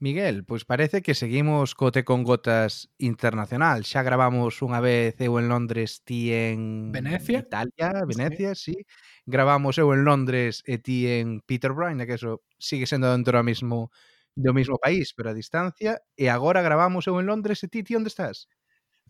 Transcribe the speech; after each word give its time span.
Miguel, 0.00 0.44
pois 0.44 0.64
parece 0.64 1.02
que 1.02 1.14
seguimos 1.14 1.74
cote 1.74 2.04
con 2.04 2.22
gotas 2.22 2.88
internacional. 2.98 3.82
Xa 3.82 4.06
gravamos 4.06 4.62
unha 4.62 4.78
vez 4.78 5.18
eu 5.18 5.42
en 5.42 5.50
Londres, 5.50 6.06
ti 6.06 6.30
en 6.30 6.94
Venecia, 6.94 7.42
Italia, 7.42 8.06
Venecia, 8.06 8.54
sí. 8.54 8.78
sí. 8.78 8.86
Gravamos 9.26 9.74
eu 9.74 9.90
en 9.90 10.06
Londres 10.06 10.62
e 10.70 10.78
ti 10.78 11.10
en 11.10 11.42
Peterborough, 11.42 11.98
que 12.06 12.14
eso 12.14 12.46
sigue 12.62 12.86
sendo 12.86 13.10
dentro 13.10 13.34
do 13.34 13.42
mismo 13.42 13.90
do 14.38 14.54
mismo 14.54 14.78
país, 14.78 15.10
pero 15.18 15.34
a 15.34 15.34
distancia, 15.34 15.98
e 16.14 16.30
agora 16.30 16.62
gravamos 16.62 17.10
eu 17.10 17.18
en 17.18 17.26
Londres 17.26 17.66
e 17.66 17.66
ti 17.66 17.82
ti 17.82 17.98
onde 17.98 18.14
estás? 18.14 18.46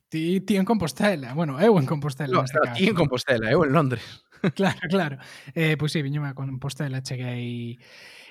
Ti 0.08 0.40
ti 0.40 0.56
en 0.56 0.64
Compostela. 0.64 1.36
Bueno, 1.36 1.60
eu 1.60 1.76
en 1.76 1.84
Compostela 1.84 2.32
no, 2.32 2.48
neste 2.48 2.56
no, 2.56 2.64
caso. 2.64 2.80
Ti 2.80 2.88
en 2.88 2.96
Compostela, 2.96 3.52
eu 3.52 3.60
en 3.60 3.76
Londres. 3.76 4.04
Claro, 4.54 4.78
claro. 4.88 5.16
Eh, 5.50 5.74
pois 5.74 5.90
pues, 5.90 5.92
sí, 5.92 6.00
viñome 6.00 6.30
a 6.30 6.38
Compostela, 6.38 7.02
cheguei 7.02 7.76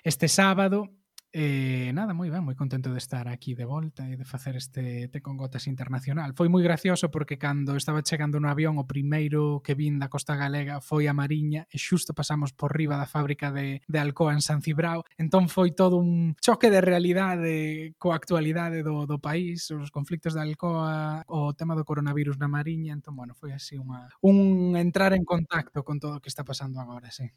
este 0.08 0.32
sábado 0.32 0.88
Eh, 1.34 1.92
nada, 1.94 2.16
moi 2.16 2.32
ben, 2.32 2.40
moi 2.40 2.56
contento 2.56 2.88
de 2.96 3.04
estar 3.04 3.28
aquí 3.28 3.52
de 3.52 3.68
volta 3.68 4.08
e 4.08 4.16
de 4.16 4.24
facer 4.24 4.56
este 4.56 5.12
Te 5.12 5.20
con 5.20 5.36
Gotas 5.36 5.68
Internacional. 5.68 6.32
Foi 6.32 6.48
moi 6.48 6.64
gracioso 6.64 7.12
porque 7.12 7.36
cando 7.36 7.76
estaba 7.76 8.00
chegando 8.00 8.40
no 8.40 8.48
avión 8.48 8.80
o 8.80 8.88
primeiro 8.88 9.60
que 9.60 9.76
vin 9.76 10.00
da 10.00 10.08
Costa 10.08 10.40
Galega 10.40 10.80
foi 10.80 11.12
a 11.12 11.14
Mariña 11.14 11.68
e 11.68 11.76
xusto 11.76 12.16
pasamos 12.16 12.56
por 12.56 12.72
riba 12.72 12.96
da 12.96 13.12
fábrica 13.12 13.52
de, 13.52 13.84
de 13.84 14.00
Alcoa 14.00 14.32
en 14.32 14.42
San 14.42 14.64
Cibrao. 14.64 15.04
Entón 15.20 15.52
foi 15.52 15.76
todo 15.76 16.00
un 16.00 16.40
choque 16.40 16.72
de 16.72 16.80
realidade 16.80 17.92
coa 18.00 18.16
actualidade 18.16 18.80
do, 18.80 19.04
do 19.04 19.20
país, 19.20 19.68
os 19.76 19.92
conflictos 19.92 20.32
da 20.32 20.48
Alcoa, 20.48 21.28
o 21.28 21.52
tema 21.52 21.76
do 21.76 21.84
coronavirus 21.84 22.40
na 22.40 22.48
Mariña. 22.48 22.96
Entón, 22.96 23.20
bueno, 23.20 23.36
foi 23.36 23.52
así 23.52 23.76
unha, 23.76 24.08
un 24.24 24.80
entrar 24.80 25.12
en 25.12 25.28
contacto 25.28 25.84
con 25.84 26.00
todo 26.00 26.18
o 26.18 26.22
que 26.24 26.32
está 26.32 26.48
pasando 26.48 26.80
agora, 26.80 27.12
sí. 27.12 27.28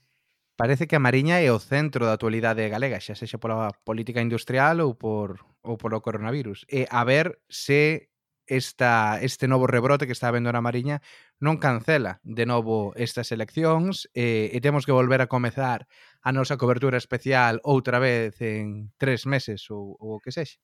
Parece 0.60 0.86
que 0.86 0.96
a 0.96 1.00
Mariña 1.00 1.40
é 1.40 1.48
o 1.48 1.56
centro 1.56 2.04
da 2.04 2.12
actualidade 2.12 2.68
galega, 2.68 3.00
xa 3.00 3.16
sexa 3.16 3.40
pola 3.40 3.72
política 3.80 4.20
industrial 4.20 4.84
ou 4.84 4.92
por 4.92 5.40
ou 5.64 5.80
polo 5.80 6.04
coronavirus. 6.04 6.68
E 6.68 6.84
a 6.92 7.00
ver 7.08 7.40
se 7.48 8.12
esta, 8.44 9.16
este 9.24 9.48
novo 9.48 9.64
rebrote 9.64 10.04
que 10.04 10.12
está 10.12 10.28
habendo 10.28 10.52
na 10.52 10.60
Mariña 10.60 11.00
non 11.40 11.56
cancela 11.56 12.20
de 12.28 12.44
novo 12.44 12.92
estas 12.92 13.32
eleccións 13.32 14.04
e, 14.12 14.52
e 14.52 14.58
temos 14.60 14.84
que 14.84 14.92
volver 14.92 15.24
a 15.24 15.32
comezar 15.32 15.88
a 16.20 16.28
nosa 16.28 16.60
cobertura 16.60 17.00
especial 17.00 17.64
outra 17.64 17.96
vez 17.96 18.36
en 18.44 18.92
tres 19.00 19.24
meses 19.24 19.64
ou, 19.72 19.96
ou 19.96 20.18
o 20.18 20.20
que 20.20 20.28
sexa. 20.28 20.60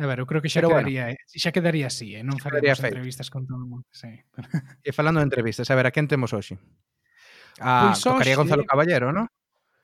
A 0.00 0.08
ver, 0.08 0.24
eu 0.24 0.26
creo 0.30 0.40
que 0.40 0.48
xa 0.48 0.64
Pero 0.64 0.72
quedaría, 0.72 1.12
bueno, 1.12 1.20
xa 1.36 1.52
quedaría 1.52 1.92
así, 1.92 2.16
eh? 2.16 2.24
non 2.24 2.40
faremos 2.40 2.80
entrevistas 2.80 3.28
con 3.28 3.44
todo 3.44 3.60
o 3.60 3.68
mundo. 3.68 3.84
Sí. 3.92 4.08
E 4.88 4.90
falando 4.96 5.20
de 5.20 5.28
entrevistas, 5.28 5.68
a 5.68 5.76
ver, 5.76 5.84
a 5.84 5.92
quen 5.92 6.08
temos 6.08 6.32
hoxe? 6.32 6.56
Ah, 7.60 7.94
a 7.94 8.34
Gonzalo 8.36 8.64
Caballero, 8.64 9.12
¿no? 9.12 9.28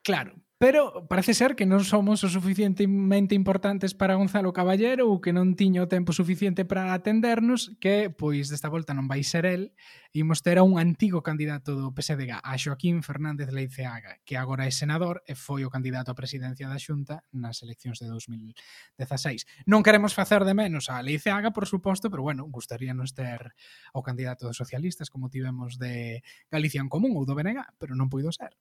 Claro, 0.03 0.35
Pero 0.57 1.09
parece 1.09 1.35
ser 1.35 1.57
que 1.59 1.67
non 1.67 1.83
somos 1.83 2.23
o 2.23 2.31
suficientemente 2.31 3.35
importantes 3.35 3.91
para 3.91 4.15
Gonzalo 4.15 4.55
Caballero 4.55 5.11
ou 5.11 5.19
que 5.19 5.35
non 5.35 5.59
tiño 5.59 5.83
o 5.83 5.91
tempo 5.91 6.15
suficiente 6.15 6.63
para 6.63 6.95
atendernos 6.95 7.75
que, 7.83 8.07
pois, 8.07 8.47
desta 8.55 8.71
volta 8.71 8.95
non 8.95 9.11
vai 9.11 9.27
ser 9.27 9.51
el. 9.51 9.75
Imos 10.15 10.47
ter 10.47 10.63
a 10.63 10.65
un 10.65 10.79
antigo 10.79 11.27
candidato 11.27 11.75
do 11.75 11.91
PSDG, 11.91 12.39
a 12.39 12.55
Joaquín 12.55 13.03
Fernández 13.03 13.51
Leiceaga, 13.51 14.23
que 14.23 14.39
agora 14.39 14.63
é 14.63 14.71
senador 14.71 15.27
e 15.27 15.35
foi 15.35 15.67
o 15.67 15.73
candidato 15.75 16.15
á 16.15 16.15
presidencia 16.15 16.71
da 16.71 16.79
Xunta 16.79 17.27
nas 17.35 17.59
eleccións 17.67 17.99
de 17.99 18.07
2016. 18.07 19.67
Non 19.67 19.83
queremos 19.83 20.15
facer 20.15 20.47
de 20.47 20.55
menos 20.55 20.87
a 20.87 21.03
Leiceaga, 21.03 21.51
por 21.51 21.67
suposto, 21.67 22.15
pero, 22.15 22.23
bueno, 22.23 22.47
gustaríanos 22.47 23.11
ter 23.11 23.59
o 23.91 24.07
candidato 24.07 24.47
dos 24.47 24.55
socialistas 24.55 25.11
como 25.11 25.35
tivemos 25.35 25.83
de 25.83 26.23
Galicia 26.47 26.79
en 26.79 26.87
Común 26.87 27.19
ou 27.19 27.27
do 27.27 27.35
BNG, 27.35 27.59
pero 27.83 27.99
non 27.99 28.07
puido 28.07 28.31
ser. 28.31 28.55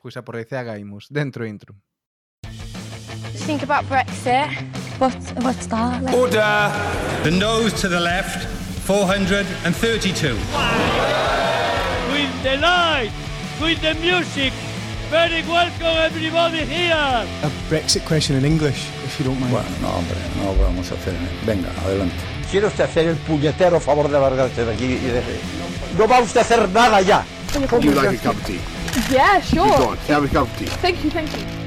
Pois 0.00 0.16
a 0.16 0.22
por 0.22 0.34
Leiceaga 0.34 0.78
imos, 0.78 1.08
dentro 1.10 1.44
intro. 1.44 1.74
Think 3.46 3.62
about 3.62 3.84
Brexit. 3.86 4.48
What, 4.98 5.12
what's 5.42 5.66
that? 5.66 6.02
Like? 6.02 6.16
Order! 6.16 6.72
The 7.22 7.30
nose 7.30 7.74
to 7.82 7.88
the 7.88 8.00
left, 8.00 8.46
432. 8.86 10.32
With 12.12 12.42
the 12.42 12.56
light, 12.56 13.12
with 13.60 13.80
the 13.82 13.94
music, 14.00 14.54
very 15.10 15.42
welcome 15.42 15.96
everybody 15.98 16.64
here. 16.64 17.26
A 17.42 17.50
Brexit 17.68 18.02
question 18.06 18.36
in 18.36 18.46
English, 18.46 18.88
if 19.04 19.18
you 19.18 19.26
don't 19.26 19.38
mind. 19.38 19.52
Bueno, 19.52 19.68
no, 19.82 19.88
hombre, 19.88 20.16
no 20.36 20.54
vamos 20.64 20.90
a 20.92 20.94
hacer. 20.94 21.14
Venga, 21.44 21.68
adelante. 21.84 22.16
¿Quiere 22.50 22.68
usted 22.68 22.84
hacer 22.84 23.06
el 23.06 23.16
puñetero 23.16 23.78
favor 23.78 24.08
de 24.08 24.18
largarse 24.18 24.64
de 24.64 24.72
aquí 24.72 24.84
y 24.84 24.96
de... 24.96 25.22
No 25.98 26.08
va 26.08 26.20
usted 26.20 26.38
a 26.38 26.42
hacer 26.42 26.68
nada 26.70 27.02
ya. 27.02 27.22
Would 27.70 27.84
you 27.84 27.92
like 27.92 28.16
a 28.16 28.22
cup 28.22 28.36
of 28.36 28.46
tea? 28.46 28.60
Yeah, 29.10 29.40
sure. 29.40 29.66
Keep 29.66 29.78
going. 29.78 29.98
Have 30.08 30.24
a 30.24 30.28
cup 30.28 30.48
of 30.48 30.58
tea. 30.58 30.66
Thank 30.66 31.04
you, 31.04 31.10
thank 31.10 31.30
you. 31.36 31.60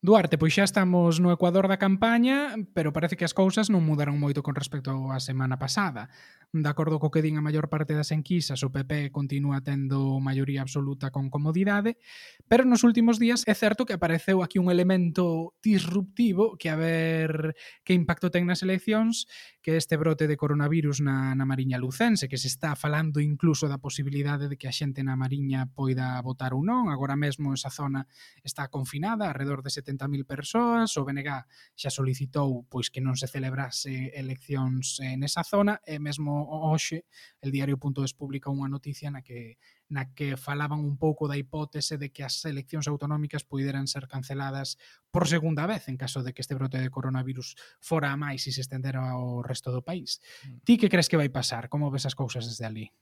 Duarte, 0.00 0.38
pois 0.38 0.56
xa 0.56 0.64
estamos 0.64 1.20
no 1.20 1.28
Ecuador 1.28 1.68
da 1.68 1.76
campaña, 1.76 2.56
pero 2.72 2.96
parece 2.96 3.20
que 3.20 3.28
as 3.28 3.36
cousas 3.36 3.68
non 3.68 3.84
mudaron 3.84 4.16
moito 4.16 4.40
con 4.40 4.56
respecto 4.56 5.12
á 5.12 5.20
semana 5.20 5.60
pasada. 5.60 6.08
De 6.48 6.64
acordo 6.64 6.96
co 6.96 7.12
que 7.12 7.20
din 7.20 7.36
a 7.36 7.44
maior 7.44 7.68
parte 7.68 7.92
das 7.92 8.08
enquisas, 8.08 8.64
o 8.64 8.72
PP 8.72 9.12
continúa 9.12 9.60
tendo 9.60 10.16
maioría 10.16 10.64
absoluta 10.64 11.12
con 11.12 11.28
comodidade, 11.28 12.00
pero 12.48 12.64
nos 12.64 12.88
últimos 12.88 13.20
días 13.20 13.44
é 13.44 13.52
certo 13.52 13.84
que 13.84 13.92
apareceu 13.92 14.40
aquí 14.40 14.56
un 14.56 14.72
elemento 14.72 15.52
disruptivo 15.60 16.56
que 16.56 16.72
a 16.72 16.80
ver 16.80 17.52
que 17.84 17.92
impacto 17.92 18.32
ten 18.32 18.48
nas 18.48 18.64
eleccións, 18.64 19.28
que 19.68 19.76
este 19.76 19.98
brote 19.98 20.26
de 20.26 20.38
coronavirus 20.38 21.02
na, 21.02 21.34
na 21.34 21.44
Mariña 21.44 21.76
Lucense, 21.76 22.26
que 22.26 22.38
se 22.38 22.48
está 22.48 22.72
falando 22.74 23.20
incluso 23.20 23.68
da 23.68 23.76
posibilidade 23.76 24.48
de 24.48 24.56
que 24.56 24.64
a 24.64 24.72
xente 24.72 25.04
na 25.04 25.12
Mariña 25.12 25.68
poida 25.68 26.16
votar 26.24 26.56
ou 26.56 26.64
non. 26.64 26.88
Agora 26.88 27.20
mesmo 27.20 27.52
esa 27.52 27.68
zona 27.68 28.08
está 28.40 28.72
confinada, 28.72 29.28
alrededor 29.28 29.60
de 29.60 29.68
70.000 29.68 30.24
persoas. 30.24 30.96
O 30.96 31.04
BNG 31.04 31.44
xa 31.76 31.92
solicitou 31.92 32.64
pois 32.72 32.88
que 32.88 33.04
non 33.04 33.12
se 33.20 33.28
celebrase 33.28 34.08
eleccións 34.16 35.04
eh, 35.04 35.20
nesa 35.20 35.44
zona 35.44 35.84
e 35.84 36.00
mesmo 36.00 36.48
hoxe 36.48 37.04
el 37.44 37.52
diario.es 37.52 38.16
publica 38.16 38.48
unha 38.48 38.72
noticia 38.72 39.12
na 39.12 39.20
que 39.20 39.60
na 39.88 40.12
que 40.12 40.36
falaban 40.36 40.80
un 40.84 40.96
pouco 41.00 41.28
da 41.28 41.36
hipótese 41.40 41.96
de 41.96 42.12
que 42.12 42.24
as 42.24 42.44
eleccións 42.44 42.88
autonómicas 42.88 43.44
puderan 43.44 43.88
ser 43.88 44.06
canceladas 44.06 44.76
por 45.10 45.26
segunda 45.28 45.64
vez 45.64 45.88
en 45.88 45.96
caso 45.96 46.22
de 46.22 46.36
que 46.36 46.44
este 46.44 46.54
brote 46.54 46.78
de 46.78 46.92
coronavirus 46.92 47.56
fora 47.80 48.12
a 48.12 48.20
máis 48.20 48.44
e 48.46 48.52
se 48.52 48.60
estendera 48.60 49.00
ao 49.00 49.40
resto 49.40 49.72
do 49.72 49.80
país. 49.80 50.20
Mm. 50.44 50.60
Ti 50.64 50.74
que 50.76 50.92
crees 50.92 51.08
que 51.08 51.20
vai 51.20 51.32
pasar? 51.32 51.72
Como 51.72 51.90
ves 51.90 52.04
as 52.04 52.14
cousas 52.14 52.44
desde 52.44 52.68
ali? 52.68 52.92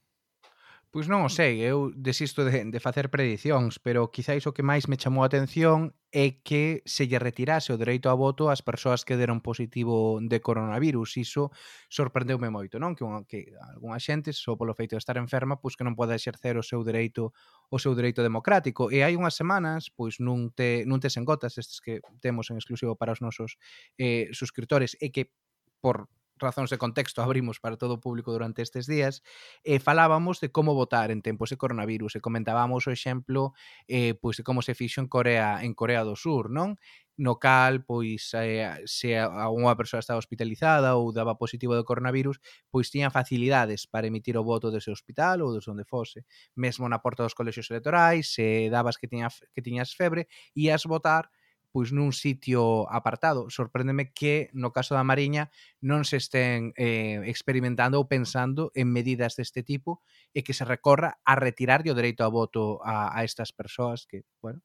Pois 0.89 1.11
non 1.11 1.27
o 1.27 1.29
sei, 1.29 1.59
eu 1.59 1.91
desisto 1.91 2.47
de, 2.47 2.63
de 2.71 2.79
facer 2.79 3.11
predicións, 3.11 3.75
pero 3.75 4.07
quizáis 4.07 4.47
o 4.47 4.55
que 4.55 4.63
máis 4.63 4.87
me 4.87 4.95
chamou 4.95 5.19
a 5.19 5.27
atención 5.27 5.91
é 6.15 6.39
que 6.39 6.79
se 6.87 7.11
lle 7.11 7.19
retirase 7.19 7.75
o 7.75 7.77
dereito 7.77 8.07
a 8.07 8.15
voto 8.15 8.47
ás 8.47 8.63
persoas 8.63 9.03
que 9.03 9.19
deron 9.19 9.43
positivo 9.43 10.23
de 10.23 10.39
coronavirus. 10.39 11.19
Iso 11.19 11.51
sorprendeume 11.91 12.47
moito, 12.47 12.79
non? 12.79 12.95
Que, 12.95 13.03
unha, 13.03 13.27
que 13.27 13.51
algunha 13.75 13.99
xente, 13.99 14.31
só 14.31 14.55
polo 14.55 14.71
feito 14.79 14.95
de 14.95 15.03
estar 15.03 15.19
enferma, 15.19 15.59
pois 15.59 15.75
que 15.75 15.83
non 15.83 15.91
poda 15.91 16.15
exercer 16.15 16.55
o 16.55 16.63
seu 16.63 16.79
dereito 16.87 17.35
o 17.67 17.77
seu 17.83 17.91
dereito 17.91 18.23
democrático. 18.23 18.87
E 18.87 19.03
hai 19.03 19.19
unhas 19.19 19.35
semanas, 19.35 19.91
pois 19.91 20.23
nun 20.23 20.55
te, 20.55 20.87
nun 20.87 21.03
tes 21.03 21.19
en 21.19 21.27
gotas, 21.27 21.59
estes 21.59 21.83
que 21.83 21.99
temos 22.23 22.47
en 22.47 22.55
exclusivo 22.55 22.95
para 22.95 23.11
os 23.11 23.19
nosos 23.19 23.59
eh, 23.99 24.31
suscriptores, 24.31 24.95
e 25.03 25.11
que 25.11 25.35
por 25.83 26.07
razóns 26.39 26.69
de 26.69 26.77
contexto 26.77 27.21
abrimos 27.21 27.59
para 27.59 27.77
todo 27.77 27.97
o 27.97 28.01
público 28.01 28.31
durante 28.31 28.61
estes 28.61 28.85
días, 28.87 29.21
e 29.65 29.79
falábamos 29.81 30.39
de 30.39 30.49
como 30.53 30.73
votar 30.73 31.11
en 31.11 31.21
tempos 31.21 31.49
de 31.51 31.57
coronavirus 31.57 32.15
e 32.17 32.23
comentábamos 32.23 32.87
o 32.87 32.93
exemplo 32.93 33.53
eh, 33.89 34.13
pois 34.17 34.37
de 34.37 34.43
como 34.45 34.61
se 34.61 34.73
fixo 34.77 35.01
en 35.01 35.07
Corea 35.09 35.59
en 35.63 35.73
Corea 35.73 36.03
do 36.07 36.15
Sur, 36.15 36.49
non? 36.49 36.77
No 37.17 37.41
cal, 37.41 37.81
pois, 37.83 38.29
eh, 38.37 38.69
se 38.85 39.17
a 39.17 39.49
unha 39.49 39.73
persoa 39.73 39.97
estaba 40.05 40.21
hospitalizada 40.21 40.93
ou 41.01 41.09
daba 41.09 41.33
positivo 41.33 41.73
de 41.73 41.81
coronavirus, 41.81 42.37
pois 42.69 42.93
tiña 42.93 43.09
facilidades 43.09 43.89
para 43.89 44.05
emitir 44.05 44.37
o 44.37 44.45
voto 44.45 44.69
dese 44.69 44.93
hospital 44.93 45.41
ou 45.41 45.49
desde 45.49 45.73
onde 45.73 45.81
fose. 45.81 46.29
Mesmo 46.53 46.85
na 46.85 47.01
porta 47.01 47.25
dos 47.25 47.33
colexios 47.33 47.73
electorais, 47.73 48.29
se 48.29 48.69
dabas 48.69 49.01
que, 49.01 49.09
tiña, 49.09 49.33
que 49.33 49.65
tiñas 49.65 49.97
febre, 49.97 50.29
ías 50.53 50.85
votar 50.85 51.33
pois 51.71 51.91
nun 51.91 52.15
sitio 52.15 52.87
apartado. 52.87 53.49
Sorpréndeme 53.51 54.13
que 54.13 54.49
no 54.53 54.71
caso 54.71 54.95
da 54.95 55.03
Mariña 55.03 55.51
non 55.81 56.07
se 56.07 56.21
estén 56.21 56.71
eh, 56.79 57.19
experimentando 57.27 57.99
ou 57.99 58.07
pensando 58.07 58.71
en 58.77 58.93
medidas 58.93 59.35
deste 59.35 59.65
tipo 59.65 60.05
e 60.31 60.45
que 60.45 60.55
se 60.55 60.63
recorra 60.63 61.19
a 61.25 61.33
retirar 61.35 61.81
o 61.83 61.97
dereito 61.97 62.23
a 62.23 62.31
voto 62.31 62.79
a, 62.85 63.11
a 63.11 63.25
estas 63.27 63.51
persoas 63.51 64.07
que, 64.07 64.23
bueno, 64.39 64.61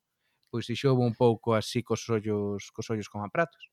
pois 0.52 0.68
iso 0.68 0.92
un 0.92 1.16
pouco 1.16 1.56
así 1.56 1.80
cos 1.80 2.04
ollos, 2.12 2.68
cos 2.76 2.92
ollos 2.92 3.08
como 3.08 3.24
a 3.24 3.32
pratos. 3.32 3.71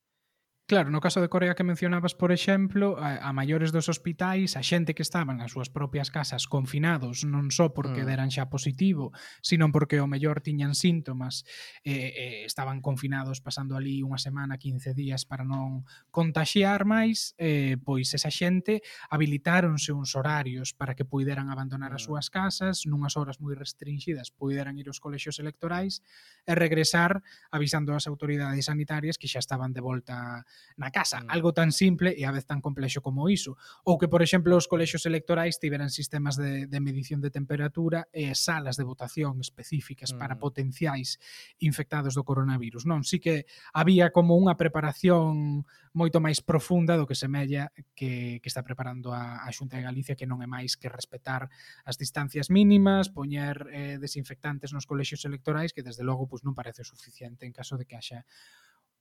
Claro, 0.69 0.92
no 0.92 1.01
caso 1.01 1.18
de 1.18 1.33
Corea 1.33 1.56
que 1.56 1.66
mencionabas, 1.66 2.13
por 2.13 2.31
exemplo, 2.31 3.01
a, 3.01 3.18
a 3.25 3.33
maiores 3.33 3.74
dos 3.74 3.89
hospitais, 3.89 4.54
a 4.54 4.62
xente 4.62 4.94
que 4.94 5.01
estaban 5.01 5.42
nas 5.42 5.57
súas 5.57 5.74
propias 5.74 6.13
casas 6.13 6.45
confinados, 6.45 7.25
non 7.25 7.50
só 7.50 7.74
porque 7.74 8.06
mm. 8.06 8.10
deran 8.13 8.30
xa 8.30 8.54
positivo, 8.54 9.10
sino 9.42 9.74
porque 9.74 9.98
o 9.98 10.06
mellor 10.06 10.45
tiñan 10.45 10.77
síntomas, 10.77 11.42
eh, 11.81 12.13
eh, 12.13 12.38
estaban 12.45 12.86
confinados 12.86 13.42
pasando 13.42 13.74
ali 13.74 14.06
unha 14.06 14.21
semana, 14.21 14.62
15 14.62 14.94
días 14.94 15.25
para 15.25 15.42
non 15.42 15.89
contaxiar 16.13 16.86
máis, 16.86 17.33
eh, 17.42 17.81
pois 17.81 18.13
esa 18.13 18.30
xente 18.30 18.86
habilitáronse 19.10 19.89
uns 19.89 20.13
horarios 20.13 20.77
para 20.77 20.94
que 20.94 21.01
puideran 21.01 21.50
abandonar 21.50 21.89
mm. 21.89 21.98
as 21.98 22.06
súas 22.06 22.30
casas, 22.30 22.86
nunhas 22.86 23.18
horas 23.18 23.42
moi 23.42 23.57
restringidas 23.57 24.30
puideran 24.30 24.77
ir 24.77 24.86
aos 24.86 25.01
colexios 25.01 25.42
electorais 25.42 26.06
e 26.45 26.54
regresar 26.54 27.25
avisando 27.50 27.98
ás 27.98 28.06
autoridades 28.06 28.69
sanitarias 28.69 29.18
que 29.18 29.25
xa 29.25 29.42
estaban 29.42 29.74
de 29.74 29.81
volta 29.81 30.45
na 30.80 30.92
casa, 30.92 31.20
mm. 31.22 31.30
algo 31.30 31.52
tan 31.52 31.72
simple 31.76 32.16
e 32.16 32.24
a 32.24 32.32
vez 32.32 32.48
tan 32.48 32.64
complexo 32.64 33.04
como 33.04 33.28
iso, 33.28 33.60
ou 33.84 34.00
que 34.00 34.08
por 34.08 34.24
exemplo 34.24 34.56
os 34.56 34.72
colexios 34.72 35.04
electorais 35.06 35.60
tiveran 35.60 35.92
sistemas 35.92 36.40
de, 36.40 36.68
de 36.68 36.80
medición 36.80 37.20
de 37.20 37.30
temperatura 37.30 38.08
e 38.16 38.32
salas 38.34 38.80
de 38.80 38.88
votación 38.88 39.44
específicas 39.44 40.16
para 40.16 40.36
mm. 40.36 40.42
potenciais 40.42 41.20
infectados 41.60 42.16
do 42.16 42.24
coronavirus, 42.24 42.88
non? 42.88 43.04
Si 43.04 43.20
que 43.20 43.44
había 43.76 44.16
como 44.16 44.40
unha 44.40 44.56
preparación 44.56 45.68
moito 45.92 46.22
máis 46.22 46.40
profunda 46.40 46.96
do 46.96 47.10
que 47.10 47.18
semella 47.18 47.74
que, 47.98 48.40
que 48.40 48.50
está 48.50 48.62
preparando 48.62 49.12
a, 49.12 49.44
a 49.44 49.50
Xunta 49.52 49.78
de 49.78 49.84
Galicia 49.84 50.16
que 50.16 50.30
non 50.30 50.40
é 50.40 50.48
máis 50.48 50.78
que 50.78 50.88
respetar 50.88 51.50
as 51.84 51.98
distancias 51.98 52.48
mínimas, 52.54 53.10
poñer 53.10 53.68
eh, 53.74 53.98
desinfectantes 53.98 54.72
nos 54.72 54.86
colexios 54.86 55.26
electorais 55.26 55.74
que 55.74 55.84
desde 55.84 56.06
logo 56.06 56.30
pois 56.30 56.46
non 56.46 56.54
parece 56.54 56.86
suficiente 56.86 57.44
en 57.50 57.54
caso 57.54 57.76
de 57.76 57.90
que 57.90 57.98
haxa 57.98 58.24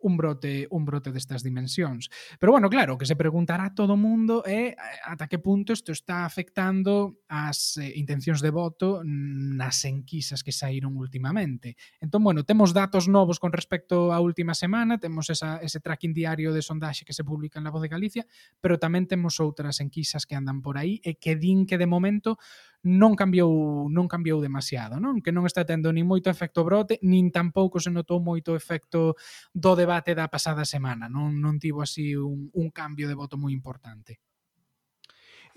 un 0.01 0.17
brote 0.17 0.67
un 0.71 0.85
brote 0.85 1.11
destas 1.13 1.43
dimensións. 1.43 2.11
Pero 2.39 2.53
bueno, 2.53 2.71
claro, 2.71 2.95
o 2.95 2.99
que 2.99 3.07
se 3.07 3.17
preguntará 3.17 3.75
todo 3.75 3.95
o 3.95 4.01
mundo 4.01 4.47
é 4.47 4.73
eh, 4.73 4.77
ata 5.05 5.27
que 5.27 5.43
punto 5.43 5.75
isto 5.75 5.91
está 5.91 6.25
afectando 6.25 7.23
as 7.27 7.77
eh, 7.79 7.93
intencións 7.99 8.39
de 8.41 8.51
voto 8.51 9.03
nas 9.05 9.83
enquisas 9.85 10.43
que 10.43 10.55
saíron 10.55 10.95
últimamente. 10.97 11.75
Entón, 11.99 12.23
bueno, 12.23 12.45
temos 12.45 12.71
datos 12.71 13.09
novos 13.09 13.43
con 13.43 13.51
respecto 13.51 14.15
á 14.15 14.19
última 14.23 14.55
semana, 14.55 14.99
temos 14.99 15.31
esa, 15.31 15.59
ese 15.59 15.81
tracking 15.81 16.15
diario 16.15 16.55
de 16.55 16.63
sondaxe 16.63 17.05
que 17.05 17.17
se 17.17 17.25
publica 17.25 17.59
en 17.59 17.67
La 17.67 17.75
Voz 17.75 17.83
de 17.83 17.91
Galicia, 17.91 18.27
pero 18.63 18.79
tamén 18.79 19.11
temos 19.11 19.43
outras 19.43 19.83
enquisas 19.83 20.27
que 20.27 20.39
andan 20.39 20.63
por 20.63 20.79
aí 20.79 21.03
e 21.03 21.19
que 21.19 21.35
din 21.35 21.67
que 21.67 21.79
de 21.79 21.91
momento 21.91 22.39
non 22.87 23.19
cambiou 23.19 23.91
non 23.91 24.07
cambiou 24.07 24.39
demasiado, 24.39 25.03
non? 25.03 25.19
Que 25.19 25.35
non 25.35 25.49
está 25.49 25.67
tendo 25.67 25.91
nin 25.91 26.07
moito 26.07 26.31
efecto 26.31 26.63
brote, 26.63 27.03
nin 27.03 27.35
tampouco 27.35 27.83
se 27.83 27.91
notou 27.91 28.23
moito 28.23 28.55
efecto 28.55 29.19
do 29.51 29.73
debate 29.75 30.15
da 30.15 30.31
pasada 30.31 30.63
semana, 30.63 31.11
non 31.11 31.43
non 31.43 31.59
tivo 31.59 31.83
así 31.83 32.15
un, 32.15 32.51
un 32.55 32.69
cambio 32.71 33.11
de 33.11 33.19
voto 33.19 33.35
moi 33.35 33.51
importante. 33.51 34.23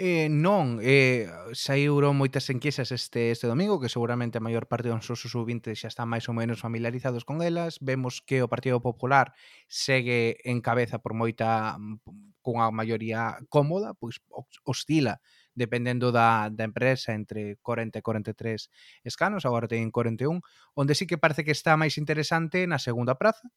Eh, 0.01 0.33
non, 0.33 0.81
eh, 0.81 1.29
saíron 1.53 2.17
moitas 2.17 2.49
enquisas 2.49 2.89
este 2.89 3.29
este 3.29 3.45
domingo 3.45 3.77
que 3.77 3.91
seguramente 3.91 4.41
a 4.41 4.45
maior 4.45 4.65
parte 4.65 4.89
dos 4.89 5.05
nosos 5.05 5.29
subintes 5.29 5.77
xa 5.77 5.93
están 5.93 6.09
máis 6.09 6.25
ou 6.25 6.33
menos 6.33 6.57
familiarizados 6.57 7.21
con 7.21 7.45
elas. 7.45 7.77
Vemos 7.85 8.25
que 8.25 8.41
o 8.41 8.49
Partido 8.49 8.81
Popular 8.81 9.37
segue 9.69 10.41
en 10.41 10.57
cabeza 10.65 10.97
por 10.97 11.13
moita 11.13 11.77
cunha 12.41 12.73
maioría 12.73 13.37
cómoda, 13.53 13.93
pois 13.93 14.17
oscila 14.65 15.21
dependendo 15.53 16.11
da, 16.11 16.49
da 16.49 16.63
empresa 16.63 17.13
entre 17.13 17.57
40 17.61 17.99
e 17.99 18.01
43 18.01 18.69
escanos, 19.03 19.45
agora 19.45 19.67
teñen 19.67 19.91
41, 19.91 20.41
onde 20.75 20.95
sí 20.95 21.05
que 21.05 21.19
parece 21.19 21.43
que 21.43 21.55
está 21.55 21.75
máis 21.75 21.99
interesante 21.99 22.63
na 22.67 22.79
segunda 22.79 23.19
praza, 23.19 23.51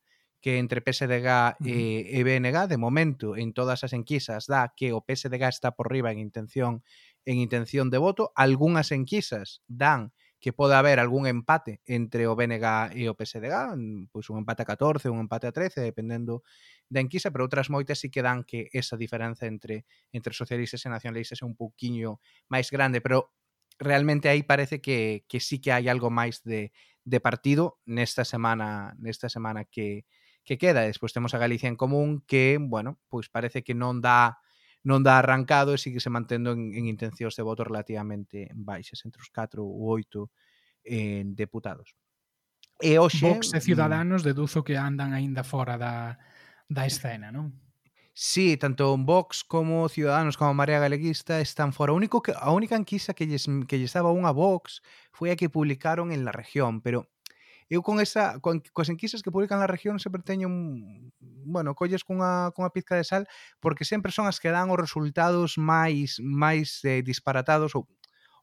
que 0.44 0.58
entre 0.60 0.84
PSDG 0.84 1.56
e, 1.64 2.04
e 2.12 2.20
BNG, 2.20 2.68
de 2.68 2.76
momento, 2.76 3.32
en 3.32 3.56
todas 3.56 3.80
as 3.80 3.96
enquisas 3.96 4.44
dá 4.44 4.76
que 4.76 4.92
o 4.92 5.00
PSDG 5.00 5.48
está 5.48 5.72
por 5.72 5.88
riba 5.88 6.12
en 6.12 6.20
intención 6.20 6.84
en 7.24 7.40
intención 7.40 7.88
de 7.88 7.96
voto, 7.96 8.36
algunhas 8.36 8.92
enquisas 8.92 9.64
dan 9.64 10.12
que 10.44 10.52
pode 10.52 10.74
haber 10.74 11.00
algún 11.00 11.26
empate 11.26 11.80
entre 11.86 12.28
o 12.28 12.36
BNG 12.36 12.92
e 13.00 13.08
o 13.08 13.16
PSDG, 13.16 14.12
pois 14.12 14.28
un 14.28 14.44
empate 14.44 14.60
a 14.60 14.68
14, 14.68 15.08
un 15.08 15.24
empate 15.24 15.48
a 15.48 15.56
13, 15.56 15.80
dependendo 15.80 16.44
da 16.84 17.00
enquisa, 17.00 17.32
pero 17.32 17.48
outras 17.48 17.72
moitas 17.72 17.96
sí 17.96 18.12
que 18.12 18.20
dan 18.20 18.44
que 18.44 18.68
esa 18.76 19.00
diferenza 19.00 19.48
entre 19.48 19.88
entre 20.12 20.36
socialistas 20.36 20.84
e 20.84 20.92
nacionalistas 20.92 21.40
é 21.40 21.48
un 21.48 21.56
pouquiño 21.56 22.20
máis 22.52 22.68
grande, 22.68 23.00
pero 23.00 23.32
realmente 23.80 24.28
aí 24.28 24.44
parece 24.44 24.84
que, 24.84 25.24
que 25.32 25.40
sí 25.40 25.64
que 25.64 25.72
hai 25.72 25.88
algo 25.88 26.12
máis 26.12 26.44
de, 26.44 26.76
de 27.08 27.18
partido 27.24 27.80
nesta 27.88 28.28
semana 28.28 28.92
nesta 29.00 29.32
semana 29.32 29.64
que, 29.64 30.04
que 30.44 30.60
queda. 30.60 30.84
Despois 30.84 31.16
temos 31.16 31.32
a 31.32 31.40
Galicia 31.40 31.72
en 31.72 31.80
Común 31.80 32.20
que, 32.28 32.60
bueno, 32.60 33.00
pois 33.08 33.32
parece 33.32 33.64
que 33.64 33.72
non 33.72 34.04
dá 34.04 34.44
non 34.84 35.00
dá 35.00 35.18
arrancado 35.18 35.72
e 35.72 35.80
sigue 35.80 35.98
se 35.98 36.12
mantendo 36.12 36.52
en, 36.52 36.76
en 36.76 36.84
intencións 36.86 37.34
de 37.34 37.42
voto 37.42 37.64
relativamente 37.64 38.52
baixas, 38.52 39.00
entre 39.08 39.24
os 39.24 39.32
4 39.32 39.64
ou 39.64 39.88
8 39.90 40.28
eh, 40.84 41.24
deputados. 41.32 41.96
E 42.78 43.00
hoxe... 43.00 43.24
Vox 43.24 43.56
e 43.56 43.58
mm, 43.58 43.64
Ciudadanos 43.64 44.20
deduzo 44.22 44.60
que 44.60 44.76
andan 44.76 45.16
aínda 45.16 45.40
fora 45.42 45.80
da, 45.80 46.20
da 46.68 46.84
escena, 46.84 47.32
non? 47.32 47.56
Sí, 48.14 48.56
tanto 48.56 48.94
Vox 48.96 49.42
como 49.42 49.88
Ciudadanos 49.88 50.36
como 50.36 50.54
Marea 50.54 50.78
Galeguista 50.78 51.40
están 51.40 51.72
fora. 51.72 51.90
O 51.92 51.98
único 51.98 52.22
que, 52.22 52.30
a 52.30 52.52
única 52.52 52.76
enquisa 52.76 53.16
que 53.16 53.26
lles, 53.26 53.48
que 53.66 53.78
lles 53.80 53.96
daba 53.96 54.14
unha 54.14 54.30
Vox 54.30 54.84
foi 55.10 55.34
a 55.34 55.38
que 55.40 55.50
publicaron 55.50 56.12
en 56.14 56.22
la 56.22 56.30
región, 56.30 56.78
pero 56.78 57.10
eu 57.74 57.82
con 57.82 57.98
esa 57.98 58.38
con, 58.38 58.62
coas 58.70 58.86
enquisas 58.86 59.20
que 59.26 59.34
publican 59.34 59.58
na 59.58 59.66
región 59.66 59.98
sempre 59.98 60.22
teño 60.22 60.46
un, 60.46 61.10
bueno, 61.18 61.74
colles 61.74 62.06
cunha, 62.06 62.54
cunha 62.54 62.70
pizca 62.70 62.94
de 62.94 63.02
sal 63.02 63.26
porque 63.58 63.82
sempre 63.82 64.14
son 64.14 64.30
as 64.30 64.38
que 64.38 64.54
dan 64.54 64.70
os 64.70 64.78
resultados 64.78 65.58
máis 65.58 66.22
máis 66.22 66.78
eh, 66.86 67.02
disparatados 67.02 67.74
ou, 67.74 67.90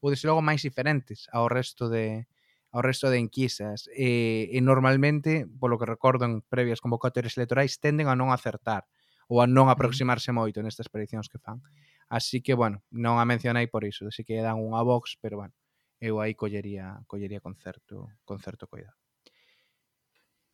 ou 0.04 0.08
desde 0.12 0.28
logo 0.28 0.44
máis 0.44 0.60
diferentes 0.60 1.32
ao 1.32 1.48
resto 1.48 1.88
de 1.88 2.28
ao 2.72 2.82
resto 2.82 3.12
de 3.12 3.20
enquisas 3.20 3.88
e, 3.92 4.48
e 4.52 4.60
normalmente, 4.64 5.44
polo 5.60 5.76
que 5.76 5.88
recordo 5.88 6.24
en 6.24 6.40
previas 6.40 6.80
convocatorias 6.80 7.36
electorais, 7.36 7.80
tenden 7.84 8.08
a 8.08 8.16
non 8.16 8.32
acertar 8.32 8.88
ou 9.28 9.44
a 9.44 9.48
non 9.48 9.68
aproximarse 9.68 10.32
moito 10.32 10.64
nestas 10.64 10.88
prediccións 10.88 11.28
que 11.28 11.40
fan. 11.40 11.60
Así 12.08 12.40
que, 12.40 12.56
bueno, 12.56 12.84
non 12.92 13.20
a 13.20 13.28
mencionei 13.28 13.68
por 13.68 13.84
iso, 13.84 14.08
así 14.08 14.24
que 14.24 14.40
dan 14.40 14.60
unha 14.60 14.84
box, 14.88 15.20
pero, 15.20 15.44
bueno, 15.44 15.56
eu 16.00 16.24
aí 16.24 16.34
collería, 16.36 17.04
collería 17.12 17.44
con 17.44 17.56
certo, 17.60 18.08
con 18.24 18.40
certo 18.40 18.68
cuidado. 18.72 19.01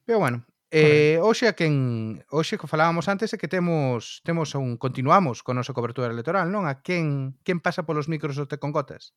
Pero 0.07 0.19
bueno, 0.23 0.47
Eh, 0.69 1.15
hoxe 1.23 1.47
a 1.47 1.55
quen 1.55 2.27
hoxe 2.27 2.59
que 2.59 2.67
falábamos 2.67 3.07
antes 3.07 3.31
é 3.31 3.39
que 3.39 3.47
temos 3.47 4.19
temos 4.27 4.51
un 4.51 4.75
continuamos 4.75 5.39
con 5.39 5.55
a 5.55 5.63
nosa 5.63 5.71
cobertura 5.71 6.11
electoral, 6.11 6.51
non? 6.51 6.67
A 6.67 6.83
quen 6.83 7.39
quen 7.47 7.63
pasa 7.63 7.87
polos 7.87 8.11
micros 8.11 8.35
do 8.35 8.51
Te 8.51 8.59
con 8.59 8.75
Gotas? 8.75 9.15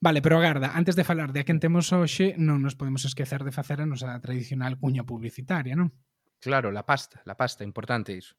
Vale, 0.00 0.24
pero 0.24 0.40
agarda, 0.40 0.72
antes 0.72 0.96
de 0.96 1.04
falar 1.04 1.36
de 1.36 1.44
a 1.44 1.46
quen 1.48 1.60
temos 1.60 1.92
hoxe, 1.92 2.32
non 2.40 2.64
nos 2.64 2.72
podemos 2.72 3.04
esquecer 3.04 3.44
de 3.44 3.52
facer 3.52 3.84
a 3.84 3.88
nosa 3.88 4.16
tradicional 4.24 4.80
cuña 4.80 5.04
publicitaria, 5.04 5.76
non? 5.76 5.92
Claro, 6.40 6.72
la 6.72 6.88
pasta, 6.88 7.20
la 7.28 7.36
pasta, 7.36 7.68
importante 7.68 8.16
iso. 8.16 8.32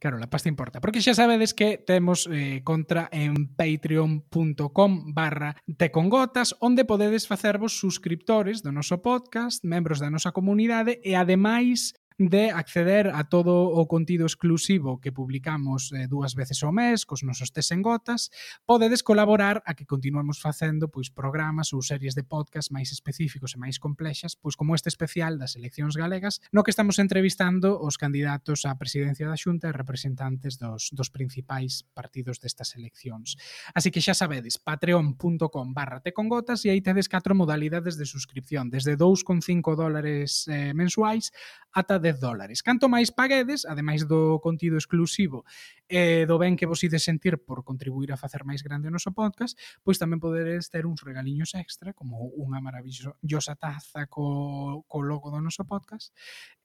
Claro, 0.00 0.18
la 0.18 0.30
pasta 0.30 0.48
importa. 0.48 0.80
Porque 0.80 1.04
xa 1.04 1.12
sabedes 1.12 1.52
que 1.52 1.76
temos 1.76 2.24
eh, 2.32 2.64
contra 2.64 3.12
en 3.12 3.52
patreon.com 3.52 5.12
barra 5.12 5.60
tecongotas, 5.76 6.56
onde 6.64 6.88
podedes 6.88 7.28
facervos 7.28 7.76
suscriptores 7.76 8.64
do 8.64 8.72
noso 8.72 9.04
podcast, 9.04 9.60
membros 9.60 10.00
da 10.00 10.08
nosa 10.08 10.32
comunidade 10.32 11.04
e 11.04 11.12
ademais 11.12 11.92
de 12.28 12.50
acceder 12.50 13.08
a 13.08 13.24
todo 13.24 13.64
o 13.72 13.88
contido 13.88 14.26
exclusivo 14.26 15.00
que 15.00 15.10
publicamos 15.10 15.88
eh, 15.96 16.04
dúas 16.04 16.36
veces 16.36 16.60
ao 16.60 16.68
mes, 16.68 17.08
cos 17.08 17.24
nosos 17.24 17.48
tes 17.48 17.72
en 17.72 17.80
gotas, 17.80 18.28
podedes 18.68 19.00
colaborar 19.00 19.64
a 19.64 19.72
que 19.72 19.88
continuemos 19.88 20.36
facendo 20.36 20.92
pois 20.92 21.08
programas 21.08 21.72
ou 21.72 21.80
series 21.80 22.12
de 22.12 22.20
podcast 22.20 22.76
máis 22.76 22.92
específicos 22.92 23.56
e 23.56 23.62
máis 23.64 23.80
complexas, 23.80 24.36
pois 24.36 24.52
como 24.52 24.76
este 24.76 24.92
especial 24.92 25.40
das 25.40 25.56
eleccións 25.56 25.96
galegas, 25.96 26.44
no 26.52 26.60
que 26.60 26.68
estamos 26.68 27.00
entrevistando 27.00 27.80
os 27.80 27.96
candidatos 27.96 28.68
á 28.68 28.76
presidencia 28.76 29.24
da 29.24 29.40
Xunta 29.40 29.72
e 29.72 29.72
representantes 29.72 30.60
dos, 30.60 30.92
dos 30.92 31.08
principais 31.08 31.88
partidos 31.96 32.36
destas 32.36 32.76
eleccións. 32.76 33.40
Así 33.72 33.88
que 33.88 34.04
xa 34.04 34.12
sabedes, 34.12 34.60
patreon.com 34.60 35.72
barra 35.72 36.04
tecongotas 36.04 36.68
e 36.68 36.68
aí 36.68 36.84
tedes 36.84 37.08
catro 37.08 37.32
modalidades 37.32 37.96
de 37.96 38.04
suscripción, 38.04 38.68
desde 38.68 38.92
2,5 39.00 39.72
dólares 39.72 40.44
eh, 40.52 40.76
mensuais 40.76 41.32
ata 41.72 42.02
10 42.02 42.09
10 42.10 42.18
dólares. 42.18 42.62
Canto 42.66 42.90
máis 42.90 43.14
paguedes, 43.14 43.62
ademais 43.62 44.02
do 44.02 44.42
contido 44.42 44.74
exclusivo 44.74 45.46
e 45.86 46.26
do 46.26 46.36
ben 46.42 46.58
que 46.58 46.66
vos 46.66 46.82
ides 46.82 47.06
sentir 47.06 47.38
por 47.38 47.62
contribuir 47.62 48.10
a 48.10 48.18
facer 48.18 48.42
máis 48.42 48.66
grande 48.66 48.90
o 48.90 48.94
noso 48.94 49.14
podcast, 49.14 49.54
pois 49.86 50.02
tamén 50.02 50.18
poderes 50.18 50.66
ter 50.66 50.90
uns 50.90 51.06
regaliños 51.06 51.54
extra, 51.54 51.94
como 51.94 52.34
unha 52.34 52.58
maravillosa 52.58 53.54
taza 53.54 54.10
co, 54.10 54.82
co 54.90 54.98
logo 55.06 55.30
do 55.30 55.38
noso 55.38 55.62
podcast, 55.62 56.10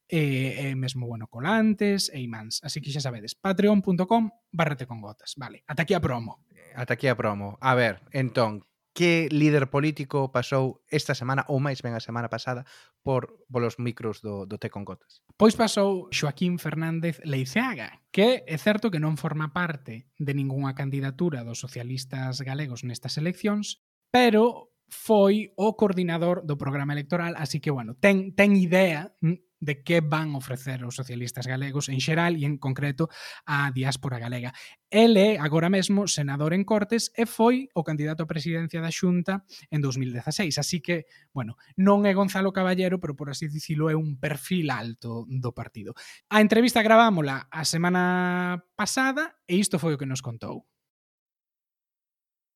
e, 0.10 0.70
e 0.70 0.76
mesmo, 0.78 1.06
bueno, 1.06 1.30
colantes 1.30 2.10
e 2.10 2.22
imáns. 2.22 2.62
Así 2.66 2.82
que 2.82 2.90
xa 2.90 3.02
sabedes, 3.02 3.38
patreon.com 3.38 4.34
barrate 4.50 4.90
con 4.90 5.02
gotas. 5.02 5.38
Vale, 5.38 5.62
ata 5.70 5.86
aquí 5.86 5.94
a 5.94 6.02
promo. 6.02 6.46
Ata 6.74 6.98
aquí 6.98 7.06
a 7.06 7.16
promo. 7.16 7.58
A 7.62 7.74
ver, 7.78 8.02
entón, 8.12 8.66
que 8.96 9.28
líder 9.30 9.68
político 9.70 10.32
pasou 10.32 10.80
esta 10.88 11.12
semana 11.12 11.44
ou 11.52 11.60
máis 11.60 11.84
ben 11.84 11.92
a 11.94 12.02
semana 12.02 12.32
pasada 12.32 12.64
por 13.04 13.44
polos 13.52 13.76
micros 13.76 14.24
do, 14.24 14.48
do 14.48 14.56
Té 14.56 14.72
con 14.72 14.88
Gotas? 14.88 15.20
Pois 15.36 15.60
pasou 15.60 16.08
Joaquín 16.16 16.56
Fernández 16.56 17.20
Leiceaga, 17.28 18.00
que 18.16 18.48
é 18.48 18.56
certo 18.56 18.88
que 18.88 19.04
non 19.04 19.20
forma 19.20 19.52
parte 19.52 20.08
de 20.16 20.32
ningunha 20.32 20.72
candidatura 20.80 21.44
dos 21.44 21.60
socialistas 21.60 22.40
galegos 22.40 22.88
nestas 22.88 23.20
eleccións, 23.20 23.84
pero 24.16 24.72
foi 24.88 25.52
o 25.60 25.76
coordinador 25.76 26.48
do 26.48 26.56
programa 26.56 26.96
electoral, 26.96 27.36
así 27.36 27.60
que, 27.60 27.76
bueno, 27.76 28.00
ten, 28.00 28.32
ten 28.32 28.56
idea 28.56 29.12
mm, 29.20 29.45
de 29.60 29.84
que 29.84 30.02
van 30.02 30.36
ofrecer 30.36 30.84
os 30.84 30.96
socialistas 30.96 31.48
galegos 31.48 31.90
en 31.90 32.00
xeral 32.00 32.36
e 32.36 32.46
en 32.46 32.58
concreto 32.58 33.08
a 33.46 33.72
diáspora 33.72 34.20
galega. 34.20 34.54
El 34.90 35.18
é 35.18 35.38
agora 35.40 35.70
mesmo 35.72 36.08
senador 36.08 36.54
en 36.54 36.64
Cortes 36.64 37.12
e 37.16 37.26
foi 37.26 37.68
o 37.74 37.84
candidato 37.84 38.24
a 38.24 38.32
presidencia 38.32 38.80
da 38.84 38.92
Xunta 38.92 39.44
en 39.72 39.80
2016, 39.82 40.56
así 40.60 40.80
que, 40.80 41.08
bueno, 41.32 41.56
non 41.80 42.04
é 42.06 42.12
Gonzalo 42.14 42.54
Caballero, 42.56 43.00
pero 43.00 43.16
por 43.16 43.32
así 43.32 43.48
dicilo 43.48 43.90
é 43.90 43.96
un 43.96 44.20
perfil 44.20 44.72
alto 44.72 45.26
do 45.28 45.52
partido. 45.52 45.96
A 46.30 46.40
entrevista 46.44 46.84
gravámola 46.84 47.48
a 47.52 47.64
semana 47.64 48.64
pasada 48.76 49.40
e 49.48 49.58
isto 49.58 49.80
foi 49.80 49.96
o 49.96 50.00
que 50.00 50.08
nos 50.08 50.22
contou. 50.22 50.68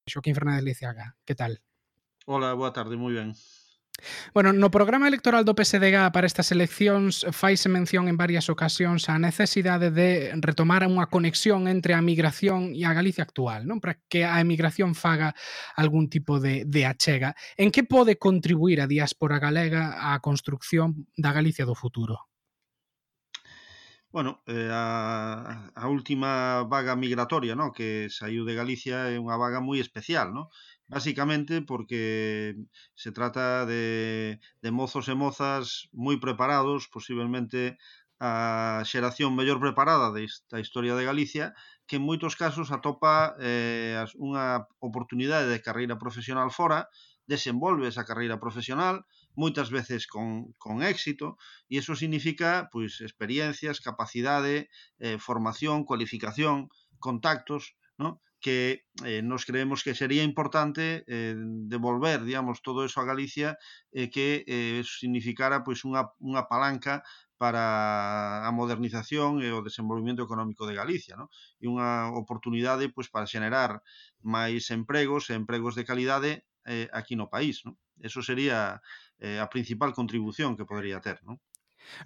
Xoaquín 0.10 0.34
Fernández 0.34 0.66
Liceaga, 0.66 1.16
que 1.24 1.36
tal? 1.36 1.62
Hola, 2.26 2.54
boa 2.54 2.74
tarde, 2.74 2.98
moi 2.98 3.14
ben. 3.14 3.34
Bueno, 4.34 4.54
no 4.54 4.72
programa 4.72 5.08
electoral 5.08 5.46
do 5.46 5.56
PSDG 5.56 6.12
para 6.12 6.28
estas 6.28 6.52
eleccións 6.52 7.26
faise 7.32 7.70
mención 7.70 8.08
en 8.08 8.18
varias 8.18 8.48
ocasións 8.50 9.08
á 9.10 9.18
necesidade 9.20 9.92
de 9.92 10.34
retomar 10.40 10.86
unha 10.86 11.08
conexión 11.08 11.68
entre 11.68 11.94
a 11.94 12.02
migración 12.02 12.74
e 12.76 12.84
a 12.86 12.96
Galicia 12.96 13.26
actual, 13.26 13.68
non? 13.68 13.84
Para 13.84 14.00
que 14.08 14.24
a 14.24 14.40
emigración 14.42 14.96
faga 14.96 15.36
algún 15.76 16.10
tipo 16.10 16.40
de, 16.40 16.64
de 16.66 16.86
achega. 16.86 17.36
En 17.56 17.70
que 17.70 17.84
pode 17.84 18.18
contribuir 18.18 18.82
a 18.82 18.90
diáspora 18.90 19.40
galega 19.40 19.98
á 20.00 20.18
construcción 20.20 21.08
da 21.16 21.32
Galicia 21.32 21.66
do 21.66 21.76
futuro? 21.76 22.30
Bueno, 24.12 24.42
eh, 24.48 24.70
a, 24.74 25.70
a 25.76 25.88
última 25.88 26.64
vaga 26.64 26.96
migratoria 26.96 27.54
no? 27.54 27.72
que 27.72 28.10
saiu 28.10 28.42
de 28.42 28.58
Galicia 28.58 29.14
é 29.14 29.22
unha 29.22 29.38
vaga 29.38 29.62
moi 29.62 29.78
especial, 29.78 30.34
no? 30.34 30.50
Básicamente 30.90 31.62
porque 31.62 32.56
se 32.96 33.12
trata 33.12 33.66
de, 33.66 34.40
de 34.64 34.72
mozos 34.74 35.06
e 35.06 35.14
mozas 35.14 35.86
moi 35.94 36.18
preparados, 36.18 36.90
posiblemente 36.90 37.78
a 38.20 38.82
xeración 38.90 39.32
mellor 39.38 39.62
preparada 39.62 40.10
desta 40.12 40.58
historia 40.58 40.98
de 40.98 41.06
Galicia, 41.06 41.54
que 41.88 42.02
en 42.02 42.04
moitos 42.10 42.34
casos 42.34 42.74
atopa 42.74 43.38
eh, 43.38 44.02
unha 44.18 44.66
oportunidade 44.82 45.48
de 45.54 45.62
carreira 45.62 46.02
profesional 46.02 46.50
fora, 46.50 46.90
desenvolve 47.30 47.86
esa 47.86 48.04
carreira 48.10 48.42
profesional, 48.42 49.06
moitas 49.38 49.70
veces 49.70 50.10
con, 50.10 50.58
con 50.58 50.82
éxito, 50.82 51.38
e 51.70 51.78
iso 51.80 51.94
significa 51.94 52.66
pois 52.74 52.98
experiencias, 53.06 53.78
capacidade, 53.78 54.74
eh, 54.98 55.22
formación, 55.22 55.86
cualificación, 55.86 56.74
contactos, 56.98 57.78
¿no? 58.02 58.26
que 58.40 58.88
eh, 59.06 59.22
nos 59.22 59.46
creemos 59.46 59.84
que 59.84 59.96
sería 59.96 60.24
importante 60.24 61.04
eh, 61.08 61.36
devolver, 61.68 62.24
digamos, 62.24 62.62
todo 62.62 62.86
eso 62.86 63.02
a 63.02 63.06
Galicia 63.06 63.58
eh, 63.92 64.10
que 64.10 64.44
eh, 64.48 64.84
significara 64.88 65.64
pois 65.64 65.84
unha, 65.84 66.12
unha 66.24 66.48
palanca 66.48 67.04
para 67.40 68.44
a 68.44 68.52
modernización 68.52 69.40
e 69.40 69.48
o 69.56 69.64
desenvolvimento 69.64 70.24
económico 70.28 70.68
de 70.68 70.76
Galicia, 70.76 71.16
non? 71.16 71.32
E 71.64 71.72
unha 71.72 72.12
oportunidade 72.12 72.92
pois 72.92 73.08
para 73.08 73.32
xenerar 73.32 73.80
máis 74.20 74.68
empregos 74.76 75.32
e 75.32 75.40
empregos 75.40 75.74
de 75.80 75.88
calidade 75.88 76.32
eh, 76.68 76.92
aquí 76.92 77.16
no 77.16 77.32
país, 77.32 77.64
non? 77.64 77.80
Eso 78.04 78.20
sería 78.20 78.84
eh, 79.24 79.40
a 79.40 79.48
principal 79.48 79.96
contribución 79.96 80.56
que 80.60 80.68
podría 80.68 81.00
ter, 81.00 81.24
non? 81.24 81.40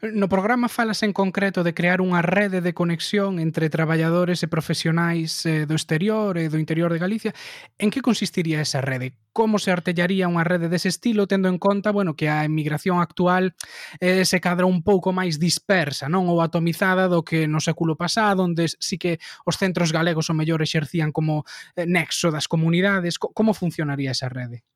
No 0.01 0.27
programa 0.27 0.69
falas 0.69 1.03
en 1.03 1.13
concreto 1.13 1.63
de 1.63 1.73
crear 1.73 2.01
unha 2.01 2.19
rede 2.19 2.59
de 2.59 2.75
conexión 2.75 3.39
entre 3.39 3.69
traballadores 3.69 4.41
e 4.43 4.51
profesionais 4.51 5.45
eh, 5.45 5.63
do 5.69 5.77
exterior 5.77 6.35
e 6.35 6.49
do 6.49 6.57
interior 6.59 6.91
de 6.91 6.99
Galicia. 6.99 7.31
En 7.77 7.93
que 7.93 8.01
consistiría 8.01 8.59
esa 8.59 8.81
rede? 8.81 9.15
Como 9.31 9.61
se 9.63 9.71
artellaría 9.71 10.27
unha 10.27 10.43
rede 10.43 10.67
dese 10.67 10.89
estilo 10.89 11.29
tendo 11.29 11.47
en 11.47 11.55
conta, 11.55 11.93
bueno, 11.95 12.17
que 12.17 12.27
a 12.27 12.43
emigración 12.43 12.99
actual 12.99 13.55
eh, 14.01 14.25
se 14.25 14.41
cadra 14.41 14.67
un 14.67 14.83
pouco 14.83 15.15
máis 15.15 15.37
dispersa, 15.37 16.09
non 16.09 16.27
ou 16.27 16.43
atomizada 16.43 17.07
do 17.07 17.23
que 17.23 17.47
no 17.47 17.63
século 17.63 17.93
pasado, 17.95 18.43
onde 18.43 18.67
sí 18.67 18.99
que 18.99 19.21
os 19.47 19.55
centros 19.55 19.95
galegos 19.95 20.27
o 20.27 20.37
mellor 20.37 20.59
exercían 20.65 21.15
como 21.15 21.45
eh, 21.77 21.87
nexo 21.87 22.27
das 22.33 22.49
comunidades. 22.49 23.15
Como 23.15 23.55
funcionaría 23.55 24.11
esa 24.11 24.27
rede? 24.27 24.67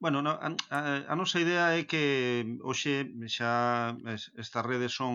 Bueno, 0.00 0.20
a, 0.30 0.54
a, 0.70 0.78
a 1.12 1.14
nosa 1.18 1.40
idea 1.44 1.74
é 1.74 1.82
que 1.90 2.02
hoxe 2.62 2.94
xa 3.36 3.52
estas 4.42 4.64
redes 4.70 4.92
son 4.94 5.14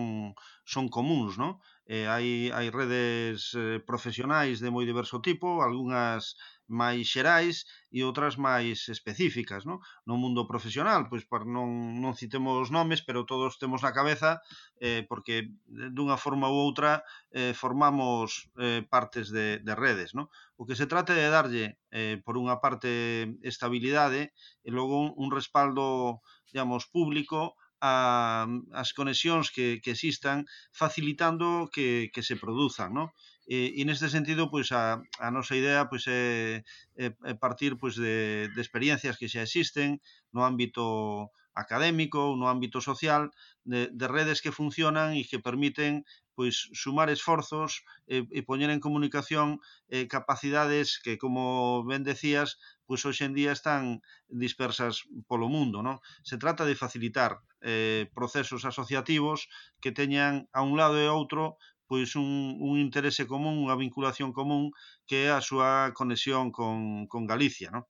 son 0.72 0.84
comuns, 0.96 1.32
non? 1.40 1.52
Eh, 1.88 2.04
hai, 2.12 2.52
hai 2.56 2.68
redes 2.68 3.56
eh, 3.56 3.80
profesionais 3.90 4.60
de 4.60 4.68
moi 4.74 4.84
diverso 4.84 5.16
tipo, 5.28 5.48
algunhas 5.64 6.36
máis 6.68 7.06
xerais 7.12 7.68
e 7.92 8.02
outras 8.02 8.34
máis 8.40 8.88
específicas, 8.88 9.62
non? 9.68 9.78
No 10.08 10.16
mundo 10.16 10.48
profesional, 10.48 11.06
pois 11.10 11.24
para 11.28 11.44
non, 11.44 12.00
non 12.00 12.16
citemos 12.16 12.72
nomes, 12.72 13.04
pero 13.04 13.28
todos 13.28 13.60
temos 13.60 13.84
na 13.84 13.92
cabeza 13.92 14.40
eh, 14.80 15.04
porque 15.08 15.52
dunha 15.68 16.16
forma 16.16 16.48
ou 16.48 16.56
outra 16.64 17.04
eh, 17.30 17.52
formamos 17.52 18.48
eh, 18.56 18.82
partes 18.88 19.28
de, 19.28 19.60
de 19.60 19.74
redes, 19.76 20.16
non? 20.16 20.26
O 20.56 20.64
que 20.64 20.78
se 20.78 20.88
trata 20.88 21.12
de 21.12 21.28
darlle, 21.28 21.66
eh, 21.92 22.16
por 22.24 22.40
unha 22.40 22.58
parte, 22.64 23.28
estabilidade 23.44 24.32
e 24.64 24.70
logo 24.72 24.94
un, 25.04 25.10
un 25.20 25.28
respaldo, 25.28 26.20
digamos, 26.48 26.88
público 26.88 27.54
a, 27.84 28.46
as 28.72 28.90
conexións 28.96 29.52
que, 29.52 29.80
que 29.82 29.92
existan 29.92 30.48
facilitando 30.72 31.68
que, 31.74 32.08
que 32.14 32.22
se 32.24 32.40
produzan, 32.40 32.96
non? 32.96 33.08
E, 33.46 33.76
e 33.76 33.82
neste 33.84 34.08
sentido, 34.08 34.48
pois 34.48 34.72
a, 34.72 35.04
a 35.20 35.28
nosa 35.30 35.54
idea 35.56 35.84
pois 35.90 36.04
é, 36.08 36.64
é, 36.96 37.06
é 37.12 37.34
partir 37.36 37.76
pois 37.76 37.94
de, 37.94 38.48
de 38.54 38.60
experiencias 38.60 39.16
que 39.20 39.28
xa 39.28 39.44
existen 39.44 40.00
no 40.32 40.40
ámbito 40.48 41.28
académico 41.54 42.18
ou 42.18 42.36
no 42.40 42.48
ámbito 42.50 42.80
social 42.80 43.30
de, 43.64 43.92
de 43.92 44.06
redes 44.08 44.40
que 44.42 44.50
funcionan 44.50 45.14
e 45.14 45.22
que 45.28 45.38
permiten 45.38 46.02
pois 46.34 46.66
sumar 46.74 47.08
esforzos 47.14 47.86
e, 48.10 48.26
e 48.34 48.40
poñer 48.42 48.70
en 48.74 48.82
comunicación 48.82 49.62
eh, 49.86 50.10
capacidades 50.10 50.98
que 50.98 51.14
como 51.14 51.86
ben 51.86 52.02
decías, 52.02 52.58
pois 52.90 53.06
hoxe 53.06 53.22
en 53.24 53.38
día 53.38 53.54
están 53.54 54.02
dispersas 54.26 55.06
polo 55.30 55.46
mundo, 55.46 55.78
non? 55.86 56.02
Se 56.26 56.36
trata 56.42 56.66
de 56.66 56.74
facilitar 56.74 57.38
eh 57.62 58.10
procesos 58.18 58.66
asociativos 58.66 59.46
que 59.78 59.94
teñan 59.94 60.50
a 60.50 60.60
un 60.66 60.74
lado 60.74 60.98
e 60.98 61.06
outro 61.06 61.54
pois 61.86 62.16
un, 62.16 62.56
un 62.60 62.78
interese 62.80 63.26
común, 63.26 63.60
unha 63.64 63.76
vinculación 63.76 64.32
común 64.32 64.72
que 65.08 65.28
é 65.28 65.30
a 65.32 65.44
súa 65.44 65.92
conexión 65.92 66.50
con, 66.50 67.06
con 67.06 67.28
Galicia, 67.28 67.68
non? 67.70 67.84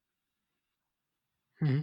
Uh 1.63 1.67
-huh. 1.67 1.83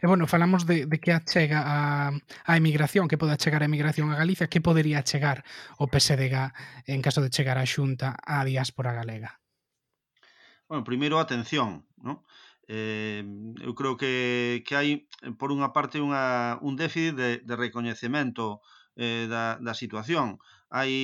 E 0.00 0.06
bueno, 0.06 0.26
falamos 0.26 0.66
de, 0.66 0.86
de 0.86 0.98
que 1.00 1.12
achega 1.12 1.60
a, 1.64 2.10
a 2.10 2.52
emigración, 2.56 3.08
que 3.08 3.18
pode 3.18 3.32
achegar 3.32 3.62
a 3.62 3.68
emigración 3.70 4.10
a 4.10 4.16
Galicia, 4.16 4.48
que 4.48 4.64
podería 4.64 4.98
achegar 5.00 5.44
o 5.78 5.86
PSDG 5.86 6.36
en 6.88 7.00
caso 7.02 7.20
de 7.20 7.30
chegar 7.30 7.58
a 7.58 7.68
xunta 7.68 8.16
á 8.24 8.44
diáspora 8.44 8.96
galega? 8.96 9.40
Bueno, 10.68 10.84
primeiro, 10.84 11.20
atención, 11.20 11.84
non? 12.00 12.24
Eh, 12.64 13.20
eu 13.60 13.76
creo 13.76 14.00
que, 14.00 14.64
que 14.64 14.72
hai, 14.72 15.04
por 15.36 15.52
unha 15.52 15.76
parte, 15.76 16.00
unha, 16.00 16.56
un 16.64 16.80
déficit 16.80 17.12
de, 17.12 17.30
de 17.44 17.54
recoñecemento 17.60 18.64
eh, 18.96 19.28
da, 19.28 19.60
da 19.60 19.74
situación 19.76 20.40
hai, 20.76 20.94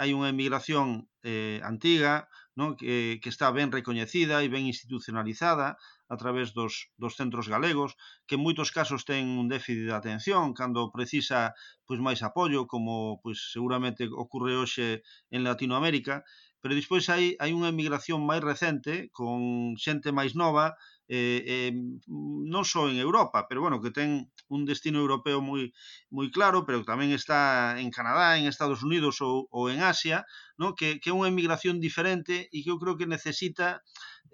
hai 0.00 0.10
unha 0.18 0.32
emigración 0.34 1.06
eh, 1.22 1.62
antiga 1.62 2.26
non? 2.58 2.76
Que, 2.76 3.22
que 3.22 3.30
está 3.32 3.48
ben 3.54 3.70
recoñecida 3.70 4.42
e 4.44 4.52
ben 4.52 4.66
institucionalizada 4.66 5.78
a 6.12 6.16
través 6.20 6.52
dos, 6.58 6.90
dos 6.98 7.14
centros 7.20 7.46
galegos, 7.46 7.94
que 8.26 8.34
en 8.36 8.44
moitos 8.44 8.74
casos 8.74 9.06
ten 9.08 9.24
un 9.42 9.46
déficit 9.46 9.86
de 9.88 9.96
atención 9.96 10.52
cando 10.58 10.90
precisa 10.90 11.54
pois 11.86 12.02
máis 12.02 12.20
apoio, 12.26 12.66
como 12.72 13.22
pois 13.22 13.38
seguramente 13.54 14.02
ocorre 14.10 14.58
hoxe 14.58 15.06
en 15.34 15.40
Latinoamérica, 15.46 16.26
pero 16.60 16.76
despois 16.76 17.06
hai, 17.08 17.38
hai 17.40 17.50
unha 17.56 17.72
emigración 17.72 18.20
máis 18.26 18.42
recente 18.44 19.08
con 19.14 19.72
xente 19.80 20.10
máis 20.12 20.34
nova 20.36 20.76
eh, 21.08 21.40
eh, 21.46 21.72
non 22.52 22.64
só 22.66 22.90
en 22.90 22.98
Europa, 22.98 23.48
pero 23.48 23.62
bueno, 23.64 23.80
que 23.80 23.94
ten 23.94 24.28
un 24.50 24.66
destino 24.66 24.98
europeo 24.98 25.38
moi 25.40 25.70
moi 26.10 26.28
claro, 26.34 26.66
pero 26.66 26.82
tamén 26.82 27.14
está 27.14 27.78
en 27.78 27.88
Canadá, 27.94 28.36
en 28.36 28.50
Estados 28.50 28.82
Unidos 28.82 29.22
ou, 29.22 29.46
ou 29.54 29.70
en 29.70 29.80
Asia, 29.80 30.26
no? 30.60 30.74
que, 30.74 30.98
que 31.00 31.08
é 31.10 31.16
unha 31.16 31.30
emigración 31.30 31.78
diferente 31.78 32.50
e 32.50 32.58
que 32.60 32.70
eu 32.74 32.78
creo 32.82 32.98
que 32.98 33.08
necesita 33.08 33.80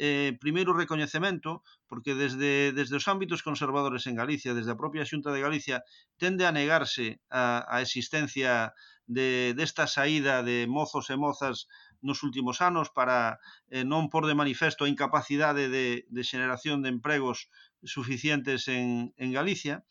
eh, 0.01 0.37
primeiro 0.41 0.73
recoñecemento, 0.73 1.63
porque 1.87 2.17
desde, 2.17 2.73
desde 2.73 2.97
os 2.97 3.09
ámbitos 3.09 3.45
conservadores 3.45 4.09
en 4.09 4.17
Galicia, 4.17 4.57
desde 4.57 4.73
a 4.73 4.81
propia 4.81 5.07
Xunta 5.07 5.31
de 5.33 5.45
Galicia, 5.45 5.85
tende 6.21 6.45
a 6.49 6.53
negarse 6.53 7.21
a, 7.31 7.65
a 7.69 7.81
existencia 7.85 8.73
de, 9.07 9.55
desta 9.55 9.87
saída 9.87 10.43
de 10.43 10.67
mozos 10.67 11.09
e 11.15 11.17
mozas 11.17 11.71
nos 12.03 12.23
últimos 12.23 12.61
anos 12.61 12.91
para 12.91 13.39
eh, 13.71 13.87
non 13.87 14.11
por 14.13 14.27
de 14.27 14.37
manifesto 14.37 14.85
a 14.85 14.91
incapacidade 14.91 15.71
de, 15.71 16.05
de 16.11 16.23
xeneración 16.27 16.83
de 16.83 16.93
empregos 16.93 17.49
suficientes 17.87 18.69
en, 18.69 19.15
en 19.17 19.33
Galicia. 19.33 19.85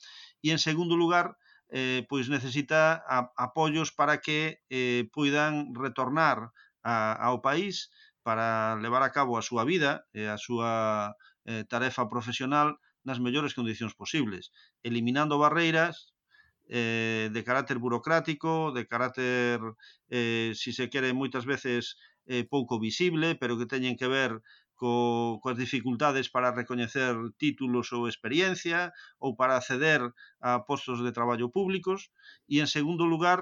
E 0.43 0.51
en 0.53 0.59
segundo 0.59 0.95
lugar 0.95 1.35
eh, 1.73 2.05
pois 2.07 2.29
necesita 2.29 3.01
a, 3.07 3.33
apoios 3.35 3.91
para 3.91 4.21
que 4.21 4.61
eh, 4.69 5.09
puidan 5.11 5.73
retornar 5.73 6.53
a, 6.85 7.17
ao 7.17 7.41
país 7.41 7.89
para 8.21 8.77
levar 8.77 9.01
a 9.01 9.13
cabo 9.13 9.37
a 9.37 9.45
súa 9.45 9.65
vida 9.65 10.05
e 10.13 10.29
a 10.29 10.37
súa 10.37 11.13
eh, 11.45 11.65
tarefa 11.65 12.05
profesional 12.09 12.77
nas 13.05 13.21
mellores 13.21 13.53
condicións 13.53 13.93
posibles, 13.93 14.49
eliminando 14.81 15.37
barreiras 15.37 16.15
eh, 16.67 17.29
de 17.31 17.43
carácter 17.43 17.77
burocrático, 17.77 18.73
de 18.73 18.87
carácter, 18.87 19.61
eh, 20.09 20.53
si 20.55 20.73
se 20.73 20.89
quere, 20.89 21.13
moitas 21.13 21.45
veces 21.45 21.97
eh, 22.25 22.45
pouco 22.49 22.81
visible, 22.81 23.37
pero 23.37 23.57
que 23.57 23.69
teñen 23.69 23.97
que 23.97 24.09
ver 24.09 24.41
co, 24.79 25.39
coas 25.41 25.57
dificultades 25.57 26.27
para 26.29 26.53
recoñecer 26.53 27.15
títulos 27.39 27.91
ou 27.95 28.07
experiencia 28.11 28.91
ou 29.23 29.33
para 29.39 29.57
acceder 29.57 30.01
a 30.43 30.51
postos 30.67 30.99
de 31.01 31.15
traballo 31.15 31.47
públicos. 31.49 32.11
E 32.51 32.59
en 32.63 32.67
segundo 32.67 33.03
lugar 33.07 33.39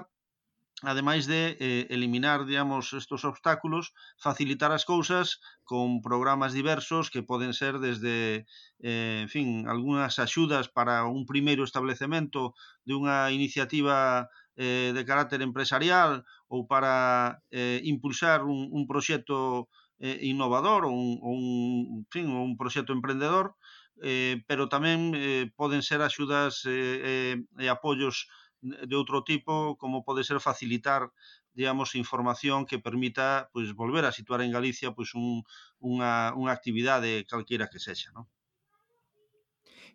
ademais 0.82 1.26
de 1.26 1.56
eh, 1.60 1.86
eliminar, 1.88 2.44
digamos, 2.44 2.92
estos 2.92 3.24
obstáculos, 3.24 3.94
facilitar 4.18 4.72
as 4.72 4.84
cousas 4.84 5.40
con 5.64 6.02
programas 6.02 6.52
diversos 6.52 7.08
que 7.08 7.22
poden 7.22 7.54
ser 7.54 7.78
desde, 7.78 8.44
eh, 8.82 9.24
en 9.24 9.30
fin, 9.30 9.48
algunhas 9.70 10.18
axudas 10.18 10.68
para 10.68 11.06
un 11.06 11.24
primeiro 11.24 11.64
establecemento 11.64 12.52
de 12.84 12.92
unha 12.98 13.30
iniciativa 13.32 14.28
eh, 14.58 14.92
de 14.92 15.02
carácter 15.06 15.40
empresarial 15.42 16.26
ou 16.50 16.66
para 16.66 17.40
eh, 17.50 17.80
impulsar 17.86 18.44
un, 18.44 18.68
un 18.70 18.84
proxecto 18.86 19.70
eh, 20.00 20.18
innovador 20.26 20.86
ou 20.86 20.94
un, 20.94 21.18
un, 21.22 22.06
fin, 22.10 22.26
un 22.30 22.56
proxecto 22.56 22.92
emprendedor, 22.92 23.54
eh, 24.02 24.42
pero 24.48 24.66
tamén 24.66 25.14
eh, 25.14 25.50
poden 25.54 25.82
ser 25.82 26.02
axudas 26.02 26.66
eh, 26.66 27.36
eh 27.38 27.64
e 27.64 27.66
apoios 27.70 28.26
de 28.64 28.94
outro 28.96 29.20
tipo, 29.22 29.76
como 29.76 30.02
pode 30.08 30.24
ser 30.24 30.40
facilitar 30.40 31.12
digamos, 31.54 31.94
información 31.94 32.66
que 32.66 32.82
permita 32.82 33.48
pois, 33.52 33.70
volver 33.72 34.04
a 34.04 34.12
situar 34.12 34.42
en 34.42 34.50
Galicia 34.50 34.90
pois, 34.90 35.14
un, 35.14 35.46
unha, 35.78 36.34
unha 36.34 36.50
actividade 36.50 37.22
calquera 37.30 37.70
que 37.70 37.78
sexa. 37.78 38.10
Non? 38.10 38.26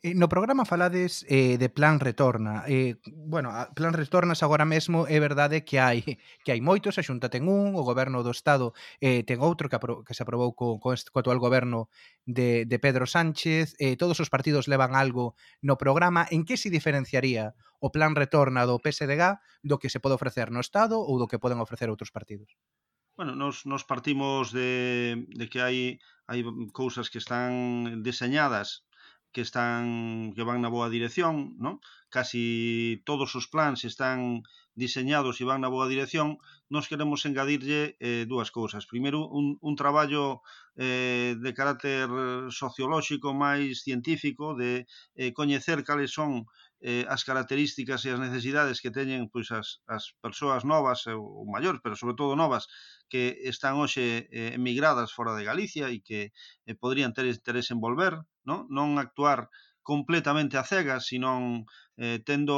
Eh, 0.01 0.15
no 0.15 0.29
programa 0.29 0.63
falades 0.63 1.25
eh, 1.27 1.57
de 1.57 1.67
Plan 1.69 1.99
Retorna. 1.99 2.63
Eh, 2.67 2.95
bueno, 3.05 3.51
Plan 3.75 3.93
Retornas 3.93 4.43
agora 4.43 4.63
mesmo 4.63 5.07
é 5.07 5.19
verdade 5.19 5.67
que 5.67 5.79
hai 5.79 5.99
que 6.43 6.51
hai 6.55 6.61
moitos, 6.63 6.95
a 6.95 7.03
Xunta 7.03 7.27
ten 7.27 7.51
un, 7.51 7.75
o 7.75 7.83
goberno 7.83 8.23
do 8.23 8.31
Estado 8.31 8.71
eh, 9.03 9.27
ten 9.27 9.43
outro 9.43 9.67
que, 9.67 9.75
apro 9.75 10.07
que 10.07 10.15
se 10.15 10.23
aprobou 10.23 10.55
co, 10.55 10.79
co, 10.79 10.95
este, 10.95 11.11
co 11.11 11.19
actual 11.19 11.43
goberno 11.43 11.91
de, 12.23 12.63
de 12.63 12.77
Pedro 12.79 13.03
Sánchez. 13.03 13.75
Eh, 13.75 13.99
todos 13.99 14.23
os 14.23 14.31
partidos 14.31 14.71
levan 14.71 14.95
algo 14.95 15.35
no 15.59 15.75
programa. 15.75 16.23
En 16.31 16.47
que 16.47 16.55
se 16.55 16.71
diferenciaría 16.71 17.51
o 17.83 17.91
Plan 17.91 18.15
Retorna 18.15 18.63
do 18.63 18.79
PSDG 18.79 19.35
do 19.67 19.79
que 19.83 19.91
se 19.91 19.99
pode 19.99 20.15
ofrecer 20.15 20.47
no 20.47 20.63
Estado 20.63 20.95
ou 20.95 21.19
do 21.19 21.27
que 21.27 21.43
poden 21.43 21.59
ofrecer 21.59 21.91
outros 21.91 22.15
partidos? 22.15 22.55
Bueno, 23.19 23.35
nos, 23.35 23.67
nos 23.67 23.83
partimos 23.83 24.55
de, 24.55 25.27
de 25.35 25.45
que 25.51 25.59
hai 25.59 25.99
hai 26.29 26.39
cousas 26.71 27.11
que 27.11 27.19
están 27.19 27.99
deseñadas 27.99 28.87
que 29.33 29.41
están 29.41 30.33
que 30.35 30.43
van 30.43 30.59
na 30.61 30.73
boa 30.73 30.89
dirección, 30.89 31.53
non? 31.61 31.77
Casi 32.09 32.43
todos 33.05 33.29
os 33.39 33.45
plans 33.53 33.85
están 33.85 34.41
diseñados 34.73 35.37
e 35.37 35.43
van 35.45 35.61
na 35.61 35.69
boa 35.69 35.85
dirección, 35.91 36.39
nós 36.73 36.87
queremos 36.89 37.21
engadirlle 37.27 37.99
eh, 37.99 38.23
dúas 38.25 38.49
cousas. 38.49 38.87
Primeiro, 38.89 39.27
un, 39.29 39.59
un 39.61 39.73
traballo 39.75 40.41
eh, 40.79 41.35
de 41.37 41.51
carácter 41.53 42.07
sociolóxico 42.49 43.35
máis 43.35 43.83
científico, 43.85 44.55
de 44.55 44.87
eh, 45.19 45.31
coñecer 45.35 45.83
cales 45.85 46.15
son 46.15 46.47
eh, 46.81 47.05
as 47.11 47.27
características 47.27 48.07
e 48.07 48.09
as 48.15 48.19
necesidades 48.19 48.79
que 48.79 48.91
teñen 48.91 49.27
pois, 49.27 49.51
as, 49.51 49.83
as 49.87 50.15
persoas 50.23 50.63
novas 50.63 51.03
ou, 51.11 51.43
maiores, 51.43 51.83
pero 51.83 51.99
sobre 51.99 52.15
todo 52.15 52.39
novas 52.39 52.71
que 53.11 53.35
están 53.43 53.75
hoxe 53.79 54.31
eh, 54.31 54.55
emigradas 54.55 55.11
fora 55.11 55.35
de 55.35 55.43
Galicia 55.43 55.91
e 55.91 55.99
que 55.99 56.31
eh, 56.65 56.75
podrían 56.79 57.11
ter 57.11 57.27
interés 57.27 57.67
en 57.73 57.83
volver, 57.83 58.15
non, 58.47 58.65
non 58.71 58.95
actuar 58.95 59.51
completamente 59.83 60.57
a 60.57 60.63
cegas, 60.63 61.07
senón 61.07 61.65
eh, 61.99 62.23
tendo 62.23 62.55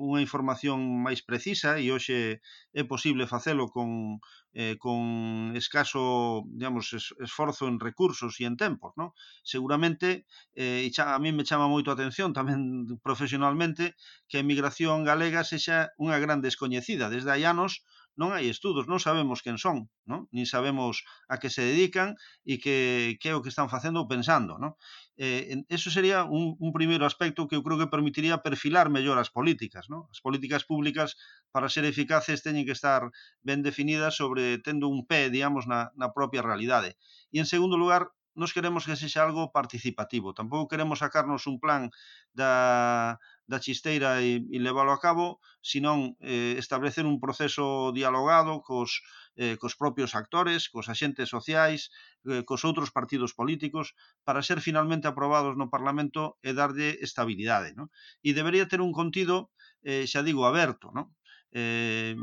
unha 0.00 0.24
información 0.24 0.80
máis 1.04 1.20
precisa 1.20 1.76
e 1.76 1.92
hoxe 1.92 2.40
é 2.72 2.82
posible 2.88 3.28
facelo 3.28 3.68
con, 3.68 4.20
eh, 4.56 4.80
con 4.80 5.52
escaso 5.52 6.44
digamos, 6.56 6.96
es, 6.96 7.12
esforzo 7.20 7.68
en 7.68 7.76
recursos 7.76 8.40
e 8.40 8.48
en 8.48 8.56
tempos. 8.56 8.96
No? 8.96 9.12
Seguramente, 9.44 10.24
eh, 10.56 10.86
e 10.86 10.88
xa, 10.88 11.12
a 11.12 11.20
mí 11.20 11.36
me 11.36 11.44
chama 11.44 11.68
moito 11.68 11.92
a 11.92 11.96
atención 12.00 12.32
tamén 12.32 12.88
profesionalmente, 13.06 13.92
que 14.24 14.40
a 14.40 14.44
emigración 14.44 15.04
galega 15.04 15.44
sexa 15.44 15.92
unha 16.00 16.16
gran 16.16 16.40
descoñecida. 16.40 17.12
Desde 17.12 17.28
hai 17.28 17.44
anos, 17.44 17.84
non 18.18 18.34
hai 18.34 18.50
estudos, 18.50 18.90
non 18.90 18.98
sabemos 18.98 19.46
quen 19.46 19.62
son, 19.62 19.86
non? 20.02 20.26
nin 20.34 20.42
sabemos 20.42 21.06
a 21.30 21.38
que 21.38 21.54
se 21.54 21.62
dedican 21.62 22.18
e 22.42 22.58
que, 22.58 23.14
que 23.22 23.30
é 23.30 23.34
o 23.38 23.42
que 23.46 23.48
están 23.54 23.70
facendo 23.70 24.02
ou 24.02 24.10
pensando. 24.10 24.58
Non? 24.58 24.74
Eh, 25.14 25.62
eso 25.70 25.88
sería 25.94 26.26
un, 26.26 26.58
un 26.58 26.70
primeiro 26.74 27.06
aspecto 27.06 27.46
que 27.46 27.54
eu 27.54 27.62
creo 27.62 27.78
que 27.78 27.86
permitiría 27.94 28.42
perfilar 28.42 28.90
mellor 28.90 29.22
as 29.22 29.30
políticas. 29.30 29.86
Non? 29.86 30.10
As 30.10 30.18
políticas 30.18 30.66
públicas, 30.66 31.14
para 31.54 31.70
ser 31.70 31.86
eficaces, 31.86 32.42
teñen 32.42 32.66
que 32.66 32.74
estar 32.74 33.06
ben 33.46 33.62
definidas 33.62 34.18
sobre 34.18 34.58
tendo 34.66 34.90
un 34.90 35.06
pé, 35.06 35.30
digamos, 35.30 35.70
na, 35.70 35.94
na 35.94 36.10
propia 36.10 36.42
realidade. 36.42 36.98
E, 37.30 37.38
en 37.38 37.46
segundo 37.46 37.78
lugar, 37.78 38.10
nos 38.34 38.52
queremos 38.52 38.84
que 38.86 38.96
sexa 38.96 39.24
algo 39.24 39.50
participativo, 39.50 40.36
tampouco 40.36 40.70
queremos 40.70 41.00
sacarnos 41.00 41.46
un 41.50 41.56
plan 41.58 41.90
da, 42.32 43.18
da 43.50 43.58
chisteira 43.58 44.20
e, 44.22 44.44
e 44.46 44.58
leválo 44.60 44.92
a 44.92 45.00
cabo, 45.00 45.40
senón 45.64 46.14
eh, 46.20 46.54
establecer 46.60 47.08
un 47.08 47.18
proceso 47.18 47.90
dialogado 47.96 48.62
cos, 48.62 49.02
eh, 49.34 49.56
cos 49.58 49.74
propios 49.74 50.14
actores, 50.14 50.70
cos 50.70 50.86
axentes 50.92 51.32
sociais, 51.32 51.90
eh, 52.28 52.46
cos 52.46 52.62
outros 52.68 52.94
partidos 52.94 53.34
políticos, 53.34 53.96
para 54.22 54.44
ser 54.44 54.60
finalmente 54.60 55.08
aprobados 55.08 55.58
no 55.58 55.72
Parlamento 55.72 56.36
e 56.44 56.54
darlle 56.54 57.00
estabilidade. 57.02 57.74
Non? 57.74 57.90
E 58.22 58.36
debería 58.36 58.70
ter 58.70 58.78
un 58.84 58.94
contido, 58.94 59.50
eh, 59.82 60.06
xa 60.06 60.22
digo, 60.22 60.46
aberto, 60.46 60.94
non? 60.94 61.10
eh, 61.52 62.16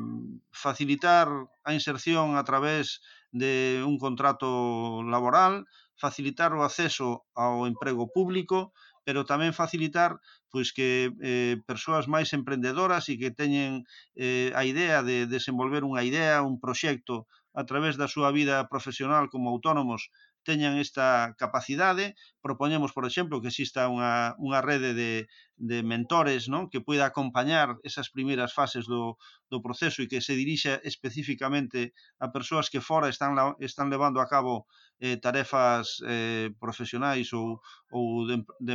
facilitar 0.51 1.27
a 1.63 1.71
inserción 1.73 2.37
a 2.37 2.43
través 2.43 3.01
de 3.31 3.83
un 3.83 3.97
contrato 3.97 5.03
laboral, 5.03 5.65
facilitar 5.95 6.53
o 6.53 6.63
acceso 6.63 7.25
ao 7.35 7.67
emprego 7.67 8.11
público, 8.11 8.71
pero 9.05 9.23
tamén 9.23 9.53
facilitar 9.53 10.17
pois 10.49 10.71
que 10.71 11.11
eh, 11.19 11.59
persoas 11.67 12.07
máis 12.07 12.31
emprendedoras 12.31 13.11
e 13.11 13.19
que 13.19 13.29
teñen 13.31 13.83
eh, 14.15 14.55
a 14.55 14.63
idea 14.63 15.03
de 15.03 15.27
desenvolver 15.27 15.83
unha 15.83 16.01
idea, 16.01 16.41
un 16.41 16.57
proxecto 16.63 17.27
a 17.55 17.63
través 17.63 17.95
da 17.95 18.11
súa 18.11 18.31
vida 18.35 18.67
profesional 18.67 19.31
como 19.31 19.51
autónomos 19.51 20.11
teñan 20.45 20.77
esta 20.77 21.33
capacidade. 21.41 22.15
Propoñemos, 22.45 22.93
por 22.93 23.09
exemplo, 23.09 23.41
que 23.41 23.49
exista 23.49 23.89
unha, 23.89 24.37
unha 24.37 24.61
rede 24.61 24.93
de, 24.93 25.25
de 25.57 25.81
mentores 25.81 26.45
non 26.45 26.69
que 26.69 26.85
poida 26.85 27.09
acompañar 27.09 27.81
esas 27.81 28.13
primeiras 28.13 28.53
fases 28.53 28.85
do, 28.85 29.17
do 29.49 29.59
proceso 29.65 30.05
e 30.05 30.09
que 30.11 30.21
se 30.21 30.37
dirixa 30.37 30.77
especificamente 30.85 31.97
a 32.21 32.29
persoas 32.29 32.69
que 32.69 32.79
fora 32.79 33.09
están, 33.09 33.33
están 33.57 33.89
levando 33.89 34.21
a 34.21 34.29
cabo 34.29 34.69
eh, 35.01 35.17
tarefas 35.17 35.99
eh, 36.05 36.53
profesionais 36.61 37.33
ou, 37.33 37.59
ou 37.89 38.29
de, 38.29 38.45
de, 38.61 38.73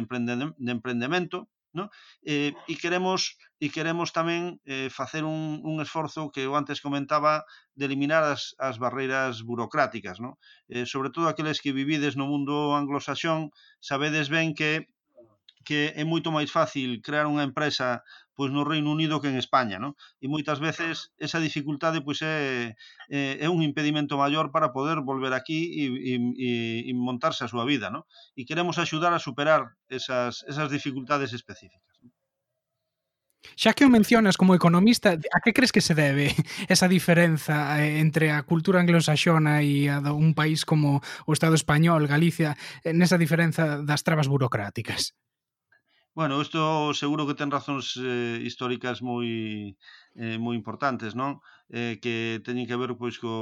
de 0.58 0.70
emprendemento 0.74 1.46
no? 1.72 1.90
Eh, 2.26 2.52
e 2.68 2.74
queremos 2.76 3.38
e 3.60 3.68
queremos 3.68 4.10
tamén 4.10 4.58
eh, 4.64 4.88
facer 4.88 5.22
un, 5.22 5.60
un 5.62 5.78
esforzo 5.84 6.32
que 6.32 6.42
eu 6.48 6.56
antes 6.56 6.80
comentaba 6.80 7.44
de 7.76 7.84
eliminar 7.86 8.24
as, 8.24 8.56
as 8.56 8.80
barreiras 8.80 9.44
burocráticas, 9.44 10.18
no? 10.18 10.40
Eh, 10.66 10.86
sobre 10.88 11.12
todo 11.14 11.28
aqueles 11.28 11.60
que 11.60 11.76
vivides 11.76 12.16
no 12.16 12.26
mundo 12.26 12.72
anglosaxón, 12.74 13.52
sabedes 13.78 14.32
ben 14.32 14.56
que 14.56 14.88
que 15.60 15.92
é 15.92 16.04
moito 16.08 16.32
máis 16.32 16.48
fácil 16.48 17.04
crear 17.04 17.28
unha 17.28 17.44
empresa 17.44 18.00
pois 18.40 18.48
no 18.56 18.64
Reino 18.64 18.88
Unido 18.88 19.20
que 19.20 19.28
en 19.28 19.36
España, 19.36 19.76
non? 19.76 19.92
E 20.16 20.24
moitas 20.32 20.64
veces 20.64 21.12
esa 21.20 21.44
dificultade 21.44 22.00
pois 22.00 22.24
é, 22.24 22.72
é, 23.12 23.36
é 23.36 23.48
un 23.52 23.60
impedimento 23.60 24.16
maior 24.16 24.48
para 24.48 24.72
poder 24.72 25.04
volver 25.04 25.36
aquí 25.36 25.60
e, 25.76 26.16
e, 26.16 26.88
e, 26.88 26.92
montarse 26.96 27.44
a 27.44 27.52
súa 27.52 27.68
vida, 27.68 27.92
non? 27.92 28.08
E 28.32 28.48
queremos 28.48 28.80
axudar 28.80 29.12
a 29.12 29.20
superar 29.20 29.76
esas, 29.92 30.40
esas 30.48 30.72
dificultades 30.72 31.36
específicas. 31.36 32.00
Non? 32.00 32.16
Xa 33.60 33.76
que 33.76 33.84
o 33.84 33.92
mencionas 33.92 34.40
como 34.40 34.56
economista, 34.56 35.20
a 35.20 35.38
que 35.44 35.52
crees 35.52 35.68
que 35.68 35.84
se 35.84 35.92
debe 35.92 36.32
esa 36.72 36.88
diferenza 36.88 37.76
eh, 37.76 38.00
entre 38.00 38.32
a 38.32 38.40
cultura 38.48 38.80
anglosaxona 38.80 39.60
e 39.60 39.92
a 39.92 40.00
un 40.16 40.32
país 40.32 40.64
como 40.64 41.04
o 41.28 41.32
Estado 41.36 41.60
español, 41.60 42.08
Galicia, 42.08 42.56
nesa 42.88 43.20
diferenza 43.20 43.84
das 43.84 44.00
trabas 44.00 44.32
burocráticas? 44.32 45.12
Bueno, 46.20 46.42
isto 46.46 46.92
seguro 47.02 47.26
que 47.26 47.38
ten 47.40 47.48
razóns 47.56 47.86
eh, 47.96 48.36
históricas 48.48 48.96
moi 49.08 49.28
eh, 50.22 50.36
moi 50.44 50.52
importantes, 50.60 51.12
non? 51.20 51.40
Eh, 51.78 51.96
que 52.02 52.14
teñen 52.46 52.68
que 52.68 52.76
ver 52.82 52.92
pois 53.00 53.16
co, 53.22 53.34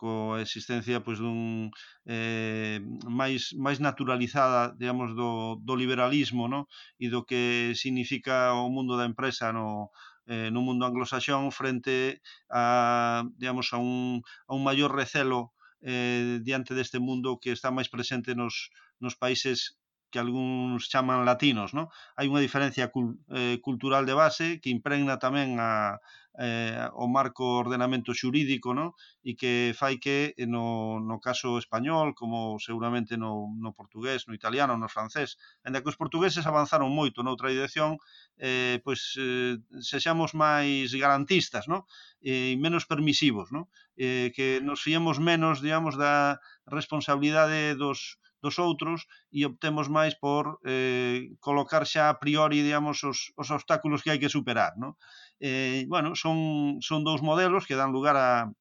co 0.00 0.12
existencia 0.44 1.00
pois 1.06 1.16
dun 1.24 1.72
eh, 2.04 2.76
máis 3.20 3.56
máis 3.64 3.78
naturalizada, 3.80 4.76
digamos, 4.76 5.16
do, 5.16 5.30
do 5.64 5.74
liberalismo, 5.82 6.44
non? 6.52 6.68
E 7.04 7.08
do 7.08 7.24
que 7.28 7.72
significa 7.82 8.52
o 8.52 8.68
mundo 8.76 9.00
da 9.00 9.08
empresa 9.08 9.46
no 9.56 9.88
eh, 10.28 10.52
no 10.52 10.60
mundo 10.60 10.84
anglosaxón 10.84 11.48
frente 11.56 12.20
a, 12.52 13.24
digamos, 13.40 13.72
a 13.72 13.78
un, 13.80 14.20
a 14.44 14.52
un 14.52 14.62
maior 14.68 14.92
recelo 14.92 15.56
eh, 15.80 16.36
diante 16.44 16.76
deste 16.76 17.00
mundo 17.00 17.40
que 17.40 17.56
está 17.56 17.72
máis 17.72 17.88
presente 17.88 18.36
nos, 18.36 18.68
nos 19.00 19.16
países 19.16 19.79
que 20.10 20.18
algúns 20.18 20.90
chaman 20.90 21.24
latinos, 21.24 21.70
non? 21.72 21.86
Hai 22.18 22.26
unha 22.26 22.42
diferencia 22.42 22.90
cul 22.90 23.16
eh, 23.30 23.62
cultural 23.62 24.04
de 24.04 24.18
base 24.18 24.46
que 24.60 24.74
impregna 24.74 25.16
tamén 25.22 25.56
a, 25.62 26.02
eh, 26.38 26.88
o 26.94 27.06
marco 27.08 27.44
ordenamento 27.58 28.14
xurídico, 28.14 28.72
non? 28.72 28.94
E 29.20 29.34
que 29.34 29.76
fai 29.76 29.98
que 29.98 30.32
eh, 30.38 30.46
no, 30.46 30.96
no 31.02 31.18
caso 31.18 31.58
español, 31.58 32.14
como 32.14 32.56
seguramente 32.62 33.18
no, 33.18 33.52
no 33.58 33.74
portugués, 33.74 34.24
no 34.24 34.32
italiano, 34.32 34.78
no 34.78 34.88
francés, 34.88 35.36
ainda 35.66 35.82
que 35.82 35.90
os 35.92 36.00
portugueses 36.00 36.46
avanzaron 36.46 36.94
moito 36.94 37.20
noutra 37.20 37.52
dirección, 37.52 37.98
eh, 38.38 38.78
pois 38.86 39.18
eh, 39.18 39.58
sexamos 39.82 40.32
máis 40.32 40.94
garantistas, 40.94 41.66
non? 41.66 41.84
E 42.22 42.54
eh, 42.54 42.60
menos 42.60 42.86
permisivos, 42.86 43.50
non? 43.50 43.68
Eh, 43.98 44.32
que 44.32 44.62
nos 44.62 44.80
fiemos 44.80 45.18
menos, 45.18 45.60
digamos, 45.60 45.98
da 45.98 46.38
responsabilidade 46.64 47.74
dos 47.76 48.16
dos 48.42 48.56
outros 48.58 49.06
e 49.32 49.44
optemos 49.44 49.86
máis 49.92 50.16
por 50.16 50.58
eh, 50.64 51.32
colocar 51.40 51.84
xa 51.84 52.08
a 52.08 52.18
priori, 52.18 52.64
digamos, 52.64 53.04
os, 53.04 53.32
os 53.36 53.48
obstáculos 53.52 54.02
que 54.02 54.10
hai 54.12 54.20
que 54.20 54.32
superar, 54.32 54.74
non? 54.80 54.96
Eh, 55.40 55.84
bueno, 55.88 56.16
son, 56.16 56.80
son 56.80 57.04
dous 57.04 57.20
modelos 57.20 57.64
que 57.68 57.78
dan 57.78 57.92
lugar 57.92 58.16
a, 58.16 58.52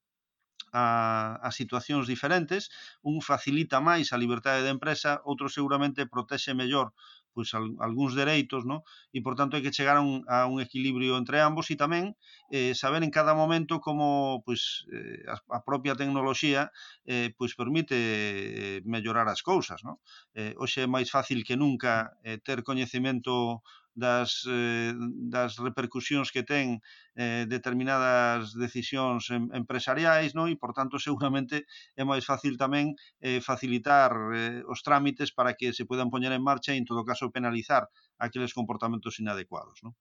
a, 0.73 1.39
a 1.41 1.49
situacións 1.51 2.05
diferentes. 2.07 2.69
Un 3.01 3.21
facilita 3.21 3.79
máis 3.81 4.11
a 4.13 4.21
liberdade 4.21 4.61
de 4.63 4.73
empresa, 4.73 5.21
outro 5.25 5.49
seguramente 5.49 6.05
protexe 6.05 6.53
mellor 6.53 6.93
pois 7.33 7.53
al, 7.53 7.75
algúns 7.79 8.13
dereitos, 8.15 8.65
no? 8.65 8.83
E 9.15 9.19
por 9.21 9.35
tanto 9.39 9.55
hai 9.55 9.63
que 9.65 9.73
chegar 9.75 9.97
a 9.97 10.03
un, 10.03 10.25
a 10.27 10.45
un 10.49 10.59
equilibrio 10.59 11.17
entre 11.17 11.39
ambos 11.41 11.69
e 11.71 11.75
tamén 11.79 12.15
eh, 12.51 12.73
saber 12.73 13.01
en 13.05 13.11
cada 13.13 13.33
momento 13.37 13.79
como 13.79 14.41
pois 14.45 14.85
eh, 14.93 15.23
a, 15.29 15.37
a 15.57 15.59
propia 15.65 15.95
tecnoloxía 15.95 16.71
eh, 17.05 17.33
pois 17.37 17.53
permite 17.55 17.95
eh, 17.95 18.79
mellorar 18.85 19.27
as 19.29 19.41
cousas, 19.41 19.81
no? 19.83 20.01
Eh, 20.35 20.53
hoxe 20.57 20.85
é 20.85 20.87
máis 20.89 21.09
fácil 21.09 21.45
que 21.47 21.59
nunca 21.59 22.13
eh, 22.25 22.37
ter 22.41 22.61
coñecemento 22.63 23.61
das, 23.95 24.45
eh, 24.47 24.93
das 25.29 25.57
repercusións 25.57 26.31
que 26.31 26.43
ten 26.43 26.79
eh, 27.15 27.45
determinadas 27.49 28.53
decisións 28.55 29.29
em, 29.29 29.49
empresariais, 29.53 30.33
non? 30.37 30.47
e, 30.47 30.55
por 30.55 30.71
tanto, 30.73 30.97
seguramente 31.07 31.65
é 31.97 32.03
máis 32.05 32.23
fácil 32.23 32.55
tamén 32.55 32.95
eh, 33.19 33.41
facilitar 33.41 34.11
eh, 34.33 34.61
os 34.67 34.79
trámites 34.85 35.33
para 35.33 35.53
que 35.57 35.73
se 35.73 35.85
podan 35.89 36.11
poñer 36.13 36.31
en 36.33 36.43
marcha 36.43 36.71
e, 36.73 36.79
en 36.79 36.85
todo 36.87 37.03
caso, 37.03 37.33
penalizar 37.33 37.89
aqueles 38.17 38.53
comportamentos 38.53 39.17
inadecuados. 39.19 39.81
Non? 39.83 39.93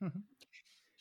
Uh 0.00 0.08
-huh. 0.08 0.39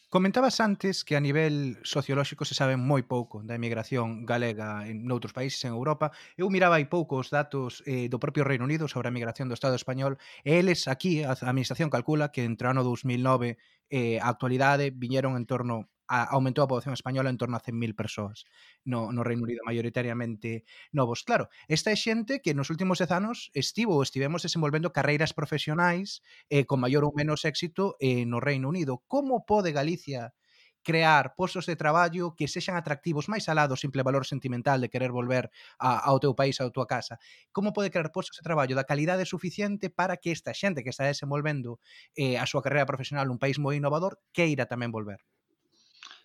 Comentabas 0.09 0.59
antes 0.59 1.05
que 1.05 1.15
a 1.15 1.19
nivel 1.19 1.77
sociolóxico 1.83 2.43
se 2.43 2.57
sabe 2.57 2.81
moi 2.81 3.05
pouco 3.05 3.45
da 3.45 3.53
emigración 3.53 4.25
galega 4.25 4.89
en 4.89 5.05
noutros 5.05 5.37
países 5.37 5.61
en 5.69 5.77
Europa. 5.77 6.09
Eu 6.33 6.49
miraba 6.49 6.81
hai 6.81 6.89
pouco 6.89 7.21
os 7.21 7.29
datos 7.29 7.85
eh, 7.85 8.09
do 8.09 8.17
propio 8.17 8.41
Reino 8.41 8.65
Unido 8.65 8.89
sobre 8.89 9.05
a 9.05 9.13
emigración 9.13 9.53
do 9.53 9.53
Estado 9.53 9.77
español 9.77 10.17
e 10.41 10.57
eles 10.57 10.89
aquí, 10.89 11.21
a 11.21 11.37
administración 11.37 11.93
calcula 11.93 12.33
que 12.33 12.41
entre 12.41 12.65
o 12.65 12.73
ano 12.73 12.81
2009 12.81 13.61
e 13.93 14.17
eh, 14.17 14.17
a 14.17 14.33
actualidade 14.33 14.89
viñeron 14.89 15.37
en 15.37 15.45
torno 15.45 15.93
a, 16.09 16.33
aumentou 16.33 16.65
a 16.65 16.69
poboación 16.69 16.97
española 16.97 17.29
en 17.29 17.37
torno 17.37 17.55
a 17.55 17.61
100.000 17.61 17.93
persoas 17.93 18.49
no, 18.83 19.13
no 19.13 19.21
Reino 19.21 19.45
Unido 19.45 19.61
maioritariamente 19.63 20.65
novos. 20.91 21.21
Claro, 21.21 21.53
esta 21.69 21.93
é 21.93 21.97
xente 21.97 22.41
que 22.41 22.57
nos 22.57 22.73
últimos 22.73 22.97
10 22.97 23.13
anos 23.13 23.53
estivo 23.53 23.93
ou 23.93 24.01
estivemos 24.01 24.41
desenvolvendo 24.41 24.89
carreiras 24.89 25.37
profesionais 25.37 26.25
eh, 26.49 26.65
con 26.65 26.81
maior 26.81 27.05
ou 27.05 27.13
menos 27.13 27.45
éxito 27.45 27.93
eh, 28.01 28.25
no 28.25 28.41
Reino 28.41 28.67
Unido. 28.67 29.05
Como 29.05 29.45
pode 29.45 29.69
Galicia 29.69 30.33
crear 30.81 31.35
postos 31.35 31.65
de 31.65 31.75
traballo 31.75 32.33
que 32.35 32.47
sexan 32.47 32.79
atractivos 32.79 33.29
máis 33.29 33.45
alá 33.51 33.69
do 33.69 33.77
simple 33.77 34.01
valor 34.01 34.25
sentimental 34.25 34.81
de 34.81 34.89
querer 34.89 35.13
volver 35.13 35.53
a, 35.77 36.01
ao 36.09 36.17
teu 36.17 36.33
país, 36.33 36.57
ao 36.57 36.73
tua 36.73 36.89
casa. 36.89 37.21
Como 37.53 37.75
pode 37.75 37.93
crear 37.93 38.09
postos 38.09 38.41
de 38.41 38.45
traballo 38.47 38.73
da 38.73 38.87
calidade 38.87 39.29
suficiente 39.29 39.93
para 39.93 40.17
que 40.17 40.33
esta 40.33 40.55
xente 40.55 40.81
que 40.81 40.89
está 40.89 41.05
desenvolvendo 41.05 41.77
eh, 42.17 42.41
a 42.41 42.49
súa 42.49 42.63
carreira 42.65 42.89
profesional 42.89 43.27
nun 43.27 43.37
país 43.37 43.61
moi 43.61 43.77
innovador 43.77 44.17
queira 44.33 44.65
tamén 44.65 44.89
volver? 44.89 45.21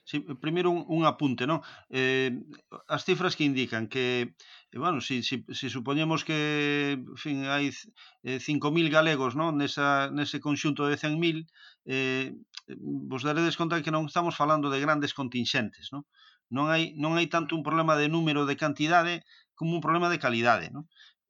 Si, 0.04 0.20
primeiro 0.20 0.70
un, 0.70 0.84
un 0.88 1.02
apunte, 1.08 1.48
non? 1.48 1.64
Eh, 1.88 2.30
as 2.92 3.04
cifras 3.08 3.36
que 3.36 3.48
indican 3.48 3.88
que 3.88 4.36
eh, 4.72 4.78
bueno, 4.78 5.00
si, 5.00 5.22
si, 5.24 5.44
si 5.48 5.66
supoñemos 5.72 6.24
que 6.28 7.00
en 7.00 7.16
fin, 7.16 7.48
hai 7.48 7.72
eh, 8.22 8.38
5.000 8.38 8.92
galegos 8.92 9.32
non? 9.32 9.56
Nesa, 9.56 10.12
nese 10.12 10.44
conxunto 10.44 10.84
de 10.84 11.00
100.000, 11.00 11.48
eh, 11.88 12.36
vos 13.10 13.24
daredes 13.24 13.56
conta 13.56 13.80
que 13.80 13.94
non 13.94 14.04
estamos 14.04 14.36
falando 14.36 14.68
de 14.68 14.82
grandes 14.84 15.16
contingentes. 15.16 15.88
Non, 15.88 16.04
non, 16.52 16.68
hai, 16.68 16.92
non 17.00 17.16
hai 17.16 17.26
tanto 17.32 17.56
un 17.56 17.64
problema 17.64 17.96
de 17.96 18.12
número 18.12 18.44
de 18.44 18.60
cantidade 18.60 19.24
como 19.56 19.72
un 19.78 19.82
problema 19.84 20.12
de 20.12 20.20
calidade. 20.20 20.68
Non? 20.68 20.84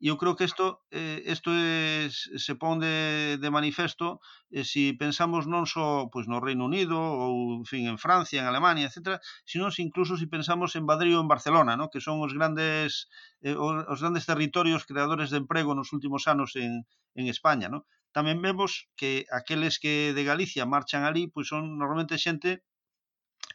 E 0.05 0.12
eu 0.12 0.21
creo 0.21 0.37
que 0.37 0.45
isto 0.45 0.85
eh, 0.93 1.25
isto 1.25 1.49
é, 1.49 2.12
se 2.12 2.55
pon 2.61 2.77
de, 2.77 3.40
de 3.40 3.49
manifesto 3.49 4.21
eh, 4.53 4.61
si 4.61 4.93
pensamos 4.93 5.49
non 5.49 5.64
só 5.64 6.12
pois, 6.12 6.29
no 6.29 6.45
Reino 6.45 6.69
Unido 6.69 7.01
ou 7.01 7.57
en, 7.57 7.64
fin, 7.64 7.88
en 7.88 7.97
Francia, 7.97 8.37
en 8.37 8.45
Alemania, 8.45 8.93
etc., 8.93 9.17
sino 9.49 9.73
incluso 9.81 10.21
se 10.21 10.25
si 10.25 10.27
pensamos 10.29 10.77
en 10.77 10.85
Madrid 10.85 11.17
ou 11.17 11.25
en 11.25 11.33
Barcelona, 11.33 11.73
no? 11.81 11.88
que 11.88 12.05
son 12.05 12.21
os 12.21 12.37
grandes 12.37 13.09
eh, 13.40 13.57
os 13.57 14.01
grandes 14.05 14.29
territorios 14.29 14.85
creadores 14.85 15.33
de 15.33 15.40
emprego 15.40 15.73
nos 15.73 15.97
últimos 15.97 16.29
anos 16.29 16.53
en, 16.53 16.85
en 17.17 17.25
España. 17.33 17.73
No? 17.73 17.88
Tamén 18.12 18.45
vemos 18.45 18.93
que 19.01 19.25
aqueles 19.33 19.81
que 19.81 20.12
de 20.12 20.23
Galicia 20.29 20.69
marchan 20.69 21.09
ali 21.09 21.33
pois 21.33 21.49
son 21.49 21.81
normalmente 21.81 22.21
xente 22.21 22.61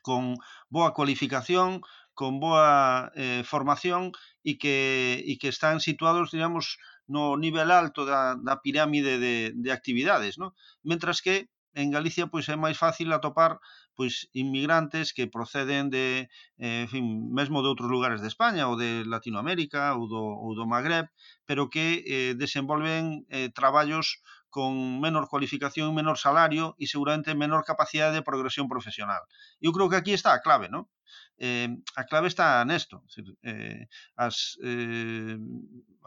con 0.02 0.34
boa 0.74 0.98
cualificación, 0.98 1.86
con 2.19 2.43
boa 2.43 2.67
eh, 3.15 3.47
formación 3.47 4.12
e 4.43 4.60
que, 4.60 5.23
e 5.23 5.39
que 5.39 5.47
están 5.55 5.79
situados, 5.79 6.36
digamos, 6.36 6.75
no 7.08 7.39
nivel 7.39 7.71
alto 7.71 8.03
da, 8.03 8.36
da 8.36 8.60
pirámide 8.60 9.15
de, 9.23 9.55
de 9.55 9.69
actividades, 9.71 10.36
¿no? 10.36 10.51
Mentras 10.84 11.23
que 11.23 11.47
en 11.71 11.95
Galicia 11.95 12.27
pois 12.27 12.51
é 12.51 12.60
máis 12.60 12.75
fácil 12.75 13.08
atopar 13.15 13.63
pois 13.95 14.27
inmigrantes 14.36 15.15
que 15.15 15.32
proceden 15.32 15.88
de, 15.95 16.27
eh, 16.60 16.84
en 16.84 16.89
fin, 16.91 17.05
mesmo 17.32 17.63
de 17.63 17.71
outros 17.71 17.88
lugares 17.88 18.19
de 18.19 18.27
España 18.27 18.67
ou 18.67 18.75
de 18.75 19.08
Latinoamérica 19.08 19.95
ou 19.95 20.03
do, 20.12 20.19
ou 20.19 20.51
do 20.60 20.67
Magreb, 20.67 21.08
pero 21.47 21.71
que 21.71 22.03
eh, 22.03 22.34
desenvolven 22.36 23.23
eh, 23.32 23.47
traballos 23.55 24.19
con 24.51 24.99
menor 24.99 25.32
cualificación, 25.32 25.95
menor 25.95 26.19
salario 26.19 26.75
e 26.82 26.86
seguramente 26.89 27.32
menor 27.32 27.63
capacidade 27.63 28.12
de 28.17 28.27
progresión 28.27 28.67
profesional. 28.67 29.23
Eu 29.63 29.71
creo 29.71 29.88
que 29.88 29.99
aquí 29.99 30.12
está 30.12 30.36
a 30.36 30.43
clave, 30.43 30.67
non? 30.67 30.84
eh, 31.38 31.69
a 31.95 32.04
clave 32.04 32.28
está 32.28 32.63
nesto, 32.65 33.04
decir, 33.08 33.26
eh, 33.43 33.88
as, 34.15 34.60
eh, 34.63 35.38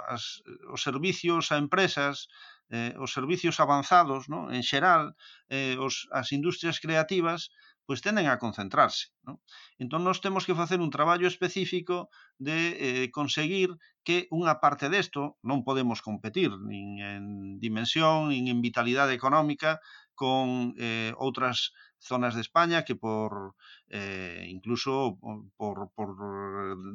as, 0.08 0.44
os 0.68 0.80
servicios 0.82 1.52
a 1.52 1.56
empresas, 1.58 2.28
eh, 2.70 2.94
os 2.98 3.12
servicios 3.12 3.60
avanzados, 3.60 4.28
no? 4.28 4.52
en 4.52 4.62
xeral, 4.62 5.16
eh, 5.48 5.76
os, 5.80 6.08
as 6.12 6.32
industrias 6.32 6.80
creativas, 6.80 7.52
pois 7.86 8.00
tenden 8.00 8.30
a 8.30 8.38
concentrarse. 8.38 9.10
Non? 9.26 9.42
Entón, 9.82 10.06
nós 10.06 10.22
temos 10.22 10.46
que 10.46 10.54
facer 10.54 10.78
un 10.78 10.94
traballo 10.94 11.26
específico 11.26 12.08
de 12.38 12.58
eh, 12.78 13.06
conseguir 13.10 13.74
que 14.06 14.30
unha 14.30 14.62
parte 14.62 14.86
desto 14.88 15.38
non 15.42 15.66
podemos 15.66 15.98
competir 16.00 16.50
nin 16.62 17.02
en 17.02 17.24
dimensión, 17.58 18.30
nin 18.30 18.46
en 18.48 18.62
vitalidade 18.62 19.12
económica 19.14 19.82
con 20.14 20.74
eh, 20.78 21.10
outras 21.18 21.74
zonas 22.02 22.34
de 22.34 22.42
España 22.42 22.84
que 22.84 22.96
por 22.96 23.54
eh, 23.88 24.44
incluso 24.48 25.18
por, 25.56 25.90
por, 25.94 26.10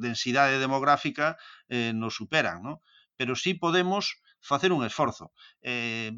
densidade 0.00 0.58
demográfica 0.58 1.36
eh, 1.68 1.92
nos 1.94 2.14
superan, 2.14 2.62
¿no? 2.62 2.80
pero 3.16 3.34
sí 3.34 3.54
podemos 3.54 4.22
facer 4.40 4.72
un 4.72 4.84
esforzo. 4.84 5.32
Eh, 5.62 6.12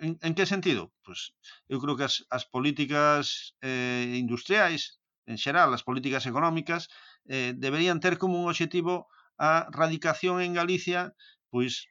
en, 0.00 0.18
en 0.20 0.34
que 0.34 0.46
sentido? 0.46 0.92
Pois 1.04 1.32
eu 1.72 1.78
creo 1.80 1.96
que 1.96 2.06
as, 2.10 2.26
as 2.28 2.44
políticas 2.44 3.54
eh, 3.62 4.18
industriais, 4.18 4.98
en 5.30 5.38
xeral, 5.38 5.70
as 5.72 5.86
políticas 5.86 6.26
económicas, 6.26 6.90
eh, 7.30 7.54
deberían 7.54 8.02
ter 8.02 8.18
como 8.18 8.42
un 8.42 8.50
objetivo 8.50 9.06
a 9.38 9.70
radicación 9.70 10.42
en 10.42 10.58
Galicia 10.58 11.14
pois 11.52 11.86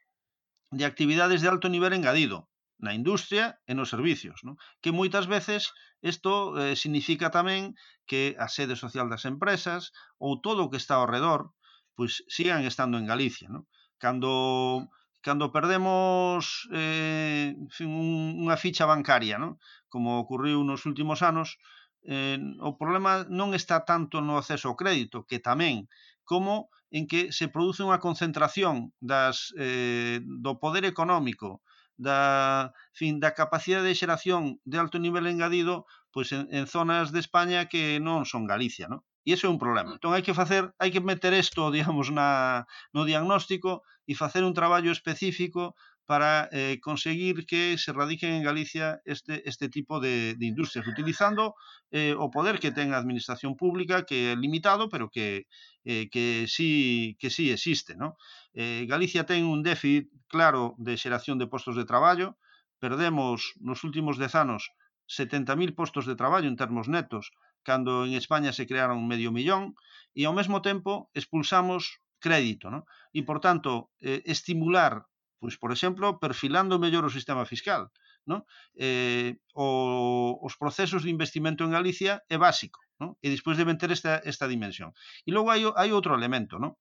de 0.70 0.84
actividades 0.84 1.40
de 1.40 1.48
alto 1.48 1.68
nivel 1.68 1.92
engadido, 1.92 2.51
na 2.82 2.92
industria 2.98 3.56
e 3.64 3.72
nos 3.78 3.94
servicios, 3.94 4.42
non? 4.42 4.58
que 4.82 4.90
moitas 4.90 5.30
veces 5.30 5.70
isto 6.02 6.58
eh, 6.58 6.74
significa 6.74 7.30
tamén 7.30 7.78
que 8.10 8.34
a 8.36 8.50
sede 8.50 8.74
social 8.74 9.06
das 9.06 9.22
empresas 9.24 9.94
ou 10.18 10.42
todo 10.42 10.66
o 10.66 10.70
que 10.70 10.82
está 10.82 10.98
ao 10.98 11.06
redor 11.06 11.54
pois 11.94 12.24
sigan 12.28 12.64
estando 12.64 12.98
en 12.98 13.06
Galicia. 13.06 13.48
Non? 13.48 13.68
Cando 14.02 14.90
cando 15.22 15.54
perdemos 15.54 16.66
eh, 16.74 17.54
un, 17.86 18.42
unha 18.42 18.58
ficha 18.58 18.90
bancaria, 18.90 19.38
non? 19.38 19.54
como 19.86 20.18
ocurriu 20.18 20.66
nos 20.66 20.82
últimos 20.82 21.22
anos, 21.22 21.62
eh, 22.02 22.42
o 22.58 22.74
problema 22.74 23.22
non 23.30 23.54
está 23.54 23.86
tanto 23.86 24.18
no 24.18 24.34
acceso 24.34 24.66
ao 24.66 24.78
crédito, 24.78 25.22
que 25.22 25.38
tamén, 25.38 25.86
como 26.26 26.74
en 26.90 27.06
que 27.06 27.30
se 27.30 27.46
produce 27.46 27.86
unha 27.86 28.02
concentración 28.02 28.90
das, 28.98 29.54
eh, 29.54 30.18
do 30.26 30.58
poder 30.58 30.82
económico 30.82 31.62
da, 32.02 32.74
fin, 32.98 33.22
da 33.22 33.30
capacidade 33.30 33.86
de 33.88 33.98
xeración 34.00 34.58
de 34.70 34.76
alto 34.82 34.98
nivel 34.98 35.26
engadido 35.30 35.86
pois 36.12 36.28
en, 36.36 36.44
en 36.52 36.66
zonas 36.66 37.14
de 37.14 37.20
España 37.24 37.70
que 37.72 38.02
non 38.02 38.28
son 38.28 38.44
Galicia, 38.44 38.86
non? 38.90 39.00
E 39.24 39.32
iso 39.38 39.46
é 39.46 39.50
un 39.54 39.62
problema. 39.62 39.94
Mm. 39.94 39.96
Entón 39.96 40.12
hai 40.12 40.22
que 40.26 40.34
facer, 40.34 40.62
hai 40.82 40.90
que 40.92 41.00
meter 41.00 41.32
isto, 41.32 41.70
digamos, 41.70 42.10
na, 42.10 42.66
no 42.94 43.06
diagnóstico 43.06 43.86
e 44.10 44.12
facer 44.18 44.42
un 44.42 44.52
traballo 44.52 44.90
específico 44.90 45.78
para 46.12 46.46
eh, 46.52 46.76
conseguir 46.82 47.46
que 47.46 47.78
se 47.78 47.90
radiquen 47.90 48.34
en 48.34 48.42
Galicia 48.44 49.00
este, 49.06 49.48
este 49.48 49.70
tipo 49.70 49.98
de, 49.98 50.34
de 50.34 50.44
industrias, 50.44 50.86
utilizando 50.86 51.54
eh, 51.90 52.12
o 52.12 52.28
poder 52.28 52.60
que 52.60 52.68
ten 52.68 52.92
a 52.92 53.00
administración 53.00 53.56
pública, 53.56 54.04
que 54.04 54.18
é 54.28 54.36
limitado, 54.36 54.92
pero 54.92 55.08
que, 55.08 55.48
eh, 55.88 56.12
que, 56.12 56.44
sí, 56.52 57.16
que 57.16 57.32
sí 57.32 57.48
existe. 57.48 57.96
¿no? 57.96 58.20
Eh, 58.52 58.84
Galicia 58.84 59.24
ten 59.24 59.48
un 59.48 59.64
déficit 59.64 60.12
claro 60.28 60.76
de 60.76 61.00
xeración 61.00 61.40
de 61.40 61.48
postos 61.48 61.80
de 61.80 61.88
traballo, 61.88 62.36
perdemos 62.76 63.56
nos 63.56 63.80
últimos 63.80 64.20
dez 64.20 64.36
anos 64.36 64.68
70.000 65.08 65.72
postos 65.72 66.04
de 66.04 66.12
traballo 66.12 66.52
en 66.52 66.60
termos 66.60 66.92
netos, 66.92 67.32
cando 67.64 68.04
en 68.04 68.12
España 68.20 68.52
se 68.52 68.68
crearon 68.68 69.08
medio 69.08 69.32
millón, 69.32 69.72
e 70.12 70.28
ao 70.28 70.36
mesmo 70.36 70.60
tempo 70.60 71.08
expulsamos 71.16 72.04
crédito, 72.20 72.68
¿no? 72.68 72.84
E, 73.16 73.24
por 73.24 73.40
tanto, 73.40 73.88
eh, 74.04 74.20
estimular 74.28 75.08
Pois, 75.42 75.58
por 75.58 75.74
exemplo, 75.74 76.22
perfilando 76.22 76.78
mellor 76.78 77.02
o 77.02 77.10
sistema 77.18 77.42
fiscal. 77.42 77.90
Non? 78.30 78.46
Eh, 78.78 79.42
o, 79.58 80.38
os 80.38 80.54
procesos 80.54 81.02
de 81.02 81.10
investimento 81.10 81.66
en 81.66 81.74
Galicia 81.74 82.22
é 82.30 82.38
básico. 82.38 82.78
Non? 83.02 83.18
E 83.18 83.26
despois 83.34 83.58
deben 83.58 83.74
ter 83.74 83.90
esta, 83.90 84.22
esta 84.22 84.46
dimensión. 84.46 84.94
E 85.26 85.34
logo 85.34 85.50
hai, 85.50 85.66
hai 85.66 85.90
outro 85.90 86.14
elemento 86.14 86.62
non? 86.62 86.78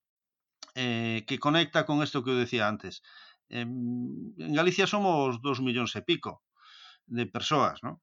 Eh, 0.77 1.25
que 1.25 1.41
conecta 1.41 1.89
con 1.89 2.05
isto 2.05 2.21
que 2.21 2.29
eu 2.29 2.37
decía 2.37 2.69
antes. 2.69 3.01
Eh, 3.49 3.65
en 3.65 4.53
Galicia 4.53 4.85
somos 4.85 5.41
2 5.41 5.57
millóns 5.65 5.97
e 5.97 6.05
pico 6.05 6.45
de 7.09 7.25
persoas, 7.25 7.81
non? 7.81 7.97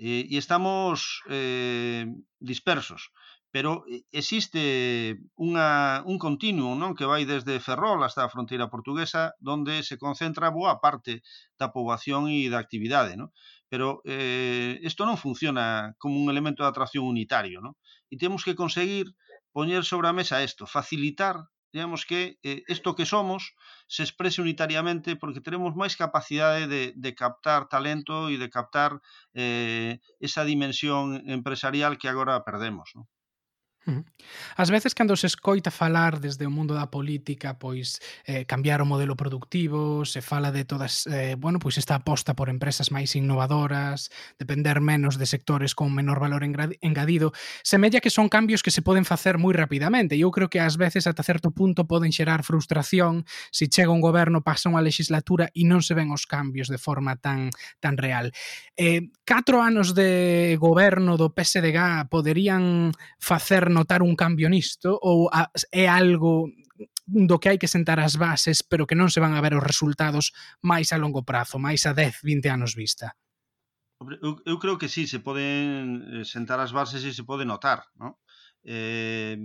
e, 0.00 0.24
e 0.32 0.36
estamos 0.40 1.20
eh, 1.28 2.08
dispersos 2.40 3.12
pero 3.50 3.82
eh, 3.90 4.06
existe 4.14 5.18
unha, 5.34 6.02
un 6.06 6.16
continuo 6.22 6.78
non 6.78 6.94
que 6.94 7.06
vai 7.06 7.26
desde 7.26 7.58
Ferrol 7.58 8.00
hasta 8.06 8.22
a 8.22 8.32
fronteira 8.32 8.70
portuguesa 8.70 9.34
donde 9.42 9.82
se 9.82 9.98
concentra 9.98 10.54
boa 10.54 10.78
parte 10.78 11.26
da 11.58 11.74
poboación 11.74 12.30
e 12.30 12.46
da 12.46 12.62
actividade 12.62 13.18
non? 13.18 13.34
pero 13.66 14.02
eh, 14.06 14.78
isto 14.86 15.02
non 15.02 15.18
funciona 15.18 15.94
como 15.98 16.14
un 16.18 16.30
elemento 16.30 16.62
de 16.62 16.70
atracción 16.70 17.04
unitario 17.06 17.58
non? 17.58 17.74
e 18.06 18.14
temos 18.16 18.46
que 18.46 18.54
conseguir 18.54 19.10
poñer 19.50 19.82
sobre 19.82 20.06
a 20.06 20.14
mesa 20.14 20.38
isto, 20.46 20.64
facilitar 20.70 21.50
digamos 21.72 22.06
que 22.06 22.38
eh, 22.42 22.62
isto 22.66 22.90
eh, 22.90 22.96
que 22.98 23.06
somos 23.06 23.54
se 23.86 24.02
exprese 24.02 24.42
unitariamente 24.42 25.14
porque 25.14 25.42
teremos 25.42 25.74
máis 25.74 25.94
capacidade 25.98 26.66
de, 26.66 26.94
de 26.94 27.10
captar 27.14 27.70
talento 27.70 28.30
e 28.30 28.38
de 28.38 28.50
captar 28.50 28.98
eh, 29.34 30.02
esa 30.18 30.42
dimensión 30.42 31.22
empresarial 31.30 31.94
que 31.98 32.10
agora 32.10 32.42
perdemos. 32.42 32.90
Non? 32.94 33.06
Ás 34.56 34.70
veces 34.70 34.94
cando 34.94 35.16
se 35.16 35.26
escoita 35.26 35.72
falar 35.72 36.20
desde 36.20 36.44
o 36.44 36.52
mundo 36.52 36.76
da 36.76 36.92
política, 36.92 37.56
pois 37.56 37.96
eh, 38.28 38.44
cambiar 38.44 38.84
o 38.84 38.86
modelo 38.86 39.16
productivo, 39.16 40.04
se 40.04 40.20
fala 40.20 40.52
de 40.52 40.68
todas, 40.68 41.08
eh, 41.08 41.34
bueno, 41.40 41.56
pois 41.56 41.80
esta 41.80 41.96
aposta 41.96 42.36
por 42.36 42.52
empresas 42.52 42.92
máis 42.92 43.16
innovadoras, 43.16 44.12
depender 44.36 44.84
menos 44.84 45.16
de 45.16 45.24
sectores 45.24 45.72
con 45.72 45.96
menor 45.96 46.20
valor 46.20 46.44
engadido, 46.44 47.32
semella 47.64 48.04
que 48.04 48.12
son 48.12 48.28
cambios 48.28 48.60
que 48.60 48.70
se 48.70 48.84
poden 48.84 49.08
facer 49.08 49.40
moi 49.40 49.56
rapidamente. 49.56 50.12
E 50.12 50.28
eu 50.28 50.30
creo 50.30 50.52
que 50.52 50.60
ás 50.60 50.76
veces 50.76 51.08
ata 51.08 51.24
certo 51.24 51.48
punto 51.48 51.88
poden 51.88 52.12
xerar 52.12 52.44
frustración 52.44 53.24
se 53.48 53.72
chega 53.72 53.96
un 53.96 54.04
goberno, 54.04 54.44
pasa 54.44 54.68
unha 54.68 54.84
legislatura 54.84 55.48
e 55.56 55.64
non 55.64 55.80
se 55.80 55.96
ven 55.96 56.12
os 56.12 56.28
cambios 56.28 56.68
de 56.68 56.76
forma 56.76 57.16
tan 57.16 57.48
tan 57.80 57.96
real. 57.96 58.28
Eh, 58.76 59.08
catro 59.24 59.64
anos 59.64 59.96
de 59.96 60.60
goberno 60.60 61.16
do 61.16 61.32
PSDG 61.32 62.12
poderían 62.12 62.92
facer 63.16 63.69
notar 63.70 64.02
un 64.02 64.18
cambio 64.18 64.50
nisto 64.50 64.98
ou 65.00 65.30
a, 65.32 65.48
é 65.70 65.86
algo 65.86 66.50
do 67.06 67.38
que 67.38 67.50
hai 67.50 67.58
que 67.58 67.70
sentar 67.70 67.98
as 67.98 68.14
bases, 68.14 68.62
pero 68.62 68.86
que 68.86 68.94
non 68.94 69.10
se 69.10 69.18
van 69.18 69.34
a 69.34 69.42
ver 69.42 69.54
os 69.58 69.66
resultados 69.66 70.30
máis 70.62 70.94
a 70.94 71.00
longo 71.00 71.26
prazo, 71.26 71.58
máis 71.58 71.86
a 71.86 71.92
10, 71.94 72.22
20 72.22 72.46
anos 72.50 72.74
vista? 72.74 73.14
Eu, 74.00 74.40
eu 74.46 74.56
creo 74.56 74.78
que 74.80 74.88
sí, 74.88 75.04
se 75.06 75.20
poden 75.20 76.22
eh, 76.22 76.24
sentar 76.24 76.56
as 76.62 76.72
bases 76.72 77.04
e 77.04 77.12
se 77.12 77.26
pode 77.26 77.44
notar, 77.44 77.84
non? 77.98 78.16
Eh, 78.64 79.36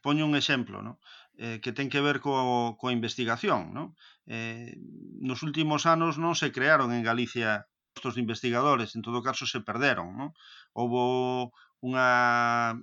poño 0.00 0.24
un 0.24 0.34
exemplo, 0.38 0.80
non? 0.80 0.96
Eh, 1.36 1.60
que 1.62 1.74
ten 1.76 1.92
que 1.92 2.00
ver 2.00 2.18
co, 2.22 2.74
coa 2.80 2.96
investigación, 2.96 3.74
non? 3.76 3.92
Eh, 4.24 4.72
nos 5.20 5.44
últimos 5.44 5.84
anos 5.84 6.16
non 6.16 6.32
se 6.32 6.48
crearon 6.48 6.94
en 6.96 7.04
Galicia 7.04 7.68
postos 7.92 8.14
de 8.14 8.22
investigadores, 8.22 8.94
en 8.94 9.02
todo 9.02 9.20
caso 9.20 9.44
se 9.44 9.60
perderon, 9.60 10.16
non? 10.16 10.30
Houbo 10.72 11.52
unha, 11.80 12.74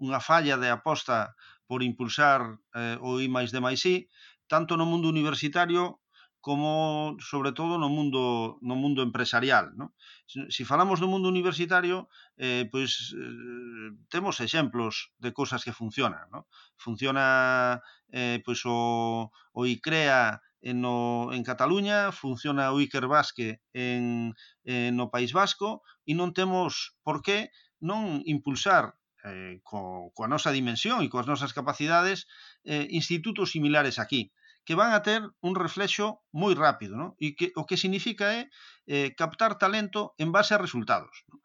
unha 0.00 0.20
falla 0.20 0.56
de 0.60 0.68
aposta 0.68 1.32
por 1.64 1.80
impulsar 1.82 2.60
eh, 2.76 2.96
o 3.00 3.20
I 3.20 3.28
máis 3.28 3.50
D 3.54 3.60
máis 3.64 3.80
I, 3.88 4.08
tanto 4.48 4.76
no 4.76 4.84
mundo 4.84 5.08
universitario 5.08 6.02
como 6.42 7.16
sobre 7.22 7.52
todo 7.52 7.78
no 7.78 7.88
mundo 7.88 8.58
no 8.60 8.74
mundo 8.74 9.00
empresarial, 9.02 9.72
¿no? 9.78 9.94
Se 10.26 10.50
si 10.50 10.62
falamos 10.66 10.98
do 10.98 11.06
mundo 11.06 11.30
universitario, 11.30 12.10
eh 12.36 12.66
pois 12.66 13.14
eh, 13.14 13.94
temos 14.10 14.42
exemplos 14.42 15.14
de 15.22 15.30
cousas 15.30 15.62
que 15.62 15.72
funcionan, 15.72 16.26
¿no? 16.34 16.50
Funciona 16.76 17.80
eh 18.10 18.42
pois 18.44 18.60
o 18.66 19.30
o 19.54 19.60
ICREA 19.70 20.42
en 20.66 20.82
no 20.82 21.30
en 21.30 21.46
Cataluña, 21.46 22.10
funciona 22.10 22.74
o 22.74 22.82
Iker 22.82 23.06
Basque 23.06 23.62
en 23.70 24.34
eh, 24.66 24.90
no 24.90 25.14
País 25.14 25.30
Vasco 25.30 25.86
e 26.02 26.12
non 26.18 26.34
temos 26.34 26.98
por 27.06 27.22
que 27.22 27.54
non 27.82 28.22
impulsar 28.24 28.94
eh, 29.26 29.58
co, 29.66 30.10
coa 30.14 30.30
nosa 30.30 30.54
dimensión 30.54 31.02
e 31.02 31.10
coas 31.10 31.26
nosas 31.26 31.52
capacidades 31.52 32.30
eh, 32.62 32.86
institutos 32.94 33.50
similares 33.54 33.98
aquí 33.98 34.30
que 34.64 34.78
van 34.78 34.94
a 34.94 35.02
ter 35.02 35.26
un 35.42 35.58
reflexo 35.58 36.22
moi 36.30 36.54
rápido, 36.54 36.94
non? 36.94 37.18
E 37.18 37.34
que 37.34 37.50
o 37.58 37.66
que 37.66 37.74
significa 37.74 38.30
é 38.38 38.46
eh, 38.86 39.10
captar 39.18 39.58
talento 39.58 40.14
en 40.22 40.30
base 40.30 40.54
a 40.54 40.62
resultados. 40.62 41.26
no? 41.26 41.41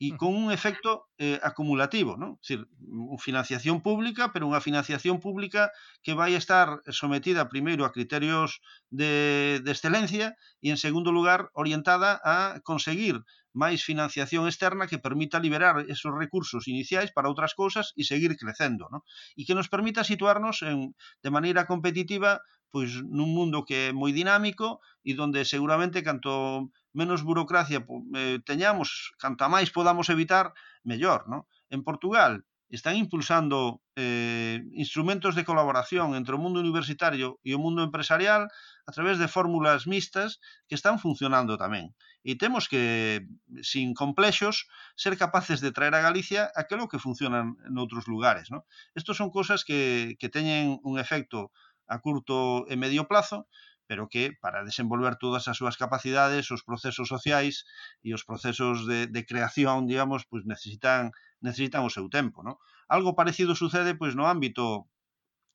e 0.00 0.16
con 0.16 0.32
un 0.32 0.48
efecto 0.48 1.12
eh, 1.20 1.36
acumulativo, 1.44 2.16
non? 2.16 2.40
Decir, 2.40 2.64
unha 2.88 3.20
financiación 3.20 3.84
pública, 3.84 4.32
pero 4.32 4.48
unha 4.48 4.64
financiación 4.64 5.20
pública 5.20 5.68
que 6.00 6.16
vai 6.16 6.32
estar 6.32 6.80
sometida 6.88 7.52
primeiro 7.52 7.84
a 7.84 7.92
criterios 7.92 8.64
de, 8.88 9.60
de 9.60 9.70
excelencia 9.70 10.40
e, 10.64 10.72
en 10.72 10.80
segundo 10.80 11.12
lugar, 11.12 11.52
orientada 11.52 12.16
a 12.24 12.64
conseguir 12.64 13.20
máis 13.52 13.84
financiación 13.84 14.48
externa 14.48 14.88
que 14.88 15.02
permita 15.02 15.42
liberar 15.42 15.84
esos 15.84 16.16
recursos 16.16 16.64
iniciais 16.64 17.12
para 17.12 17.28
outras 17.28 17.52
cousas 17.52 17.92
e 17.98 18.02
seguir 18.08 18.32
crecendo, 18.40 18.88
non? 18.88 19.04
E 19.36 19.44
que 19.44 19.52
nos 19.52 19.68
permita 19.68 20.00
situarnos 20.00 20.64
en, 20.64 20.96
de 20.96 21.28
maneira 21.28 21.68
competitiva 21.68 22.40
pois 22.70 23.02
nun 23.02 23.34
mundo 23.34 23.66
que 23.66 23.90
é 23.90 23.92
moi 23.92 24.14
dinámico 24.14 24.78
e 25.02 25.12
donde 25.18 25.44
seguramente 25.44 26.06
canto 26.06 26.70
menos 26.94 27.22
burocracia 27.22 27.82
eh, 27.86 28.38
teñamos, 28.46 29.14
canta 29.18 29.46
máis 29.46 29.70
podamos 29.70 30.10
evitar, 30.10 30.54
mellor, 30.82 31.26
non? 31.30 31.46
En 31.70 31.82
Portugal 31.86 32.42
están 32.70 32.94
impulsando 32.96 33.82
eh, 33.96 34.62
instrumentos 34.72 35.34
de 35.34 35.44
colaboración 35.44 36.14
entre 36.14 36.38
o 36.38 36.42
mundo 36.42 36.62
universitario 36.62 37.42
e 37.42 37.50
o 37.50 37.58
mundo 37.58 37.82
empresarial 37.82 38.46
a 38.86 38.90
través 38.94 39.18
de 39.18 39.26
fórmulas 39.26 39.90
mixtas 39.90 40.38
que 40.70 40.78
están 40.78 41.02
funcionando 41.02 41.58
tamén. 41.58 41.90
E 42.22 42.38
temos 42.38 42.70
que, 42.70 43.26
sin 43.66 43.90
complexos, 43.96 44.70
ser 44.94 45.18
capaces 45.18 45.58
de 45.58 45.74
traer 45.74 45.98
a 45.98 46.04
Galicia 46.04 46.52
aquilo 46.54 46.86
que 46.86 47.02
funcionan 47.02 47.58
en 47.66 47.74
outros 47.74 48.06
lugares. 48.06 48.54
Non? 48.54 48.62
Estos 48.94 49.18
son 49.18 49.34
cosas 49.34 49.66
que, 49.66 50.14
que 50.20 50.30
teñen 50.30 50.78
un 50.86 51.02
efecto 51.02 51.50
a 51.90 51.98
curto 51.98 52.64
e 52.70 52.78
medio 52.78 53.10
plazo, 53.10 53.50
pero 53.90 54.06
que 54.06 54.30
para 54.38 54.62
desenvolver 54.62 55.18
todas 55.18 55.50
as 55.50 55.58
súas 55.58 55.74
capacidades, 55.74 56.54
os 56.54 56.62
procesos 56.62 57.10
sociais 57.10 57.66
e 58.06 58.14
os 58.14 58.22
procesos 58.22 58.86
de, 58.86 59.10
de 59.10 59.22
creación, 59.26 59.90
digamos, 59.90 60.22
pois 60.30 60.46
necesitan 60.46 61.10
necesitan 61.42 61.82
o 61.82 61.90
seu 61.90 62.06
tempo, 62.06 62.46
non? 62.46 62.54
Algo 62.86 63.18
parecido 63.18 63.58
sucede 63.58 63.98
pois 63.98 64.14
no 64.14 64.30
ámbito 64.30 64.86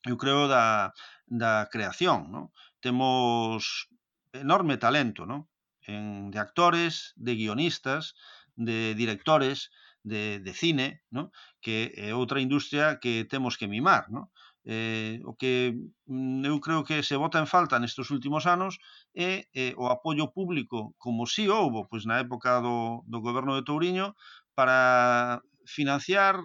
eu 0.03 0.19
creo 0.19 0.51
da, 0.51 0.91
da 1.25 1.71
creación, 1.71 2.27
non? 2.27 2.51
Temos 2.83 3.87
enorme 4.35 4.75
talento, 4.75 5.23
non? 5.23 5.47
En, 5.87 6.27
de 6.33 6.39
actores, 6.43 7.15
de 7.15 7.39
guionistas, 7.39 8.19
de 8.59 8.93
directores 8.99 9.71
de, 10.05 10.39
de 10.39 10.53
cine, 10.53 11.01
non? 11.09 11.33
que 11.59 11.91
é 11.97 12.13
outra 12.13 12.39
industria 12.39 13.01
que 13.01 13.25
temos 13.25 13.57
que 13.57 13.67
mimar, 13.67 14.11
non? 14.13 14.29
Eh, 14.65 15.21
o 15.29 15.37
que 15.37 15.77
mm, 16.09 16.41
eu 16.49 16.57
creo 16.59 16.81
que 16.81 17.05
se 17.05 17.15
bota 17.15 17.37
en 17.37 17.45
falta 17.45 17.77
nestes 17.77 18.09
últimos 18.09 18.49
anos 18.49 18.81
é 19.13 19.45
eh, 19.53 19.77
o 19.77 19.85
apoio 19.93 20.33
público, 20.33 20.97
como 20.97 21.29
si 21.29 21.45
houbo 21.45 21.85
pois 21.85 22.09
na 22.09 22.17
época 22.17 22.57
do, 22.65 23.05
do 23.05 23.21
goberno 23.21 23.53
de 23.53 23.61
Touriño, 23.61 24.17
para 24.57 25.45
financiar 25.69 26.41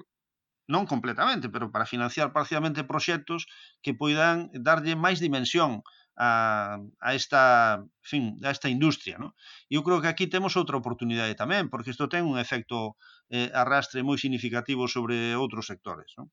non 0.70 0.84
completamente, 0.86 1.50
pero 1.50 1.72
para 1.72 1.88
financiar 1.88 2.30
parcialmente 2.30 2.86
proxectos 2.86 3.48
que 3.82 3.96
poidan 3.96 4.52
darlle 4.54 4.94
máis 4.94 5.18
dimensión 5.18 5.82
a, 6.20 6.78
a 7.00 7.14
esta, 7.14 7.82
fin, 8.04 8.36
a 8.44 8.52
esta 8.52 8.68
industria. 8.68 9.16
No? 9.18 9.34
Eu 9.72 9.82
creo 9.82 10.04
que 10.04 10.12
aquí 10.12 10.28
temos 10.28 10.54
outra 10.54 10.76
oportunidade 10.76 11.34
tamén, 11.34 11.72
porque 11.72 11.90
isto 11.90 12.12
ten 12.12 12.28
un 12.28 12.36
efecto 12.36 13.00
eh, 13.32 13.48
arrastre 13.56 14.04
moi 14.04 14.20
significativo 14.20 14.84
sobre 14.86 15.34
outros 15.34 15.66
sectores. 15.66 16.12
No? 16.20 16.28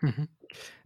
Uh 0.00 0.14
-huh. 0.14 0.26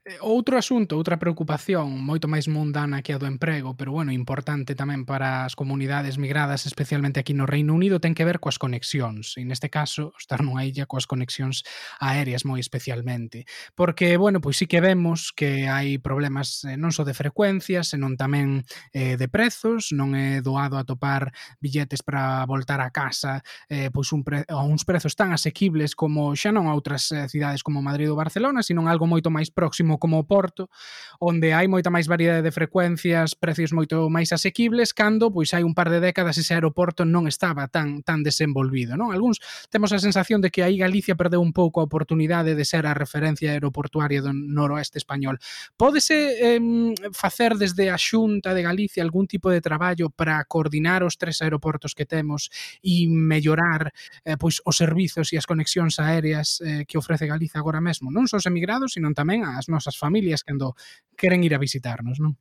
Eh, 0.09 0.17
outro 0.25 0.57
asunto, 0.57 0.97
outra 0.97 1.21
preocupación 1.21 2.01
moito 2.01 2.33
máis 2.33 2.49
mundana 2.49 3.05
que 3.05 3.13
a 3.13 3.21
do 3.21 3.29
emprego, 3.29 3.77
pero 3.77 3.93
bueno, 3.93 4.09
importante 4.09 4.73
tamén 4.73 5.05
para 5.05 5.45
as 5.45 5.53
comunidades 5.53 6.17
migradas, 6.17 6.65
especialmente 6.65 7.21
aquí 7.21 7.37
no 7.37 7.45
Reino 7.45 7.77
Unido, 7.77 8.01
ten 8.01 8.17
que 8.17 8.25
ver 8.25 8.41
coas 8.41 8.57
conexións. 8.57 9.37
E 9.37 9.45
neste 9.45 9.69
caso, 9.69 10.17
estar 10.17 10.41
nunha 10.41 10.65
illa 10.65 10.89
coas 10.89 11.05
conexións 11.05 11.61
aéreas 12.01 12.49
moi 12.49 12.57
especialmente. 12.57 13.45
Porque, 13.77 14.17
bueno, 14.17 14.41
pois 14.41 14.57
sí 14.57 14.65
que 14.65 14.81
vemos 14.81 15.29
que 15.37 15.69
hai 15.69 16.01
problemas 16.01 16.65
eh, 16.65 16.81
non 16.81 16.89
só 16.89 17.05
de 17.05 17.13
frecuencias, 17.13 17.93
senón 17.93 18.17
tamén 18.17 18.65
eh, 18.97 19.21
de 19.21 19.29
prezos, 19.29 19.93
non 19.93 20.17
é 20.17 20.41
doado 20.41 20.81
atopar 20.81 21.37
billetes 21.61 22.01
para 22.01 22.49
voltar 22.49 22.81
a 22.81 22.89
casa 22.89 23.45
eh, 23.69 23.93
pois 23.93 24.09
un 24.17 24.25
pre 24.25 24.49
a 24.49 24.65
uns 24.65 24.89
prezos 24.89 25.13
tan 25.13 25.37
asequibles 25.37 25.93
como 25.93 26.33
xa 26.33 26.49
non 26.49 26.65
a 26.65 26.73
outras 26.73 27.13
eh, 27.13 27.29
cidades 27.29 27.61
como 27.61 27.85
Madrid 27.85 28.09
ou 28.09 28.17
Barcelona, 28.17 28.65
sino 28.65 28.89
algo 28.89 29.05
moito 29.05 29.29
máis 29.29 29.53
próximo 29.59 29.99
como 29.99 30.23
o 30.23 30.25
Porto, 30.31 30.71
onde 31.19 31.51
hai 31.51 31.67
moita 31.67 31.91
máis 31.91 32.07
variedade 32.07 32.47
de 32.47 32.55
frecuencias, 32.55 33.35
precios 33.35 33.75
moito 33.75 34.07
máis 34.07 34.31
asequibles, 34.31 34.95
cando 34.95 35.35
pois 35.35 35.51
hai 35.51 35.67
un 35.67 35.75
par 35.75 35.91
de 35.91 35.99
décadas 35.99 36.39
ese 36.39 36.55
aeroporto 36.55 37.03
non 37.03 37.27
estaba 37.27 37.67
tan 37.67 38.07
tan 38.07 38.23
desenvolvido, 38.23 38.95
non? 38.95 39.11
Algúns 39.11 39.43
temos 39.67 39.91
a 39.91 39.99
sensación 39.99 40.39
de 40.39 40.55
que 40.55 40.63
aí 40.63 40.79
Galicia 40.79 41.19
perdeu 41.19 41.43
un 41.43 41.51
pouco 41.51 41.83
a 41.83 41.87
oportunidade 41.91 42.55
de 42.55 42.63
ser 42.63 42.87
a 42.87 42.95
referencia 42.95 43.51
aeroportuaria 43.51 44.23
do 44.23 44.31
noroeste 44.31 45.03
español. 45.03 45.43
Pódese 45.75 46.39
eh, 46.39 46.63
facer 47.11 47.59
desde 47.59 47.91
a 47.91 47.99
Xunta 47.99 48.55
de 48.55 48.63
Galicia 48.63 49.03
algún 49.03 49.27
tipo 49.27 49.51
de 49.51 49.59
traballo 49.59 50.15
para 50.15 50.39
coordinar 50.47 51.03
os 51.03 51.19
tres 51.19 51.43
aeroportos 51.43 51.99
que 51.99 52.07
temos 52.07 52.55
e 52.79 53.11
mellorar 53.11 53.91
eh, 54.23 54.39
pois 54.39 54.63
os 54.63 54.79
servizos 54.79 55.35
e 55.35 55.37
as 55.41 55.49
conexións 55.51 55.99
aéreas 55.99 56.63
eh, 56.63 56.85
que 56.87 56.95
ofrece 56.95 57.27
Galicia 57.27 57.59
agora 57.59 57.81
mesmo, 57.81 58.13
non 58.13 58.29
só 58.29 58.39
os 58.39 58.47
emigrados, 58.47 58.95
sino 58.95 59.11
tamén 59.17 59.48
as 59.57 59.73
nosas 59.73 59.97
familias 59.97 60.45
cando 60.45 60.77
queren 61.17 61.45
ir 61.45 61.55
a 61.55 61.63
visitarnos, 61.63 62.21
non? 62.21 62.37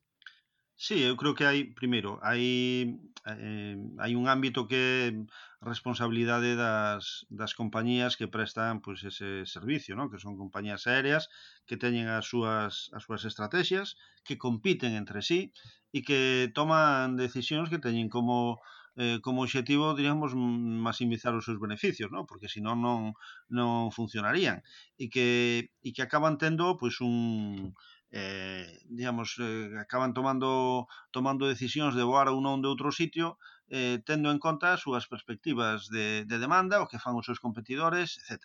Sí, 0.77 1.01
eu 1.01 1.17
creo 1.17 1.33
que 1.33 1.45
hai, 1.49 1.65
primeiro, 1.73 2.21
hai 2.21 3.01
eh, 3.25 3.75
hai 3.97 4.13
un 4.13 4.29
ámbito 4.29 4.69
que 4.69 4.77
é 4.77 5.11
responsabilidade 5.61 6.53
das, 6.53 7.25
das 7.33 7.57
compañías 7.57 8.13
que 8.13 8.29
prestan 8.29 8.77
pois, 8.85 9.01
ese 9.01 9.49
servicio, 9.49 9.97
non? 9.97 10.05
que 10.11 10.21
son 10.21 10.37
compañías 10.37 10.85
aéreas 10.85 11.33
que 11.65 11.81
teñen 11.81 12.07
as 12.13 12.29
súas, 12.29 12.93
as 12.93 13.03
súas 13.09 13.25
estrategias, 13.25 13.97
que 14.21 14.37
compiten 14.37 14.93
entre 14.93 15.25
sí 15.25 15.49
e 15.89 16.05
que 16.05 16.53
toman 16.53 17.17
decisións 17.17 17.73
que 17.73 17.81
teñen 17.81 18.07
como 18.13 18.61
eh, 18.97 19.19
como 19.21 19.45
objetivo, 19.45 19.93
diríamos, 19.93 20.33
maximizar 20.35 21.33
os 21.37 21.45
seus 21.45 21.61
beneficios, 21.61 22.09
¿no? 22.11 22.25
porque 22.25 22.49
senón 22.49 22.81
non, 22.81 22.99
non 23.47 23.93
funcionarían. 23.93 24.65
E 24.97 25.07
que, 25.13 25.69
e 25.85 25.89
que 25.93 26.01
acaban 26.01 26.41
tendo 26.41 26.75
pois, 26.81 26.97
un, 26.99 27.77
eh, 28.11 28.65
digamos, 28.89 29.37
eh, 29.37 29.77
acaban 29.77 30.17
tomando, 30.17 30.89
tomando 31.13 31.45
decisións 31.45 31.93
de 31.93 32.03
voar 32.03 32.27
a 32.27 32.35
un 32.35 32.49
ou 32.49 32.57
de 32.57 32.67
outro 32.67 32.89
sitio 32.89 33.37
eh, 33.69 33.99
tendo 34.07 34.31
en 34.31 34.39
conta 34.39 34.73
as 34.73 34.81
súas 34.81 35.05
perspectivas 35.11 35.87
de, 35.93 36.23
de 36.25 36.37
demanda, 36.39 36.81
o 36.81 36.87
que 36.89 36.99
fan 36.99 37.15
os 37.19 37.27
seus 37.27 37.43
competidores, 37.43 38.17
etc. 38.17 38.41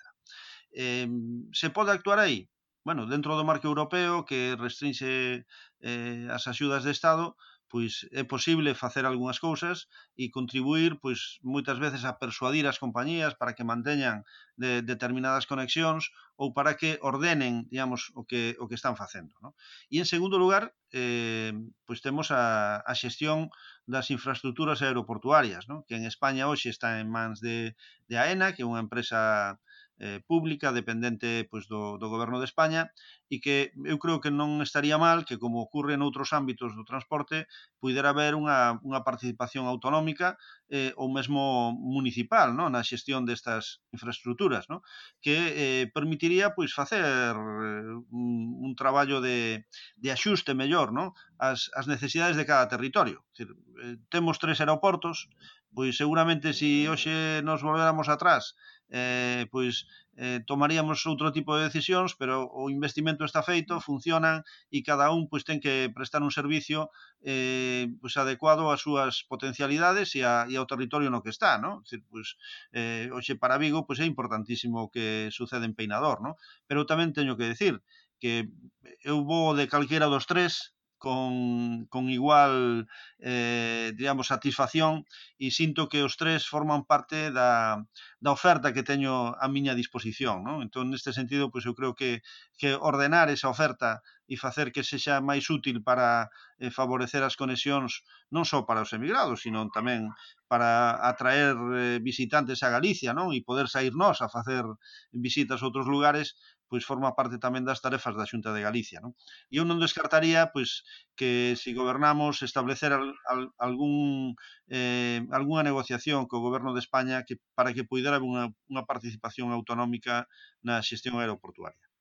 Eh, 0.74 1.08
se 1.52 1.70
pode 1.70 1.90
actuar 1.94 2.18
aí? 2.18 2.50
Bueno, 2.82 3.06
dentro 3.06 3.38
do 3.38 3.46
marco 3.46 3.70
europeo 3.70 4.26
que 4.26 4.58
restringe 4.58 5.46
eh, 5.80 6.26
as 6.28 6.44
axudas 6.50 6.82
de 6.82 6.90
Estado, 6.90 7.38
pois 7.72 8.04
é 8.12 8.20
posible 8.20 8.76
facer 8.76 9.08
algunhas 9.08 9.40
cousas 9.40 9.88
e 10.12 10.28
contribuir 10.28 11.00
pois 11.00 11.40
moitas 11.40 11.80
veces 11.80 12.04
a 12.04 12.20
persuadir 12.20 12.68
as 12.68 12.76
compañías 12.76 13.32
para 13.40 13.56
que 13.56 13.64
manteñan 13.64 14.28
de, 14.60 14.84
determinadas 14.84 15.48
conexións 15.48 16.12
ou 16.36 16.52
para 16.52 16.76
que 16.76 17.00
ordenen, 17.00 17.64
digamos, 17.72 18.12
o 18.12 18.28
que 18.28 18.60
o 18.60 18.68
que 18.68 18.76
están 18.76 19.00
facendo, 19.00 19.32
¿no? 19.40 19.56
E 19.88 19.96
en 19.96 20.04
segundo 20.04 20.36
lugar, 20.36 20.76
eh, 20.92 21.56
pois 21.88 22.04
temos 22.04 22.28
a, 22.28 22.84
a 22.84 22.92
xestión 22.92 23.48
das 23.88 24.12
infraestructuras 24.12 24.84
aeroportuarias, 24.84 25.64
¿no? 25.64 25.88
que 25.88 25.96
en 25.96 26.04
España 26.04 26.52
hoxe 26.52 26.68
está 26.68 27.00
en 27.00 27.08
mans 27.08 27.40
de, 27.40 27.72
de 28.04 28.14
AENA, 28.20 28.52
que 28.52 28.62
é 28.62 28.68
unha 28.68 28.84
empresa 28.84 29.56
eh, 29.98 30.20
pública 30.26 30.72
dependente 30.72 31.44
pois, 31.50 31.68
do, 31.68 31.98
do 31.98 32.08
goberno 32.08 32.38
de 32.40 32.48
España 32.48 32.90
e 33.32 33.40
que 33.40 33.72
eu 33.84 33.96
creo 33.96 34.20
que 34.20 34.28
non 34.28 34.60
estaría 34.60 34.96
mal 34.96 35.24
que, 35.24 35.40
como 35.40 35.64
ocurre 35.64 35.96
noutros 35.96 36.36
ámbitos 36.36 36.76
do 36.76 36.84
transporte, 36.84 37.48
pudera 37.80 38.12
haber 38.12 38.36
unha, 38.36 38.76
unha 38.84 39.00
participación 39.04 39.64
autonómica 39.64 40.36
eh, 40.68 40.92
ou 41.00 41.08
mesmo 41.08 41.72
municipal 41.76 42.52
no? 42.52 42.68
na 42.68 42.84
xestión 42.84 43.24
destas 43.24 43.80
infraestructuras, 43.92 44.68
no? 44.68 44.84
que 45.24 45.36
eh, 45.56 45.84
permitiría 45.92 46.52
pois, 46.52 46.72
facer 46.72 47.32
eh, 47.32 47.94
un, 48.12 48.58
un 48.58 48.72
traballo 48.76 49.20
de, 49.20 49.64
de 49.96 50.08
axuste 50.12 50.52
mellor 50.52 50.92
no? 50.92 51.16
as, 51.40 51.72
as 51.72 51.86
necesidades 51.88 52.36
de 52.36 52.44
cada 52.44 52.68
territorio. 52.68 53.24
Decir, 53.32 53.54
eh, 53.80 53.96
temos 54.12 54.36
tres 54.42 54.60
aeroportos, 54.60 55.32
pois 55.72 55.96
seguramente 55.96 56.52
se 56.52 56.58
si 56.62 56.70
hoxe 56.84 57.40
nos 57.40 57.64
volveramos 57.64 58.12
atrás 58.12 58.54
eh, 58.92 59.48
pois 59.48 59.88
eh, 60.20 60.44
tomaríamos 60.44 61.00
outro 61.08 61.32
tipo 61.32 61.56
de 61.56 61.64
decisións, 61.72 62.12
pero 62.20 62.44
o 62.52 62.68
investimento 62.68 63.24
está 63.24 63.40
feito, 63.40 63.80
funcionan 63.80 64.44
e 64.68 64.84
cada 64.84 65.08
un 65.08 65.24
pois 65.32 65.48
ten 65.48 65.64
que 65.64 65.88
prestar 65.88 66.20
un 66.20 66.28
servicio 66.28 66.92
eh, 67.24 67.88
pois 68.04 68.14
adecuado 68.20 68.68
ás 68.68 68.84
súas 68.84 69.24
potencialidades 69.24 70.12
e, 70.12 70.20
a, 70.28 70.44
e 70.52 70.60
ao 70.60 70.68
territorio 70.68 71.08
no 71.08 71.24
que 71.24 71.32
está, 71.32 71.56
non? 71.56 71.80
Dicir, 71.80 72.04
pois, 72.12 72.36
eh, 72.76 73.08
hoxe 73.16 73.40
para 73.40 73.56
Vigo 73.56 73.88
pois 73.88 74.04
é 74.04 74.06
importantísimo 74.06 74.84
o 74.84 74.90
que 74.92 75.32
sucede 75.32 75.64
en 75.64 75.72
Peinador, 75.72 76.20
non? 76.20 76.36
Pero 76.68 76.84
tamén 76.84 77.16
teño 77.16 77.40
que 77.40 77.48
decir 77.48 77.80
que 78.20 78.52
eu 79.00 79.24
vou 79.24 79.56
de 79.56 79.64
calquera 79.72 80.12
dos 80.12 80.28
tres 80.28 80.76
con, 81.02 81.86
con 81.90 82.08
igual, 82.08 82.86
eh, 83.18 83.90
digamos, 83.98 84.30
satisfacción 84.30 85.02
e 85.34 85.50
sinto 85.50 85.90
que 85.90 86.06
os 86.06 86.14
tres 86.14 86.46
forman 86.46 86.86
parte 86.86 87.34
da, 87.34 87.82
da 88.22 88.30
oferta 88.30 88.70
que 88.70 88.86
teño 88.86 89.34
a 89.34 89.46
miña 89.50 89.74
disposición. 89.74 90.46
Non? 90.46 90.62
Entón, 90.62 90.94
neste 90.94 91.10
sentido, 91.10 91.50
pois 91.50 91.66
eu 91.66 91.74
creo 91.74 91.98
que, 91.98 92.22
que 92.54 92.78
ordenar 92.78 93.26
esa 93.34 93.50
oferta 93.50 93.98
e 94.30 94.38
facer 94.38 94.70
que 94.70 94.86
sexa 94.86 95.18
máis 95.18 95.50
útil 95.50 95.82
para 95.82 96.30
eh, 96.62 96.70
favorecer 96.70 97.26
as 97.26 97.34
conexións 97.34 98.06
non 98.30 98.46
só 98.46 98.62
para 98.62 98.86
os 98.86 98.94
emigrados, 98.94 99.42
sino 99.42 99.66
tamén 99.74 100.14
para 100.46 101.02
atraer 101.02 101.58
eh, 101.58 101.98
visitantes 101.98 102.62
a 102.62 102.70
Galicia 102.70 103.10
non? 103.10 103.34
e 103.34 103.42
poder 103.42 103.66
sair 103.66 103.90
nós 103.98 104.22
a 104.22 104.30
facer 104.30 104.62
visitas 105.10 105.58
a 105.60 105.66
outros 105.66 105.90
lugares, 105.90 106.38
pois 106.72 106.88
forma 106.88 107.12
parte 107.12 107.36
tamén 107.36 107.68
das 107.68 107.84
tarefas 107.84 108.16
da 108.16 108.24
Xunta 108.24 108.56
de 108.56 108.64
Galicia. 108.64 109.04
Non? 109.04 109.12
E 109.52 109.60
eu 109.60 109.64
non 109.68 109.76
descartaría 109.76 110.48
pois, 110.56 110.88
que 111.12 111.52
se 111.60 111.76
gobernamos 111.76 112.40
establecer 112.40 112.96
al, 112.96 113.12
al, 113.28 113.52
algún, 113.60 114.32
eh, 114.72 115.20
algunha 115.36 115.68
negociación 115.68 116.24
co 116.24 116.40
goberno 116.40 116.72
de 116.72 116.80
España 116.80 117.28
que, 117.28 117.36
para 117.52 117.76
que 117.76 117.84
poidera 117.84 118.16
haber 118.16 118.24
unha, 118.24 118.44
unha 118.72 118.88
participación 118.88 119.52
autonómica 119.52 120.32
na 120.64 120.80
xestión 120.80 121.20
aeroportuaria. 121.20 121.91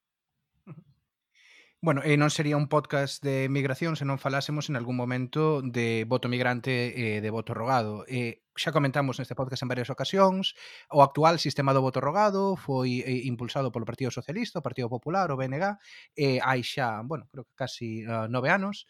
Bueno, 1.84 2.06
e 2.06 2.14
non 2.14 2.30
sería 2.30 2.62
un 2.62 2.70
podcast 2.70 3.26
de 3.26 3.50
migración 3.50 3.98
se 3.98 4.06
non 4.06 4.22
falásemos 4.22 4.70
en 4.70 4.78
algún 4.78 4.94
momento 4.94 5.66
de 5.66 6.06
voto 6.06 6.30
migrante 6.30 6.94
e 6.94 7.26
de 7.26 7.32
voto 7.34 7.58
rogado. 7.58 8.06
E 8.06 8.46
xa 8.54 8.70
comentamos 8.70 9.18
neste 9.18 9.34
podcast 9.34 9.66
en 9.66 9.72
varias 9.74 9.90
ocasións, 9.90 10.54
o 10.94 11.02
actual 11.02 11.42
sistema 11.42 11.74
do 11.74 11.82
voto 11.82 11.98
rogado 11.98 12.54
foi 12.54 13.02
impulsado 13.26 13.74
polo 13.74 13.90
Partido 13.90 14.14
Socialista, 14.14 14.62
o 14.62 14.66
Partido 14.68 14.94
Popular, 14.94 15.34
o 15.34 15.40
BNG, 15.42 15.74
e 16.14 16.38
hai 16.38 16.62
xa, 16.62 17.02
bueno, 17.02 17.26
creo 17.34 17.50
que 17.50 17.58
casi 17.58 18.06
uh, 18.06 18.30
nove 18.30 18.54
anos, 18.54 18.86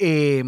e 0.00 0.40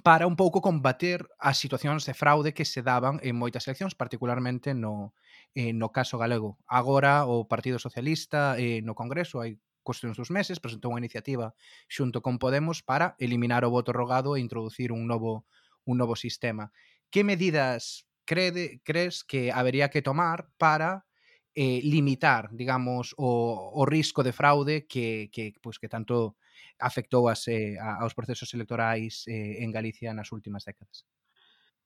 para 0.00 0.24
un 0.24 0.36
pouco 0.36 0.64
combater 0.64 1.28
as 1.36 1.60
situacións 1.60 2.08
de 2.08 2.16
fraude 2.16 2.56
que 2.56 2.64
se 2.64 2.80
daban 2.80 3.20
en 3.20 3.36
moitas 3.36 3.68
eleccións, 3.68 3.92
particularmente 3.92 4.72
no, 4.72 5.12
eh, 5.52 5.72
no 5.76 5.92
caso 5.92 6.16
galego. 6.16 6.56
Agora 6.64 7.28
o 7.28 7.48
Partido 7.48 7.76
Socialista 7.76 8.56
eh, 8.56 8.80
no 8.80 8.96
Congreso 8.96 9.44
hai 9.44 9.60
cuestións 9.86 10.18
dos 10.18 10.34
meses, 10.34 10.58
presentou 10.58 10.90
unha 10.90 11.02
iniciativa 11.06 11.54
xunto 11.86 12.18
con 12.18 12.42
Podemos 12.42 12.82
para 12.82 13.14
eliminar 13.22 13.62
o 13.62 13.70
voto 13.70 13.94
rogado 13.94 14.34
e 14.34 14.42
introducir 14.42 14.90
un 14.90 15.06
novo 15.06 15.46
un 15.86 16.02
novo 16.02 16.18
sistema. 16.18 16.74
Que 17.14 17.22
medidas 17.22 18.10
crede, 18.26 18.82
crees 18.82 19.22
que 19.22 19.52
habería 19.52 19.88
que 19.88 20.02
tomar 20.02 20.50
para 20.58 21.06
eh, 21.54 21.80
limitar, 21.82 22.50
digamos, 22.52 23.14
o, 23.16 23.72
o 23.72 23.86
risco 23.86 24.22
de 24.22 24.34
fraude 24.34 24.86
que, 24.86 25.30
que, 25.32 25.54
pues, 25.62 25.78
que 25.78 25.88
tanto 25.88 26.36
afectou 26.78 27.30
as, 27.32 27.48
eh, 27.48 27.78
aos 27.80 28.12
procesos 28.12 28.52
electorais 28.52 29.24
eh, 29.24 29.64
en 29.64 29.72
Galicia 29.72 30.12
nas 30.12 30.34
últimas 30.36 30.68
décadas? 30.68 31.08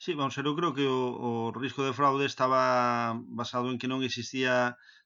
Sí, 0.02 0.14
vamos 0.14 0.34
eu 0.38 0.56
creo 0.58 0.72
que 0.76 0.86
o, 0.88 0.98
o 1.28 1.52
risco 1.62 1.82
de 1.84 1.92
fraude 1.98 2.24
estaba 2.24 2.62
basado 3.40 3.66
en 3.70 3.76
que 3.80 3.90
non 3.92 4.00
existía 4.08 4.54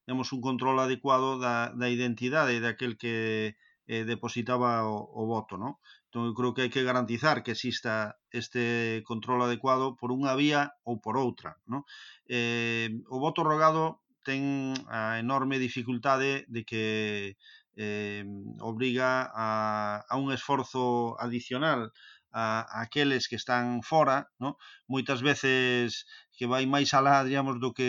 digamos, 0.07 0.31
un 0.37 0.41
control 0.49 0.77
adecuado 0.79 1.29
da, 1.45 1.57
da 1.81 1.89
identidade 1.97 2.63
daquel 2.63 2.93
que 3.03 3.15
eh, 3.91 4.05
depositaba 4.13 4.71
o, 4.87 4.97
o 5.21 5.23
voto, 5.35 5.55
non? 5.63 5.73
Entón, 6.07 6.23
eu 6.31 6.35
creo 6.39 6.55
que 6.55 6.63
hai 6.63 6.71
que 6.75 6.87
garantizar 6.87 7.43
que 7.43 7.59
exista 7.59 7.95
este 8.31 9.03
control 9.11 9.41
adecuado 9.43 9.99
por 9.99 10.15
unha 10.15 10.33
vía 10.39 10.63
ou 10.87 11.03
por 11.05 11.19
outra, 11.19 11.51
non? 11.67 11.83
Eh, 12.31 12.89
o 13.11 13.19
voto 13.19 13.43
rogado 13.43 14.05
ten 14.23 14.79
a 14.87 15.19
enorme 15.19 15.59
dificultade 15.59 16.47
de 16.47 16.63
que 16.63 16.85
eh, 17.77 18.23
obriga 18.63 19.27
a, 19.35 19.49
a 20.07 20.15
un 20.23 20.31
esforzo 20.31 21.19
adicional 21.19 21.91
a, 22.35 22.67
aqueles 22.83 23.29
que 23.31 23.37
están 23.37 23.81
fora, 23.87 24.27
no? 24.43 24.59
moitas 24.91 25.23
veces 25.23 26.05
que 26.35 26.51
vai 26.51 26.67
máis 26.67 26.91
alá, 26.99 27.23
digamos, 27.23 27.63
do 27.63 27.71
que 27.71 27.87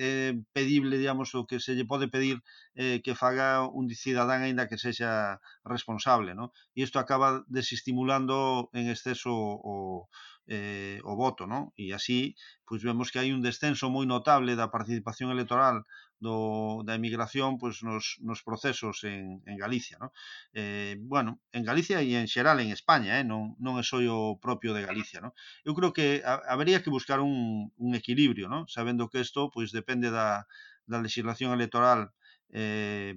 é, 0.00 0.32
é 0.32 0.34
pedible, 0.56 0.96
digamos, 0.96 1.28
o 1.36 1.44
que 1.44 1.60
se 1.60 1.76
lle 1.76 1.84
pode 1.84 2.08
pedir 2.08 2.40
eh, 2.80 3.04
que 3.04 3.12
faga 3.12 3.68
un 3.68 3.92
cidadán 3.92 4.40
aínda 4.40 4.68
que 4.72 4.80
sexa 4.80 5.36
responsable, 5.68 6.32
no? 6.32 6.48
E 6.72 6.80
isto 6.80 6.96
acaba 6.96 7.44
desestimulando 7.44 8.72
en 8.72 8.88
exceso 8.88 9.36
o, 9.36 10.08
eh, 10.48 10.98
o 11.04 11.12
voto, 11.14 11.44
non? 11.44 11.76
E 11.76 11.92
así, 11.92 12.32
pois 12.64 12.80
vemos 12.80 13.12
que 13.12 13.20
hai 13.20 13.30
un 13.36 13.44
descenso 13.44 13.92
moi 13.92 14.08
notable 14.08 14.56
da 14.56 14.72
participación 14.72 15.28
electoral 15.30 15.84
do, 16.18 16.82
da 16.88 16.96
emigración 16.96 17.60
pois, 17.60 17.84
nos, 17.84 18.16
nos 18.24 18.40
procesos 18.42 19.04
en, 19.04 19.44
en 19.44 19.56
Galicia, 19.60 19.96
No? 20.00 20.10
Eh, 20.56 20.96
bueno, 20.98 21.38
en 21.52 21.62
Galicia 21.62 22.00
e 22.00 22.16
en 22.16 22.26
xeral 22.26 22.58
en 22.64 22.72
España, 22.72 23.20
eh? 23.20 23.24
non, 23.28 23.54
non 23.60 23.76
é 23.76 23.84
só 23.84 24.00
o 24.00 24.40
propio 24.40 24.72
de 24.72 24.82
Galicia, 24.88 25.20
No? 25.20 25.36
Eu 25.68 25.76
creo 25.76 25.92
que 25.92 26.24
a, 26.24 26.40
habería 26.48 26.82
que 26.82 26.90
buscar 26.90 27.20
un, 27.20 27.70
un 27.76 27.90
equilibrio, 27.94 28.48
no? 28.48 28.64
Sabendo 28.66 29.06
que 29.12 29.20
isto 29.20 29.52
pois 29.52 29.70
depende 29.70 30.08
da, 30.10 30.48
da 30.88 30.98
legislación 31.04 31.52
electoral 31.52 32.16
eh, 32.50 33.14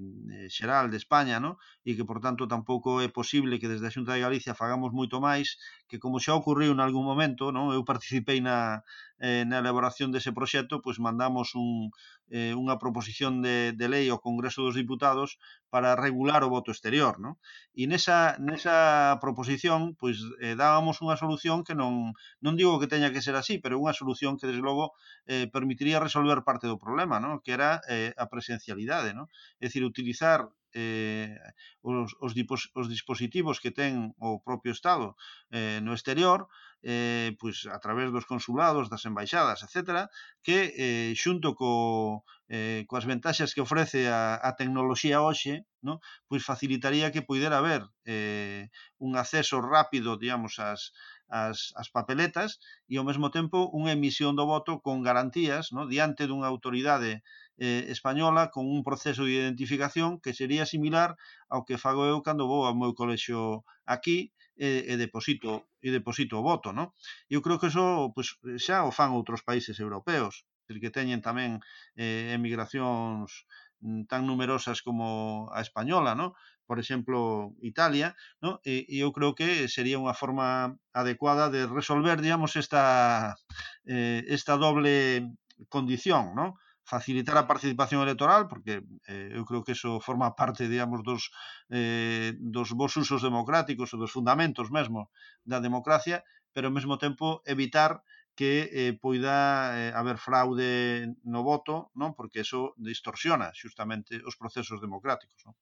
xeral 0.49 0.91
de 0.91 0.97
España, 0.97 1.39
no? 1.39 1.57
e 1.87 1.95
que, 1.95 2.05
por 2.05 2.19
tanto, 2.19 2.47
tampouco 2.47 2.99
é 3.01 3.07
posible 3.07 3.59
que 3.59 3.71
desde 3.71 3.87
a 3.87 3.93
Xunta 3.95 4.13
de 4.13 4.23
Galicia 4.25 4.57
fagamos 4.57 4.91
moito 4.91 5.17
máis, 5.23 5.55
que 5.89 5.99
como 6.03 6.19
xa 6.23 6.35
ocorreu 6.35 6.71
en 6.73 6.81
algún 6.83 7.05
momento, 7.07 7.51
no? 7.55 7.71
eu 7.71 7.83
participei 7.87 8.39
na, 8.43 8.83
eh, 9.21 9.45
na 9.45 9.61
elaboración 9.61 10.09
dese 10.09 10.33
proxecto, 10.33 10.81
pois 10.81 10.97
mandamos 10.97 11.53
un, 11.53 11.93
eh, 12.33 12.57
unha 12.57 12.81
proposición 12.81 13.45
de, 13.45 13.71
de 13.77 13.87
lei 13.87 14.09
ao 14.09 14.17
Congreso 14.17 14.65
dos 14.65 14.73
Diputados 14.73 15.37
para 15.69 15.93
regular 15.93 16.41
o 16.41 16.49
voto 16.49 16.73
exterior, 16.73 17.21
non? 17.21 17.37
E 17.77 17.85
nesa, 17.85 18.35
nesa 18.41 19.15
proposición, 19.21 19.93
pois 19.93 20.17
eh, 20.41 20.57
dábamos 20.57 20.99
unha 21.05 21.15
solución 21.15 21.61
que 21.61 21.77
non, 21.77 22.17
non 22.41 22.57
digo 22.57 22.81
que 22.81 22.89
teña 22.89 23.13
que 23.13 23.21
ser 23.21 23.37
así, 23.37 23.61
pero 23.61 23.77
unha 23.77 23.93
solución 23.93 24.41
que, 24.41 24.49
desde 24.49 24.65
logo, 24.65 24.97
eh, 25.29 25.45
permitiría 25.53 26.01
resolver 26.01 26.41
parte 26.41 26.65
do 26.65 26.81
problema, 26.81 27.21
non? 27.21 27.39
Que 27.45 27.53
era 27.53 27.79
eh, 27.85 28.11
a 28.17 28.25
presencialidade, 28.25 29.13
non? 29.13 29.29
É 29.61 29.69
dicir, 29.69 29.85
utilizar 29.85 30.49
eh, 30.73 31.37
os, 31.81 32.15
os, 32.19 32.31
dipos, 32.33 32.71
os 32.75 32.87
dispositivos 32.87 33.59
que 33.59 33.71
ten 33.71 34.13
o 34.19 34.39
propio 34.41 34.71
Estado 34.71 35.15
eh, 35.51 35.79
no 35.83 35.93
exterior 35.93 36.47
eh, 36.83 37.37
pois 37.39 37.65
a 37.69 37.77
través 37.79 38.09
dos 38.11 38.25
consulados, 38.25 38.89
das 38.89 39.05
embaixadas, 39.05 39.61
etc., 39.61 40.09
que 40.41 40.73
eh, 40.73 41.13
xunto 41.13 41.53
co, 41.53 42.25
eh, 42.49 42.85
coas 42.89 43.05
ventaxas 43.05 43.53
que 43.53 43.61
ofrece 43.61 44.09
a, 44.09 44.41
a 44.41 44.57
tecnoloxía 44.57 45.21
hoxe, 45.21 45.69
no? 45.85 46.01
pois 46.25 46.41
facilitaría 46.41 47.13
que 47.13 47.21
poidera 47.21 47.61
haber 47.61 47.85
eh, 48.05 48.73
un 48.97 49.13
acceso 49.13 49.61
rápido, 49.61 50.17
digamos, 50.17 50.57
ás, 50.57 50.93
as, 51.31 51.71
as 51.79 51.87
papeletas 51.95 52.59
e 52.91 52.99
ao 52.99 53.07
mesmo 53.07 53.31
tempo 53.31 53.71
unha 53.71 53.95
emisión 53.95 54.35
do 54.35 54.45
voto 54.49 54.83
con 54.85 54.99
garantías 54.99 55.71
no? 55.71 55.87
diante 55.87 56.27
dunha 56.27 56.51
autoridade 56.51 57.23
eh, 57.61 57.85
española 57.93 58.49
con 58.49 58.65
un 58.65 58.81
proceso 58.81 59.21
de 59.23 59.37
identificación 59.37 60.19
que 60.23 60.33
sería 60.33 60.65
similar 60.65 61.13
ao 61.53 61.61
que 61.61 61.77
fago 61.77 62.09
eu 62.09 62.25
cando 62.25 62.49
vou 62.49 62.65
ao 62.65 62.73
meu 62.73 62.97
colexo 62.97 63.61
aquí 63.85 64.33
e, 64.57 64.89
e 64.91 64.93
deposito 64.97 65.69
e 65.85 65.93
deposito 65.93 66.41
o 66.41 66.45
voto, 66.49 66.73
¿no? 66.73 66.97
Eu 67.29 67.45
creo 67.45 67.61
que 67.61 67.69
eso 67.69 68.09
pues, 68.17 68.27
xa 68.57 68.81
o 68.89 68.91
fan 68.97 69.13
outros 69.13 69.45
países 69.45 69.77
europeos, 69.77 70.49
que 70.65 70.89
teñen 70.89 71.21
tamén 71.21 71.61
eh, 71.99 72.33
emigracións 72.33 73.45
mm, 73.85 74.09
tan 74.09 74.25
numerosas 74.25 74.81
como 74.81 75.05
a 75.53 75.61
española, 75.61 76.17
¿no? 76.17 76.33
por 76.71 76.79
exemplo, 76.79 77.53
Italia, 77.61 78.15
¿no? 78.39 78.61
e, 78.63 78.87
e 78.87 79.03
eu 79.03 79.11
creo 79.11 79.35
que 79.35 79.67
sería 79.67 79.99
unha 79.99 80.15
forma 80.15 80.79
adecuada 80.95 81.51
de 81.51 81.67
resolver, 81.67 82.23
digamos, 82.23 82.55
esta, 82.55 83.35
eh, 83.83 84.23
esta 84.31 84.55
doble 84.55 85.27
condición, 85.67 86.31
¿no? 86.31 86.55
facilitar 86.83 87.37
a 87.37 87.47
participación 87.47 88.01
electoral, 88.01 88.47
porque 88.47 88.83
eh, 89.07 89.31
eu 89.33 89.43
creo 89.45 89.63
que 89.63 89.73
eso 89.77 90.01
forma 90.01 90.33
parte, 90.35 90.67
digamos, 90.67 91.03
dos, 91.03 91.31
eh, 91.69 92.33
dos 92.37 92.73
vos 92.73 92.93
usos 92.97 93.21
democráticos 93.21 93.93
ou 93.93 93.99
dos 94.01 94.11
fundamentos 94.11 94.69
mesmo 94.69 95.09
da 95.45 95.61
democracia, 95.61 96.23
pero 96.51 96.67
ao 96.67 96.75
mesmo 96.75 96.97
tempo 96.97 97.41
evitar 97.45 98.03
que 98.35 98.71
eh, 98.71 98.93
poida 98.97 99.75
eh, 99.77 99.91
haber 99.93 100.17
fraude 100.17 101.13
no 101.27 101.43
voto, 101.43 101.91
non? 101.93 102.15
Porque 102.15 102.41
eso 102.41 102.73
distorsiona 102.79 103.51
xustamente 103.53 104.17
os 104.23 104.35
procesos 104.39 104.79
democráticos, 104.81 105.39
non? 105.45 105.55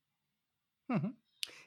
Uh 0.90 1.00
-huh. 1.02 1.14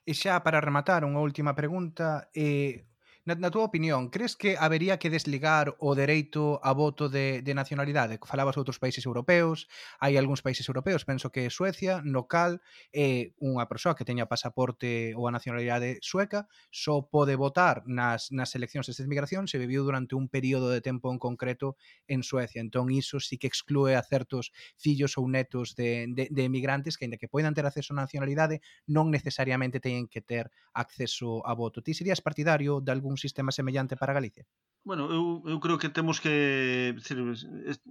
E 0.02 0.12
xa 0.14 0.42
para 0.42 0.62
rematar, 0.62 1.06
unha 1.06 1.22
última 1.22 1.54
pregunta, 1.54 2.26
eh, 2.34 2.86
Na, 3.24 3.38
na 3.38 3.54
túa 3.54 3.70
opinión, 3.70 4.10
crees 4.10 4.34
que 4.34 4.58
habería 4.58 4.98
que 4.98 5.06
desligar 5.06 5.76
o 5.78 5.94
dereito 5.94 6.58
a 6.58 6.74
voto 6.74 7.06
de, 7.06 7.38
de 7.38 7.54
nacionalidade? 7.54 8.18
Falabas 8.18 8.58
outros 8.58 8.82
países 8.82 9.06
europeos, 9.06 9.70
hai 10.02 10.18
algúns 10.18 10.42
países 10.42 10.66
europeos, 10.66 11.06
penso 11.06 11.30
que 11.30 11.46
Suecia, 11.46 12.02
no 12.02 12.26
cal 12.26 12.58
eh, 12.90 13.30
unha 13.38 13.70
persoa 13.70 13.94
que 13.94 14.02
teña 14.02 14.26
pasaporte 14.26 15.14
ou 15.14 15.30
a 15.30 15.34
nacionalidade 15.38 16.02
sueca 16.02 16.50
só 16.74 17.06
pode 17.06 17.38
votar 17.38 17.86
nas, 17.86 18.34
nas 18.34 18.58
eleccións 18.58 18.90
de 18.90 19.06
migración 19.06 19.46
se 19.46 19.54
viviu 19.54 19.86
durante 19.86 20.18
un 20.18 20.26
período 20.26 20.74
de 20.74 20.82
tempo 20.82 21.14
en 21.14 21.22
concreto 21.22 21.78
en 22.10 22.26
Suecia. 22.26 22.58
Entón, 22.58 22.90
iso 22.90 23.22
sí 23.22 23.38
que 23.38 23.46
exclúe 23.46 23.94
a 23.94 24.02
certos 24.02 24.50
fillos 24.74 25.14
ou 25.14 25.30
netos 25.30 25.78
de, 25.78 26.10
de, 26.10 26.26
de 26.26 26.42
emigrantes 26.42 26.98
que, 26.98 27.06
ainda 27.06 27.22
que 27.22 27.30
poidan 27.30 27.54
ter 27.54 27.70
acceso 27.70 27.94
a 27.94 28.02
nacionalidade, 28.02 28.66
non 28.90 29.14
necesariamente 29.14 29.78
teñen 29.78 30.10
que 30.10 30.26
ter 30.26 30.50
acceso 30.74 31.46
a 31.46 31.54
voto. 31.54 31.86
Ti 31.86 31.94
serías 31.94 32.18
partidario 32.18 32.82
de 32.82 32.90
algún 32.90 33.11
un 33.12 33.20
sistema 33.20 33.52
semellante 33.52 33.94
para 34.00 34.16
Galicia? 34.16 34.48
Bueno, 34.82 35.06
eu, 35.12 35.44
eu 35.46 35.58
creo 35.62 35.78
que 35.78 35.92
temos 35.92 36.18
que 36.18 36.96
decir, 36.96 37.16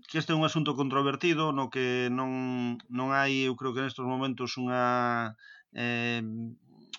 que 0.09 0.17
este 0.19 0.33
é 0.33 0.35
un 0.35 0.43
asunto 0.43 0.75
controvertido 0.75 1.55
no 1.55 1.71
que 1.71 2.11
non, 2.11 2.75
non 2.91 3.15
hai, 3.15 3.47
eu 3.47 3.55
creo 3.55 3.71
que 3.71 3.85
nestes 3.85 4.03
momentos 4.03 4.59
unha 4.59 5.37
eh, 5.71 6.19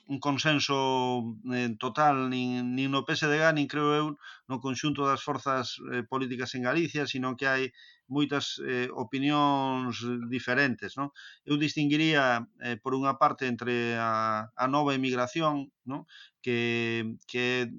un 0.08 0.18
consenso 0.18 1.36
eh, 1.52 1.76
total 1.76 2.32
nin, 2.32 2.72
nin 2.72 2.88
no 2.88 3.04
PSDG 3.04 3.52
nin 3.52 3.68
creo 3.68 3.90
eu 3.92 4.06
no 4.52 4.60
conxunto 4.60 5.08
das 5.08 5.24
forzas 5.24 5.80
eh, 5.88 6.04
políticas 6.04 6.52
en 6.52 6.68
Galicia, 6.68 7.08
sino 7.08 7.32
que 7.40 7.48
hai 7.48 7.72
moitas 8.12 8.60
eh, 8.60 8.92
opinións 8.92 10.04
diferentes. 10.28 11.00
Non? 11.00 11.08
Eu 11.48 11.56
distinguiría, 11.56 12.44
eh, 12.60 12.76
por 12.76 12.92
unha 12.92 13.16
parte, 13.16 13.48
entre 13.48 13.96
a, 13.96 14.52
a 14.52 14.66
nova 14.68 14.92
emigración, 14.92 15.72
non? 15.88 16.04
que, 16.44 17.16
que 17.24 17.72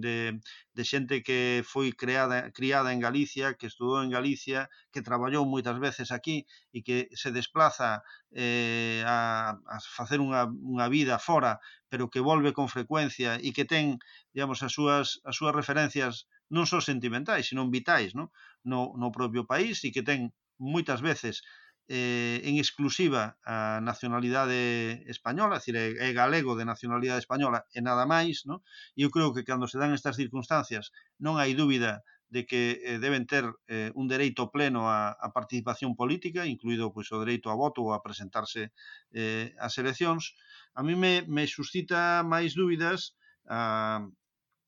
de, 0.00 0.40
de 0.72 0.82
xente 0.88 1.20
que 1.20 1.60
foi 1.68 1.92
creada, 1.92 2.48
criada 2.56 2.96
en 2.96 3.04
Galicia, 3.04 3.60
que 3.60 3.68
estudou 3.68 4.00
en 4.00 4.08
Galicia, 4.08 4.72
que 4.88 5.04
traballou 5.04 5.44
moitas 5.44 5.76
veces 5.76 6.08
aquí 6.08 6.48
e 6.72 6.80
que 6.80 7.12
se 7.12 7.28
desplaza 7.28 8.00
eh, 8.32 9.04
a, 9.04 9.60
a 9.60 9.76
facer 9.84 10.24
unha, 10.24 10.48
unha 10.48 10.88
vida 10.88 11.20
fora 11.20 11.60
pero 11.90 12.08
que 12.08 12.22
volve 12.22 12.54
con 12.56 12.72
frecuencia 12.72 13.36
e 13.42 13.50
que 13.52 13.66
ten, 13.66 13.98
digamos, 14.32 14.62
as 14.62 14.72
súas, 14.72 15.18
as 15.28 15.34
súas 15.36 15.52
referencias 15.52 16.30
non 16.48 16.64
só 16.70 16.78
sentimentais, 16.80 17.50
senón 17.50 17.74
vitais, 17.74 18.14
non? 18.14 18.30
No, 18.62 18.94
no 18.96 19.10
propio 19.10 19.42
país 19.44 19.82
e 19.84 19.92
que 19.94 20.06
ten 20.06 20.30
moitas 20.56 21.02
veces 21.02 21.42
eh, 21.90 22.38
en 22.46 22.54
exclusiva 22.62 23.34
a 23.42 23.82
nacionalidade 23.82 25.02
española, 25.10 25.58
é, 25.58 25.58
dicir, 25.58 25.74
é 25.76 26.08
galego 26.14 26.54
de 26.54 26.64
nacionalidade 26.64 27.18
española 27.18 27.66
e 27.74 27.82
nada 27.82 28.06
máis, 28.06 28.46
non? 28.46 28.62
E 28.94 29.02
eu 29.02 29.10
creo 29.10 29.34
que 29.34 29.42
cando 29.42 29.66
se 29.66 29.76
dan 29.82 29.90
estas 29.90 30.14
circunstancias 30.14 30.94
non 31.18 31.42
hai 31.42 31.52
dúbida 31.58 32.06
de 32.30 32.46
que 32.46 32.78
eh, 32.86 33.02
deben 33.02 33.26
ter 33.26 33.42
eh, 33.66 33.90
un 33.98 34.06
dereito 34.06 34.54
pleno 34.54 34.86
a, 34.86 35.10
a 35.18 35.28
participación 35.34 35.98
política, 35.98 36.46
incluído 36.46 36.94
pois, 36.94 37.10
o 37.10 37.18
dereito 37.18 37.50
a 37.50 37.58
voto 37.58 37.82
ou 37.82 37.90
a 37.90 38.02
presentarse 38.06 38.70
eh, 39.10 39.50
ás 39.58 39.74
eleccións, 39.82 40.38
a 40.74 40.82
mí 40.82 40.94
me, 40.94 41.22
me 41.26 41.46
suscita 41.46 42.22
máis 42.22 42.54
dúbidas 42.54 43.16
a, 43.48 44.04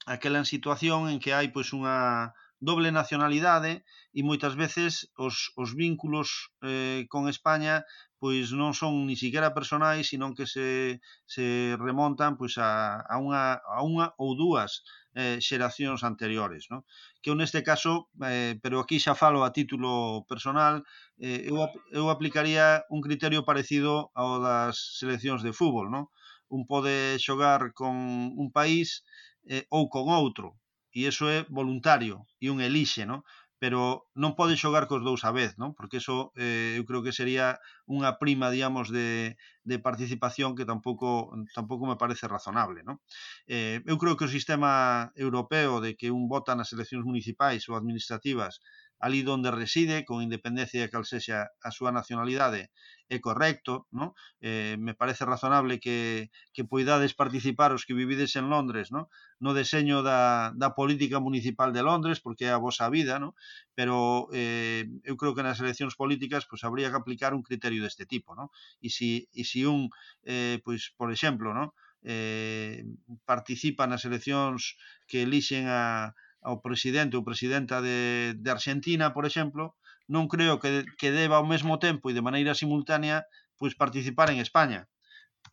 aquela 0.07 0.44
situación 0.44 1.09
en 1.09 1.18
que 1.22 1.34
hai 1.36 1.48
pois 1.55 1.70
unha 1.72 2.30
doble 2.62 2.94
nacionalidade 2.94 3.82
e 4.14 4.20
moitas 4.22 4.55
veces 4.55 5.11
os, 5.18 5.50
os 5.59 5.74
vínculos 5.74 6.55
eh, 6.62 7.07
con 7.11 7.26
España 7.26 7.82
pois 8.22 8.55
non 8.55 8.70
son 8.70 9.11
ni 9.11 9.18
siquiera 9.18 9.50
personais, 9.50 10.07
sino 10.07 10.30
que 10.30 10.46
se, 10.46 11.03
se 11.26 11.74
remontan 11.74 12.38
pois 12.38 12.55
a, 12.59 13.03
a, 13.03 13.18
unha, 13.18 13.59
a 13.59 13.82
unha 13.82 14.14
ou 14.14 14.38
dúas 14.38 14.86
eh, 15.14 15.38
xeracións 15.40 16.00
anteriores, 16.04 16.68
no? 16.72 16.84
que 17.20 17.30
eu 17.30 17.36
neste 17.36 17.60
caso, 17.62 18.08
eh, 18.24 18.56
pero 18.62 18.80
aquí 18.80 18.96
xa 18.98 19.14
falo 19.14 19.44
a 19.44 19.52
título 19.52 20.24
personal, 20.30 20.84
eh, 21.20 21.48
eu, 21.50 21.56
eu 21.92 22.08
aplicaría 22.08 22.84
un 22.88 23.00
criterio 23.00 23.44
parecido 23.44 24.10
ao 24.16 24.40
das 24.40 24.98
seleccións 25.00 25.44
de 25.44 25.52
fútbol, 25.52 25.92
no? 25.92 26.02
un 26.52 26.68
pode 26.68 27.16
xogar 27.18 27.72
con 27.72 27.94
un 28.42 28.48
país 28.52 29.04
eh, 29.48 29.64
ou 29.72 29.88
con 29.92 30.08
outro, 30.12 30.60
e 30.92 31.08
iso 31.08 31.24
é 31.28 31.44
voluntario 31.48 32.28
e 32.36 32.52
un 32.52 32.60
elixe, 32.60 33.08
no? 33.08 33.24
pero 33.62 34.10
non 34.18 34.34
pode 34.34 34.58
xogar 34.58 34.90
cos 34.90 35.06
dous 35.06 35.22
a 35.22 35.30
vez, 35.30 35.54
non? 35.54 35.70
Porque 35.78 36.02
eso 36.02 36.34
eh, 36.34 36.74
eu 36.74 36.82
creo 36.82 36.98
que 37.06 37.14
sería 37.14 37.62
unha 37.86 38.18
prima, 38.18 38.50
digamos, 38.50 38.90
de, 38.90 39.38
de 39.62 39.76
participación 39.78 40.58
que 40.58 40.66
tampouco 40.66 41.30
tampouco 41.54 41.86
me 41.86 41.94
parece 41.94 42.26
razonable, 42.26 42.82
non? 42.82 42.98
Eh, 43.46 43.78
eu 43.86 43.94
creo 44.02 44.18
que 44.18 44.26
o 44.26 44.34
sistema 44.34 45.14
europeo 45.14 45.78
de 45.78 45.94
que 45.94 46.10
un 46.10 46.26
vota 46.26 46.58
nas 46.58 46.74
eleccións 46.74 47.06
municipais 47.06 47.62
ou 47.70 47.78
administrativas 47.78 48.58
ali 49.03 49.26
onde 49.26 49.50
reside, 49.50 50.07
con 50.07 50.22
independencia 50.22 50.78
de 50.78 50.90
cal 50.92 51.03
sexa 51.03 51.50
a 51.59 51.70
súa 51.74 51.90
nacionalidade, 51.90 52.70
é 53.11 53.18
correcto, 53.18 53.90
non? 53.90 54.14
Eh, 54.38 54.78
me 54.78 54.94
parece 54.94 55.26
razonable 55.26 55.82
que, 55.82 56.30
que 56.55 56.62
poidades 56.62 57.12
participar 57.18 57.74
os 57.74 57.82
que 57.82 57.98
vivides 57.98 58.38
en 58.38 58.46
Londres, 58.46 58.94
non? 58.94 59.11
No 59.42 59.59
deseño 59.59 60.07
da, 60.07 60.55
da 60.55 60.70
política 60.78 61.18
municipal 61.18 61.74
de 61.74 61.82
Londres, 61.82 62.22
porque 62.22 62.46
é 62.46 62.53
a 62.55 62.62
vosa 62.62 62.86
vida, 62.94 63.18
non? 63.18 63.34
Pero 63.74 64.30
eh, 64.30 64.86
eu 65.03 65.18
creo 65.18 65.34
que 65.34 65.42
nas 65.42 65.59
eleccións 65.59 65.98
políticas 65.98 66.46
pois, 66.46 66.62
habría 66.62 66.88
que 66.94 67.00
aplicar 67.03 67.34
un 67.34 67.42
criterio 67.42 67.82
deste 67.82 68.07
tipo, 68.07 68.38
non? 68.38 68.48
E 68.78 68.88
si, 68.88 69.26
e 69.34 69.42
si 69.42 69.66
un, 69.66 69.90
eh, 70.22 70.62
pois, 70.62 70.94
por 70.94 71.11
exemplo, 71.11 71.50
non? 71.50 71.74
Eh, 72.07 72.86
participa 73.26 73.90
nas 73.90 74.07
eleccións 74.07 74.78
que 75.11 75.26
elixen 75.26 75.66
a, 75.66 76.14
ao 76.43 76.59
presidente 76.61 77.14
ou 77.14 77.22
presidenta 77.22 77.78
de, 77.78 78.34
de 78.36 78.51
Argentina, 78.51 79.14
por 79.14 79.24
exemplo, 79.24 79.78
non 80.11 80.26
creo 80.26 80.59
que, 80.59 80.84
que 80.99 81.14
deba 81.14 81.38
ao 81.38 81.47
mesmo 81.47 81.78
tempo 81.78 82.11
e 82.11 82.16
de 82.16 82.24
maneira 82.24 82.59
simultánea 82.59 83.24
pois 83.57 83.78
participar 83.78 84.34
en 84.34 84.43
España. 84.43 84.90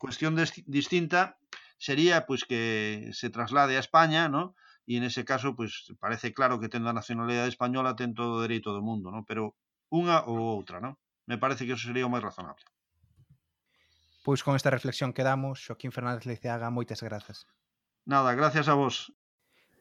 Cuestión 0.02 0.34
de, 0.34 0.50
distinta 0.66 1.38
sería 1.78 2.26
pois 2.26 2.44
que 2.44 3.14
se 3.14 3.30
traslade 3.30 3.78
a 3.78 3.86
España, 3.86 4.28
¿no? 4.28 4.58
E 4.90 4.98
en 4.98 5.06
ese 5.06 5.22
caso, 5.22 5.54
pois 5.54 5.94
parece 6.02 6.34
claro 6.34 6.58
que 6.58 6.74
tendo 6.74 6.90
a 6.90 6.98
nacionalidade 6.98 7.54
española 7.54 7.94
ten 7.94 8.18
todo 8.18 8.42
o 8.42 8.44
dereito 8.44 8.74
do 8.74 8.82
mundo, 8.82 9.14
¿no? 9.14 9.22
Pero 9.30 9.54
unha 9.94 10.26
ou 10.26 10.42
outra, 10.42 10.82
¿no? 10.82 10.98
Me 11.30 11.38
parece 11.38 11.70
que 11.70 11.78
eso 11.78 11.86
sería 11.86 12.10
o 12.10 12.14
máis 12.14 12.26
razonable. 12.26 12.66
Pois 14.26 14.42
con 14.42 14.58
esta 14.58 14.74
reflexión 14.74 15.14
quedamos, 15.14 15.62
Joaquín 15.62 15.94
Fernández 15.94 16.26
Leiceaga, 16.26 16.74
moitas 16.74 17.06
grazas. 17.06 17.46
Nada, 18.10 18.34
gracias 18.34 18.68
a 18.68 18.74
vos. 18.74 19.14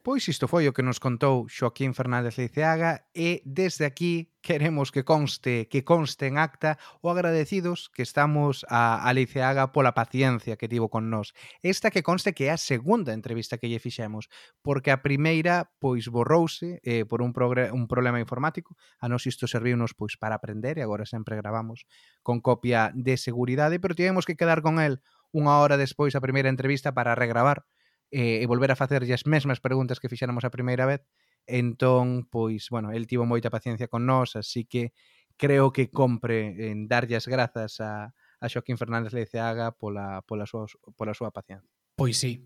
Pois 0.08 0.26
isto 0.26 0.48
foi 0.48 0.64
o 0.64 0.72
que 0.72 0.80
nos 0.80 1.04
contou 1.04 1.52
Xoaquín 1.52 1.92
Fernández 1.92 2.40
Liceaga 2.40 3.04
e 3.12 3.44
desde 3.44 3.84
aquí 3.84 4.32
queremos 4.40 4.88
que 4.88 5.04
conste, 5.04 5.68
que 5.68 5.84
conste 5.84 6.32
en 6.32 6.40
acta 6.40 6.80
o 7.04 7.12
agradecidos 7.12 7.92
que 7.92 8.08
estamos 8.08 8.64
a 8.72 9.04
Aliceaga 9.04 9.68
pola 9.68 9.92
paciencia 9.92 10.56
que 10.56 10.64
tivo 10.64 10.88
con 10.88 11.12
nós. 11.12 11.36
Esta 11.60 11.92
que 11.92 12.00
conste 12.00 12.32
que 12.32 12.48
é 12.48 12.56
a 12.56 12.56
segunda 12.56 13.12
entrevista 13.12 13.60
que 13.60 13.68
lle 13.68 13.84
fixemos, 13.84 14.32
porque 14.64 14.96
a 14.96 15.04
primeira 15.04 15.76
pois 15.76 16.08
borrouse 16.08 16.80
eh, 16.88 17.04
por 17.04 17.20
un, 17.20 17.36
un 17.76 17.84
problema 17.84 18.16
informático, 18.16 18.80
a 19.04 19.12
nós 19.12 19.28
isto 19.28 19.44
serviunos 19.44 19.92
pois 19.92 20.16
para 20.16 20.40
aprender 20.40 20.80
e 20.80 20.82
agora 20.88 21.04
sempre 21.04 21.36
gravamos 21.36 21.84
con 22.24 22.40
copia 22.40 22.96
de 22.96 23.20
seguridade, 23.20 23.76
pero 23.76 23.92
tivemos 23.92 24.24
que 24.24 24.40
quedar 24.40 24.64
con 24.64 24.80
el 24.80 25.04
unha 25.36 25.60
hora 25.60 25.76
despois 25.76 26.16
a 26.16 26.24
primeira 26.24 26.48
entrevista 26.48 26.96
para 26.96 27.12
regravar 27.12 27.68
eh, 28.10 28.40
e 28.42 28.46
volver 28.46 28.72
a 28.72 28.76
facerlle 28.76 29.12
as 29.14 29.26
mesmas 29.26 29.60
preguntas 29.60 30.00
que 30.00 30.08
fixéramos 30.08 30.44
a 30.44 30.54
primeira 30.54 30.86
vez. 30.86 31.04
Entón, 31.48 32.28
pois, 32.28 32.68
bueno, 32.68 32.92
el 32.92 33.06
tivo 33.06 33.24
moita 33.24 33.48
paciencia 33.48 33.88
con 33.88 34.04
nós, 34.04 34.36
así 34.36 34.68
que 34.68 34.92
creo 35.38 35.72
que 35.72 35.88
compre 35.88 36.70
en 36.70 36.88
darlle 36.88 37.16
as 37.16 37.24
grazas 37.24 37.80
a, 37.80 38.12
a 38.12 38.46
Xoaquín 38.48 38.76
Fernández 38.76 39.12
Leiceaga 39.12 39.72
pola, 39.72 40.20
pola, 40.26 40.44
súa, 40.44 40.66
pola 40.96 41.14
súa 41.14 41.30
paciencia. 41.30 41.70
Pois 41.96 42.18
sí. 42.20 42.44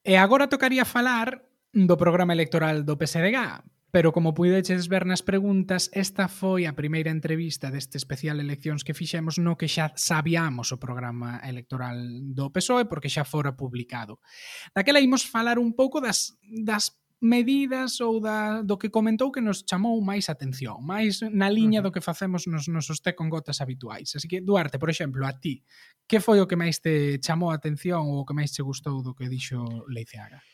E 0.00 0.16
agora 0.16 0.48
tocaría 0.48 0.88
falar 0.88 1.44
do 1.74 1.96
programa 2.00 2.32
electoral 2.32 2.88
do 2.88 2.96
PSDG, 2.96 3.60
Pero 3.90 4.12
como 4.12 4.34
puideches 4.34 4.88
ver 4.88 5.08
nas 5.08 5.24
preguntas, 5.24 5.88
esta 5.96 6.28
foi 6.28 6.68
a 6.68 6.76
primeira 6.76 7.08
entrevista 7.08 7.72
deste 7.72 7.96
especial 7.96 8.36
eleccións 8.36 8.84
que 8.84 8.92
fixemos 8.92 9.40
no 9.40 9.56
que 9.56 9.64
xa 9.64 9.96
sabíamos 9.96 10.76
o 10.76 10.80
programa 10.80 11.40
electoral 11.40 11.96
do 12.36 12.52
PSOE 12.52 12.84
porque 12.84 13.08
xa 13.08 13.24
fora 13.24 13.56
publicado. 13.56 14.20
Daquela 14.76 15.00
imos 15.00 15.24
falar 15.24 15.56
un 15.56 15.72
pouco 15.72 16.04
das, 16.04 16.36
das 16.44 17.00
medidas 17.20 18.00
ou 18.00 18.20
da, 18.20 18.62
do 18.62 18.78
que 18.78 18.90
comentou 18.90 19.32
que 19.32 19.40
nos 19.40 19.64
chamou 19.64 19.98
máis 20.04 20.28
atención, 20.28 20.84
máis 20.84 21.24
na 21.24 21.50
liña 21.50 21.82
do 21.82 21.90
que 21.90 22.04
facemos 22.04 22.46
nos 22.46 22.68
nosos 22.68 23.00
té 23.02 23.16
con 23.16 23.32
gotas 23.32 23.64
habituais. 23.64 24.14
Así 24.14 24.28
que, 24.28 24.44
Duarte, 24.44 24.78
por 24.78 24.92
exemplo, 24.92 25.26
a 25.26 25.32
ti, 25.32 25.64
que 26.06 26.20
foi 26.20 26.38
o 26.38 26.46
que 26.46 26.60
máis 26.60 26.78
te 26.78 27.18
chamou 27.18 27.50
a 27.50 27.58
atención 27.58 28.06
ou 28.06 28.22
o 28.22 28.26
que 28.28 28.36
máis 28.36 28.54
te 28.54 28.62
gustou 28.62 29.02
do 29.02 29.16
que 29.16 29.32
dixo 29.32 29.64
Leiceaga? 29.90 30.44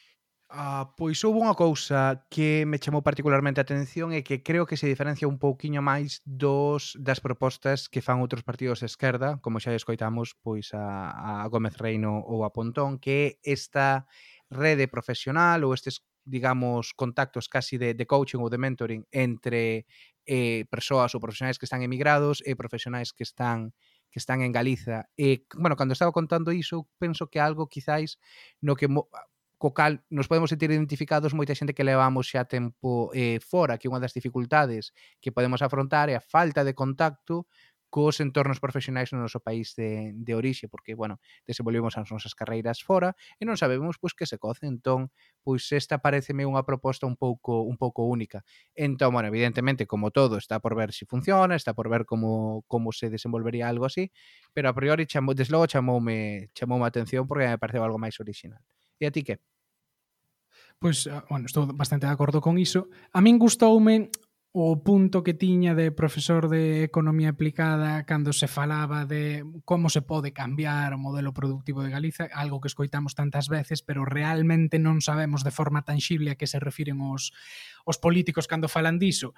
Ah, 0.57 0.95
pois 0.95 1.19
houve 1.27 1.43
unha 1.43 1.59
cousa 1.59 2.31
que 2.31 2.63
me 2.63 2.79
chamou 2.79 3.03
particularmente 3.03 3.59
a 3.59 3.67
atención 3.67 4.15
e 4.15 4.23
que 4.23 4.47
creo 4.47 4.71
que 4.71 4.79
se 4.79 4.87
diferencia 4.87 5.27
un 5.27 5.43
pouquiño 5.43 5.83
máis 5.83 6.23
dos 6.23 6.95
das 6.95 7.19
propostas 7.19 7.91
que 7.91 7.99
fan 7.99 8.23
outros 8.23 8.47
partidos 8.47 8.79
de 8.79 8.87
esquerda, 8.87 9.43
como 9.43 9.59
xa 9.59 9.75
escoitamos 9.75 10.39
pois 10.39 10.71
a, 10.71 11.43
a 11.43 11.51
Gómez 11.51 11.75
Reino 11.75 12.23
ou 12.23 12.47
a 12.47 12.55
Pontón, 12.55 13.03
que 13.03 13.43
esta 13.43 14.07
rede 14.47 14.87
profesional 14.87 15.67
ou 15.67 15.75
estes 15.75 16.07
digamos, 16.25 16.95
contactos 16.95 17.51
casi 17.51 17.77
de, 17.77 17.93
de 17.93 18.07
coaching 18.07 18.39
ou 18.39 18.49
de 18.49 18.57
mentoring 18.57 19.03
entre 19.11 19.91
eh, 20.23 20.65
persoas 20.71 21.13
ou 21.13 21.21
profesionais 21.21 21.59
que 21.59 21.67
están 21.67 21.83
emigrados 21.83 22.47
e 22.47 22.55
profesionais 22.55 23.11
que 23.11 23.27
están 23.27 23.75
que 24.15 24.23
están 24.23 24.47
en 24.47 24.55
Galiza. 24.55 25.11
E, 25.19 25.43
bueno, 25.59 25.75
cando 25.75 25.91
estaba 25.91 26.15
contando 26.15 26.55
iso, 26.55 26.87
penso 27.03 27.27
que 27.27 27.43
algo 27.43 27.67
quizáis 27.67 28.23
no 28.63 28.79
que 28.79 28.87
co 29.65 29.73
cal 29.73 30.05
nos 30.11 30.29
podemos 30.29 30.53
sentir 30.53 30.69
identificados 30.69 31.33
moita 31.33 31.57
xente 31.57 31.73
que 31.73 31.89
levamos 31.89 32.29
xa 32.29 32.45
tempo 32.45 33.09
eh, 33.17 33.41
fora, 33.41 33.81
que 33.81 33.89
unha 33.89 33.97
das 33.97 34.13
dificultades 34.13 34.93
que 35.25 35.33
podemos 35.33 35.65
afrontar 35.65 36.13
é 36.13 36.21
a 36.21 36.21
falta 36.21 36.69
de 36.69 36.77
contacto 36.77 37.49
cos 37.89 38.21
entornos 38.21 38.61
profesionais 38.61 39.09
no 39.17 39.25
noso 39.25 39.41
país 39.41 39.73
de, 39.73 40.13
de 40.13 40.33
orixe, 40.37 40.69
porque, 40.69 40.93
bueno, 40.93 41.17
desenvolvemos 41.49 41.97
as 41.97 42.13
nosas 42.13 42.37
carreiras 42.37 42.85
fora 42.85 43.17
e 43.41 43.49
non 43.49 43.57
sabemos 43.57 43.97
pois 43.97 44.13
que 44.13 44.29
se 44.29 44.37
coce, 44.37 44.69
entón, 44.69 45.09
pois 45.41 45.65
esta 45.73 45.97
pareceme 45.97 46.45
unha 46.45 46.61
proposta 46.69 47.09
un 47.09 47.17
pouco 47.17 47.65
un 47.65 47.81
pouco 47.81 48.05
única. 48.05 48.45
Entón, 48.77 49.17
bueno, 49.17 49.33
evidentemente, 49.33 49.89
como 49.89 50.13
todo, 50.13 50.37
está 50.37 50.61
por 50.61 50.77
ver 50.77 50.93
se 50.93 51.09
si 51.09 51.09
funciona, 51.09 51.57
está 51.57 51.73
por 51.73 51.89
ver 51.89 52.05
como 52.05 52.69
como 52.69 52.93
se 52.93 53.09
desenvolvería 53.09 53.73
algo 53.73 53.89
así, 53.89 54.13
pero 54.53 54.69
a 54.69 54.77
priori, 54.77 55.09
chamo, 55.09 55.33
desde 55.33 55.57
logo, 55.57 55.65
chamoume, 55.65 56.53
chamoume 56.53 56.85
a 56.85 56.93
atención 56.93 57.25
porque 57.25 57.49
me 57.49 57.57
pareceu 57.57 57.81
algo 57.81 57.97
máis 57.97 58.21
original. 58.21 58.61
E 59.01 59.09
a 59.09 59.15
ti 59.15 59.25
que? 59.25 59.54
Pois, 60.85 61.09
pues, 61.09 61.25
bueno, 61.31 61.47
estou 61.47 61.65
bastante 61.65 62.05
de 62.05 62.13
acordo 62.13 62.45
con 62.45 62.61
iso. 62.61 62.93
A 63.17 63.25
min 63.25 63.41
gustoume 63.41 64.13
o 64.53 64.85
punto 64.85 65.25
que 65.25 65.33
tiña 65.33 65.73
de 65.73 65.97
profesor 65.97 66.53
de 66.53 66.85
economía 66.85 67.33
aplicada 67.33 68.05
cando 68.05 68.37
se 68.37 68.53
falaba 68.53 69.09
de 69.09 69.49
como 69.65 69.89
se 69.89 70.05
pode 70.05 70.37
cambiar 70.37 70.93
o 70.93 71.01
modelo 71.01 71.33
productivo 71.33 71.81
de 71.81 71.89
Galiza, 71.89 72.29
algo 72.29 72.61
que 72.61 72.69
escoitamos 72.69 73.17
tantas 73.17 73.49
veces, 73.49 73.81
pero 73.81 74.05
realmente 74.05 74.77
non 74.77 75.01
sabemos 75.01 75.41
de 75.41 75.57
forma 75.57 75.89
tangible 75.89 76.29
a 76.29 76.37
que 76.37 76.45
se 76.45 76.61
refiren 76.61 77.01
os, 77.01 77.33
os 77.89 77.97
políticos 77.97 78.45
cando 78.45 78.69
falan 78.69 79.01
diso 79.01 79.33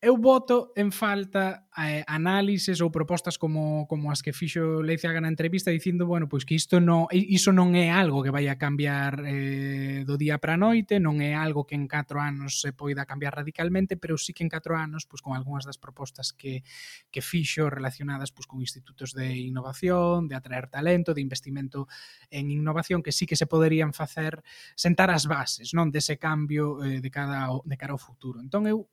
eu 0.00 0.16
voto 0.16 0.70
en 0.76 0.92
falta 0.94 1.66
eh, 1.74 2.04
análises 2.06 2.78
ou 2.78 2.90
propostas 2.90 3.34
como, 3.34 3.82
como 3.90 4.14
as 4.14 4.22
que 4.22 4.30
fixo 4.30 4.78
Leizaga 4.78 5.18
na 5.18 5.26
entrevista 5.26 5.74
dicindo, 5.74 6.06
bueno, 6.06 6.30
pois 6.30 6.46
que 6.46 6.54
isto 6.54 6.78
non, 6.78 7.10
iso 7.10 7.50
non 7.50 7.74
é 7.74 7.90
algo 7.90 8.22
que 8.22 8.30
vai 8.30 8.46
a 8.46 8.54
cambiar 8.54 9.18
eh, 9.26 10.06
do 10.06 10.14
día 10.14 10.38
para 10.38 10.54
a 10.54 10.60
noite, 10.62 11.02
non 11.02 11.18
é 11.18 11.34
algo 11.34 11.66
que 11.66 11.74
en 11.74 11.90
4 11.90 12.14
anos 12.22 12.62
se 12.62 12.70
poida 12.70 13.10
cambiar 13.10 13.34
radicalmente, 13.42 13.98
pero 13.98 14.14
sí 14.14 14.30
que 14.30 14.46
en 14.46 14.50
4 14.54 14.78
anos, 14.78 15.02
pois 15.02 15.18
con 15.18 15.34
algunhas 15.34 15.66
das 15.66 15.82
propostas 15.82 16.30
que, 16.30 16.62
que 17.10 17.18
fixo 17.18 17.66
relacionadas 17.66 18.30
pois, 18.30 18.46
con 18.46 18.62
institutos 18.62 19.10
de 19.18 19.34
innovación, 19.34 20.30
de 20.30 20.38
atraer 20.38 20.70
talento, 20.70 21.10
de 21.10 21.26
investimento 21.26 21.90
en 22.30 22.54
innovación, 22.54 23.02
que 23.02 23.10
sí 23.10 23.26
que 23.26 23.34
se 23.34 23.50
poderían 23.50 23.90
facer 23.90 24.46
sentar 24.78 25.10
as 25.10 25.26
bases, 25.26 25.74
non, 25.74 25.90
dese 25.90 26.22
cambio 26.22 26.86
eh, 26.86 27.02
de, 27.02 27.10
cada, 27.10 27.50
de 27.66 27.74
cara 27.74 27.98
ao 27.98 28.02
futuro. 28.02 28.38
Entón, 28.38 28.62
eu 28.70 28.86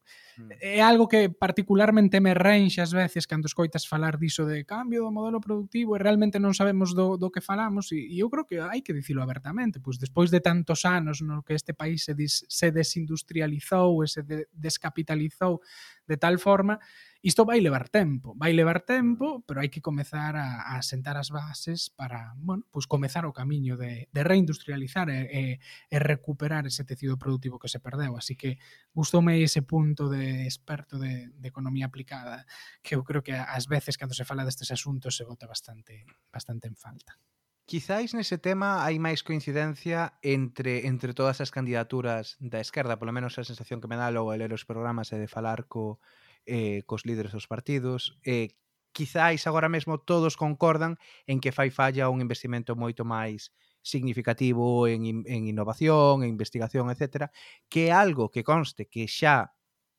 é 0.60 0.82
algo 0.82 1.08
que 1.08 1.30
particularmente 1.30 2.20
me 2.20 2.34
renxe 2.36 2.84
ás 2.84 2.92
veces 2.92 3.28
cando 3.28 3.48
escoitas 3.48 3.88
falar 3.88 4.20
diso 4.20 4.44
de 4.44 4.64
cambio 4.68 5.08
do 5.08 5.12
modelo 5.12 5.40
productivo 5.40 5.96
e 5.96 6.02
realmente 6.02 6.40
non 6.40 6.52
sabemos 6.52 6.92
do, 6.92 7.16
do 7.16 7.32
que 7.32 7.40
falamos 7.40 7.92
e, 7.96 8.12
e 8.12 8.20
eu 8.20 8.28
creo 8.28 8.44
que 8.44 8.60
hai 8.60 8.84
que 8.84 8.92
dicilo 8.92 9.24
abertamente, 9.24 9.80
pois 9.80 9.96
despois 9.96 10.30
de 10.30 10.44
tantos 10.44 10.84
anos 10.84 11.24
no 11.24 11.44
que 11.44 11.56
este 11.56 11.72
país 11.72 12.04
se, 12.04 12.14
dis, 12.14 12.44
se 12.48 12.72
desindustrializou 12.72 14.04
e 14.04 14.08
se 14.12 14.22
de, 14.24 14.48
descapitalizou 14.52 15.64
de 16.06 16.18
tal 16.18 16.38
forma, 16.38 16.78
Isto 17.26 17.44
vai 17.44 17.60
levar 17.60 17.90
tempo, 17.90 18.36
vai 18.38 18.54
levar 18.54 18.86
tempo, 18.86 19.42
pero 19.50 19.58
hai 19.58 19.74
que 19.74 19.82
comezar 19.82 20.38
a, 20.38 20.78
a 20.78 20.86
sentar 20.86 21.18
as 21.18 21.34
bases 21.34 21.90
para, 21.90 22.38
bueno, 22.38 22.70
pois 22.70 22.86
comezar 22.86 23.26
o 23.26 23.34
camiño 23.34 23.82
de, 23.82 24.06
de 24.14 24.22
reindustrializar 24.22 25.10
e, 25.10 25.26
e, 25.34 25.42
e 25.90 25.98
recuperar 25.98 26.70
ese 26.70 26.86
tecido 26.86 27.18
productivo 27.18 27.58
que 27.58 27.66
se 27.66 27.82
perdeu. 27.82 28.14
Así 28.14 28.38
que 28.38 28.62
gustoume 28.94 29.42
ese 29.42 29.66
punto 29.66 30.06
de 30.06 30.46
experto 30.46 31.02
de, 31.02 31.34
de 31.34 31.48
economía 31.50 31.90
aplicada 31.90 32.46
que 32.86 32.94
eu 32.94 33.02
creo 33.02 33.26
que 33.26 33.34
ás 33.34 33.66
veces 33.66 33.98
cando 33.98 34.14
se 34.14 34.22
fala 34.22 34.46
destes 34.46 34.70
asuntos 34.70 35.18
se 35.18 35.26
vota 35.26 35.50
bastante 35.50 36.06
bastante 36.30 36.70
en 36.70 36.78
falta. 36.78 37.18
Quizáis 37.66 38.14
nese 38.14 38.38
tema 38.38 38.86
hai 38.86 39.02
máis 39.02 39.26
coincidencia 39.26 40.14
entre 40.22 40.86
entre 40.86 41.18
todas 41.18 41.42
as 41.42 41.50
candidaturas 41.50 42.38
da 42.38 42.62
esquerda, 42.62 43.02
polo 43.02 43.10
menos 43.10 43.42
a 43.42 43.48
sensación 43.50 43.82
que 43.82 43.90
me 43.90 43.98
dá 43.98 44.14
logo 44.14 44.30
de 44.30 44.46
ler 44.46 44.54
os 44.54 44.70
programas 44.70 45.10
e 45.10 45.18
de 45.18 45.26
falar 45.26 45.66
co 45.66 45.98
eh, 46.46 46.84
cos 46.86 47.06
líderes 47.06 47.32
dos 47.34 47.48
partidos. 47.48 48.18
Eh, 48.24 48.56
quizáis 48.96 49.46
agora 49.46 49.68
mesmo 49.68 50.00
todos 50.00 50.38
concordan 50.38 50.98
en 51.28 51.42
que 51.44 51.52
fai 51.52 51.70
falla 51.70 52.08
un 52.08 52.24
investimento 52.24 52.80
moito 52.80 53.04
máis 53.04 53.52
significativo 53.84 54.88
en, 54.88 55.28
en 55.28 55.42
innovación, 55.46 56.24
en 56.24 56.30
investigación, 56.30 56.90
etc., 56.90 57.30
que 57.70 57.90
é 57.90 57.92
algo 57.92 58.32
que 58.34 58.48
conste 58.48 58.88
que 58.88 59.06
xa 59.06 59.54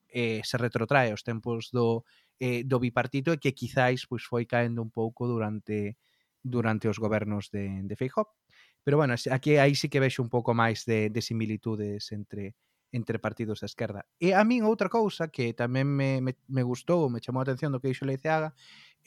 eh, 0.09 0.41
se 0.43 0.57
retrotrae 0.57 1.13
aos 1.13 1.23
tempos 1.23 1.69
do, 1.71 2.03
eh, 2.39 2.65
do 2.65 2.81
bipartito 2.81 3.29
e 3.31 3.39
que 3.39 3.53
quizáis 3.53 4.09
pois, 4.09 4.25
foi 4.25 4.49
caendo 4.49 4.81
un 4.81 4.91
pouco 4.91 5.29
durante 5.29 5.97
durante 6.41 6.87
os 6.87 6.97
gobernos 6.97 7.51
de, 7.51 7.83
de 7.83 7.95
Feijó. 7.95 8.33
Pero 8.83 8.97
bueno, 8.97 9.15
aquí 9.31 9.57
aí 9.57 9.75
sí 9.75 9.89
que 9.89 9.99
vexo 9.99 10.23
un 10.23 10.31
pouco 10.31 10.55
máis 10.55 10.87
de, 10.87 11.09
de 11.11 11.21
similitudes 11.21 12.11
entre 12.15 12.55
entre 12.91 13.19
partidos 13.19 13.59
da 13.59 13.67
esquerda. 13.67 14.07
E 14.19 14.31
a 14.33 14.43
min 14.47 14.63
outra 14.63 14.87
cousa 14.87 15.27
que 15.27 15.51
tamén 15.51 15.87
me, 15.87 16.23
me, 16.23 16.33
me 16.47 16.63
gustou, 16.63 17.11
me 17.11 17.19
chamou 17.19 17.41
a 17.41 17.45
atención 17.45 17.71
do 17.75 17.79
que 17.83 17.91
dixo 17.91 18.07
Leiceaga, 18.07 18.55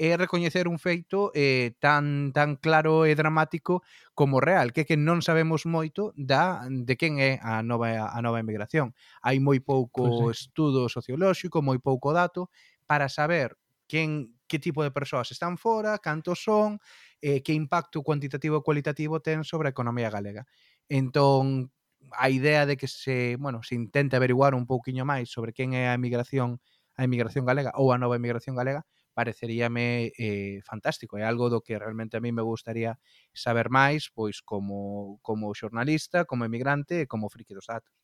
é 0.01 0.17
recoñecer 0.17 0.65
un 0.65 0.81
feito 0.81 1.29
eh, 1.37 1.77
tan 1.77 2.33
tan 2.33 2.57
claro 2.57 3.05
e 3.05 3.13
dramático 3.13 3.85
como 4.17 4.41
real, 4.41 4.73
que 4.73 4.85
é 4.85 4.89
que 4.89 4.97
non 4.97 5.21
sabemos 5.21 5.69
moito 5.69 6.17
da 6.17 6.65
de 6.65 6.97
quen 6.97 7.21
é 7.21 7.37
a 7.45 7.61
nova 7.61 8.09
a 8.09 8.19
nova 8.25 8.41
emigración. 8.41 8.97
Hai 9.21 9.45
moi 9.45 9.61
pouco 9.61 10.09
pues 10.25 10.41
sí. 10.41 10.49
estudo 10.49 10.89
sociolóxico, 10.89 11.61
moi 11.61 11.77
pouco 11.85 12.17
dato 12.17 12.49
para 12.89 13.13
saber 13.13 13.61
quen 13.85 14.41
que 14.49 14.59
tipo 14.59 14.83
de 14.83 14.91
persoas 14.91 15.31
están 15.31 15.61
fora, 15.61 16.01
cantos 16.01 16.43
son, 16.43 16.81
eh, 17.21 17.41
que 17.41 17.53
impacto 17.53 18.03
cuantitativo 18.03 18.59
e 18.59 18.65
cualitativo 18.65 19.21
ten 19.21 19.45
sobre 19.45 19.69
a 19.69 19.75
economía 19.77 20.11
galega. 20.11 20.49
Entón, 20.89 21.71
a 22.13 22.31
idea 22.31 22.67
de 22.67 22.77
que 22.77 22.87
se, 22.89 23.37
bueno, 23.39 23.63
se 23.63 23.75
intente 23.75 24.17
averiguar 24.17 24.55
un 24.55 24.67
pouquiño 24.67 25.05
máis 25.05 25.31
sobre 25.31 25.53
quen 25.57 25.75
é 25.75 25.89
a 25.91 25.95
emigración 25.99 26.61
a 26.99 27.05
emigración 27.09 27.45
galega 27.49 27.73
ou 27.81 27.93
a 27.95 27.99
nova 28.03 28.17
emigración 28.21 28.57
galega 28.57 28.83
pareceríame 29.15 30.13
eh, 30.19 30.61
fantástico, 30.65 31.19
é 31.19 31.25
algo 31.27 31.51
do 31.53 31.61
que 31.67 31.77
realmente 31.79 32.17
a 32.17 32.23
mí 32.25 32.31
me 32.33 32.43
gustaría 32.47 32.97
saber 33.35 33.69
máis, 33.69 34.09
pois 34.15 34.41
como 34.43 35.19
como 35.27 35.53
xornalista, 35.55 36.25
como 36.25 36.47
emigrante 36.49 36.95
e 37.05 37.09
como 37.11 37.29
friki 37.35 37.53
dos 37.55 37.67
datos. 37.69 38.00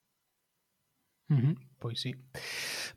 Uh 1.28 1.34
-huh. 1.34 1.56
Pois 1.78 2.00
sí. 2.00 2.14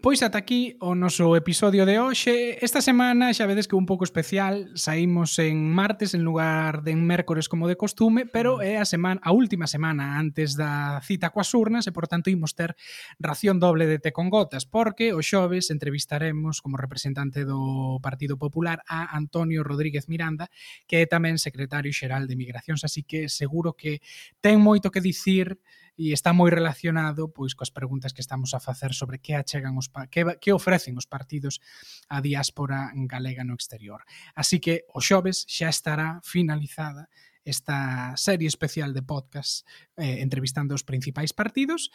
Pois 0.02 0.24
ata 0.24 0.40
aquí 0.40 0.78
o 0.80 0.96
noso 0.96 1.36
episodio 1.36 1.86
de 1.86 2.00
hoxe. 2.00 2.56
Esta 2.64 2.80
semana 2.80 3.36
xa 3.36 3.44
vedes 3.44 3.68
que 3.68 3.76
un 3.76 3.84
pouco 3.84 4.08
especial, 4.08 4.72
saímos 4.80 5.36
en 5.38 5.68
martes 5.68 6.16
en 6.16 6.24
lugar 6.24 6.82
de 6.88 6.96
en 6.96 7.04
mércores 7.04 7.52
como 7.52 7.68
de 7.68 7.76
costume, 7.76 8.24
pero 8.26 8.64
é 8.64 8.80
a 8.80 8.88
semana 8.88 9.20
a 9.20 9.36
última 9.36 9.68
semana 9.68 10.16
antes 10.16 10.56
da 10.56 11.04
cita 11.04 11.36
coas 11.36 11.52
urnas 11.52 11.86
e 11.86 11.92
por 11.92 12.08
tanto 12.08 12.32
imos 12.32 12.56
ter 12.56 12.80
ración 13.20 13.60
doble 13.60 13.84
de 13.84 14.00
té 14.00 14.16
con 14.16 14.32
gotas, 14.32 14.64
porque 14.64 15.12
o 15.12 15.20
xoves 15.20 15.68
entrevistaremos 15.76 16.64
como 16.64 16.80
representante 16.80 17.44
do 17.44 18.00
Partido 18.00 18.40
Popular 18.40 18.80
a 18.88 19.12
Antonio 19.12 19.60
Rodríguez 19.62 20.08
Miranda, 20.08 20.48
que 20.88 21.04
é 21.04 21.06
tamén 21.06 21.36
secretario 21.36 21.92
xeral 21.92 22.32
de 22.32 22.40
Migracións, 22.40 22.88
así 22.88 23.04
que 23.04 23.28
seguro 23.28 23.76
que 23.76 24.00
ten 24.40 24.64
moito 24.64 24.88
que 24.88 25.04
dicir 25.04 25.60
e 26.00 26.16
está 26.16 26.32
moi 26.32 26.48
relacionado 26.48 27.28
pois 27.36 27.52
coas 27.60 27.76
preguntas 27.76 28.16
que 28.16 28.24
estamos 28.24 28.56
a 28.56 28.64
facer 28.64 28.96
sobre 28.96 29.20
que 29.20 29.36
achegan 29.36 29.76
os 29.76 29.92
que, 30.08 30.24
que 30.40 30.56
ofrecen 30.56 30.96
os 30.96 31.12
partidos 31.12 31.60
á 32.08 32.24
diáspora 32.24 32.96
galega 32.96 33.44
no 33.44 33.52
exterior. 33.52 34.08
Así 34.32 34.64
que 34.64 34.88
o 34.96 35.04
xoves 35.04 35.44
xa 35.44 35.68
estará 35.68 36.24
finalizada 36.24 37.12
esta 37.44 38.16
serie 38.16 38.48
especial 38.48 38.96
de 38.96 39.04
podcast 39.04 39.68
eh, 40.00 40.24
entrevistando 40.24 40.72
os 40.72 40.88
principais 40.88 41.36
partidos 41.36 41.92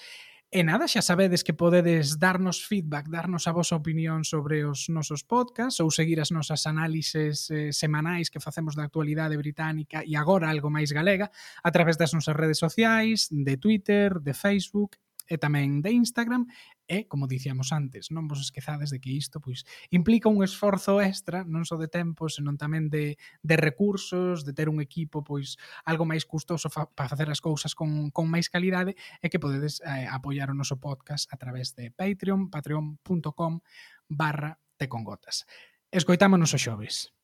E 0.55 0.63
nada, 0.63 0.87
xa 0.87 1.03
sabedes 1.03 1.43
que 1.43 1.51
podedes 1.51 2.15
darnos 2.15 2.63
feedback, 2.63 3.11
darnos 3.11 3.51
a 3.51 3.53
vosa 3.59 3.75
opinión 3.75 4.23
sobre 4.23 4.63
os 4.63 4.87
nosos 4.87 5.27
podcasts 5.27 5.83
ou 5.83 5.91
seguir 5.91 6.23
as 6.23 6.31
nosas 6.31 6.63
análises 6.71 7.51
eh, 7.51 7.75
semanais 7.75 8.31
que 8.31 8.39
facemos 8.39 8.79
da 8.79 8.87
actualidade 8.87 9.35
británica 9.35 10.07
e 10.07 10.15
agora 10.15 10.47
algo 10.47 10.71
máis 10.71 10.95
galega 10.95 11.27
a 11.59 11.71
través 11.75 11.99
das 11.99 12.15
nosas 12.15 12.39
redes 12.39 12.63
sociais, 12.63 13.27
de 13.35 13.59
Twitter, 13.59 14.23
de 14.23 14.31
Facebook 14.31 14.95
e 15.27 15.43
tamén 15.43 15.83
de 15.83 15.91
Instagram. 15.91 16.47
E, 16.85 17.09
como 17.09 17.25
dicíamos 17.25 17.73
antes, 17.73 18.13
non 18.13 18.29
vos 18.29 18.45
esquezades 18.45 18.93
de 18.93 19.01
que 19.01 19.09
isto 19.09 19.41
pois 19.41 19.65
implica 19.89 20.29
un 20.29 20.45
esforzo 20.45 21.01
extra, 21.01 21.41
non 21.41 21.65
só 21.65 21.81
de 21.81 21.89
tempo, 21.89 22.29
senón 22.29 22.61
tamén 22.61 22.93
de, 22.93 23.17
de 23.41 23.57
recursos, 23.57 24.45
de 24.45 24.53
ter 24.53 24.69
un 24.69 24.85
equipo 24.85 25.25
pois 25.25 25.57
algo 25.89 26.05
máis 26.05 26.29
custoso 26.29 26.69
fa, 26.69 26.85
para 26.93 27.09
facer 27.09 27.33
as 27.33 27.41
cousas 27.41 27.73
con, 27.73 28.13
con 28.13 28.29
máis 28.29 28.53
calidade 28.53 28.93
e 29.25 29.33
que 29.33 29.41
podedes 29.41 29.81
eh, 29.81 30.05
apoiar 30.13 30.53
o 30.53 30.59
noso 30.59 30.77
podcast 30.77 31.25
a 31.33 31.41
través 31.41 31.73
de 31.73 31.89
Patreon, 31.89 32.53
patreon.com 32.53 33.65
barra 34.13 34.61
tecongotas. 34.77 35.49
Escoitámonos 35.89 36.53
o 36.53 36.61
xoves. 36.61 37.17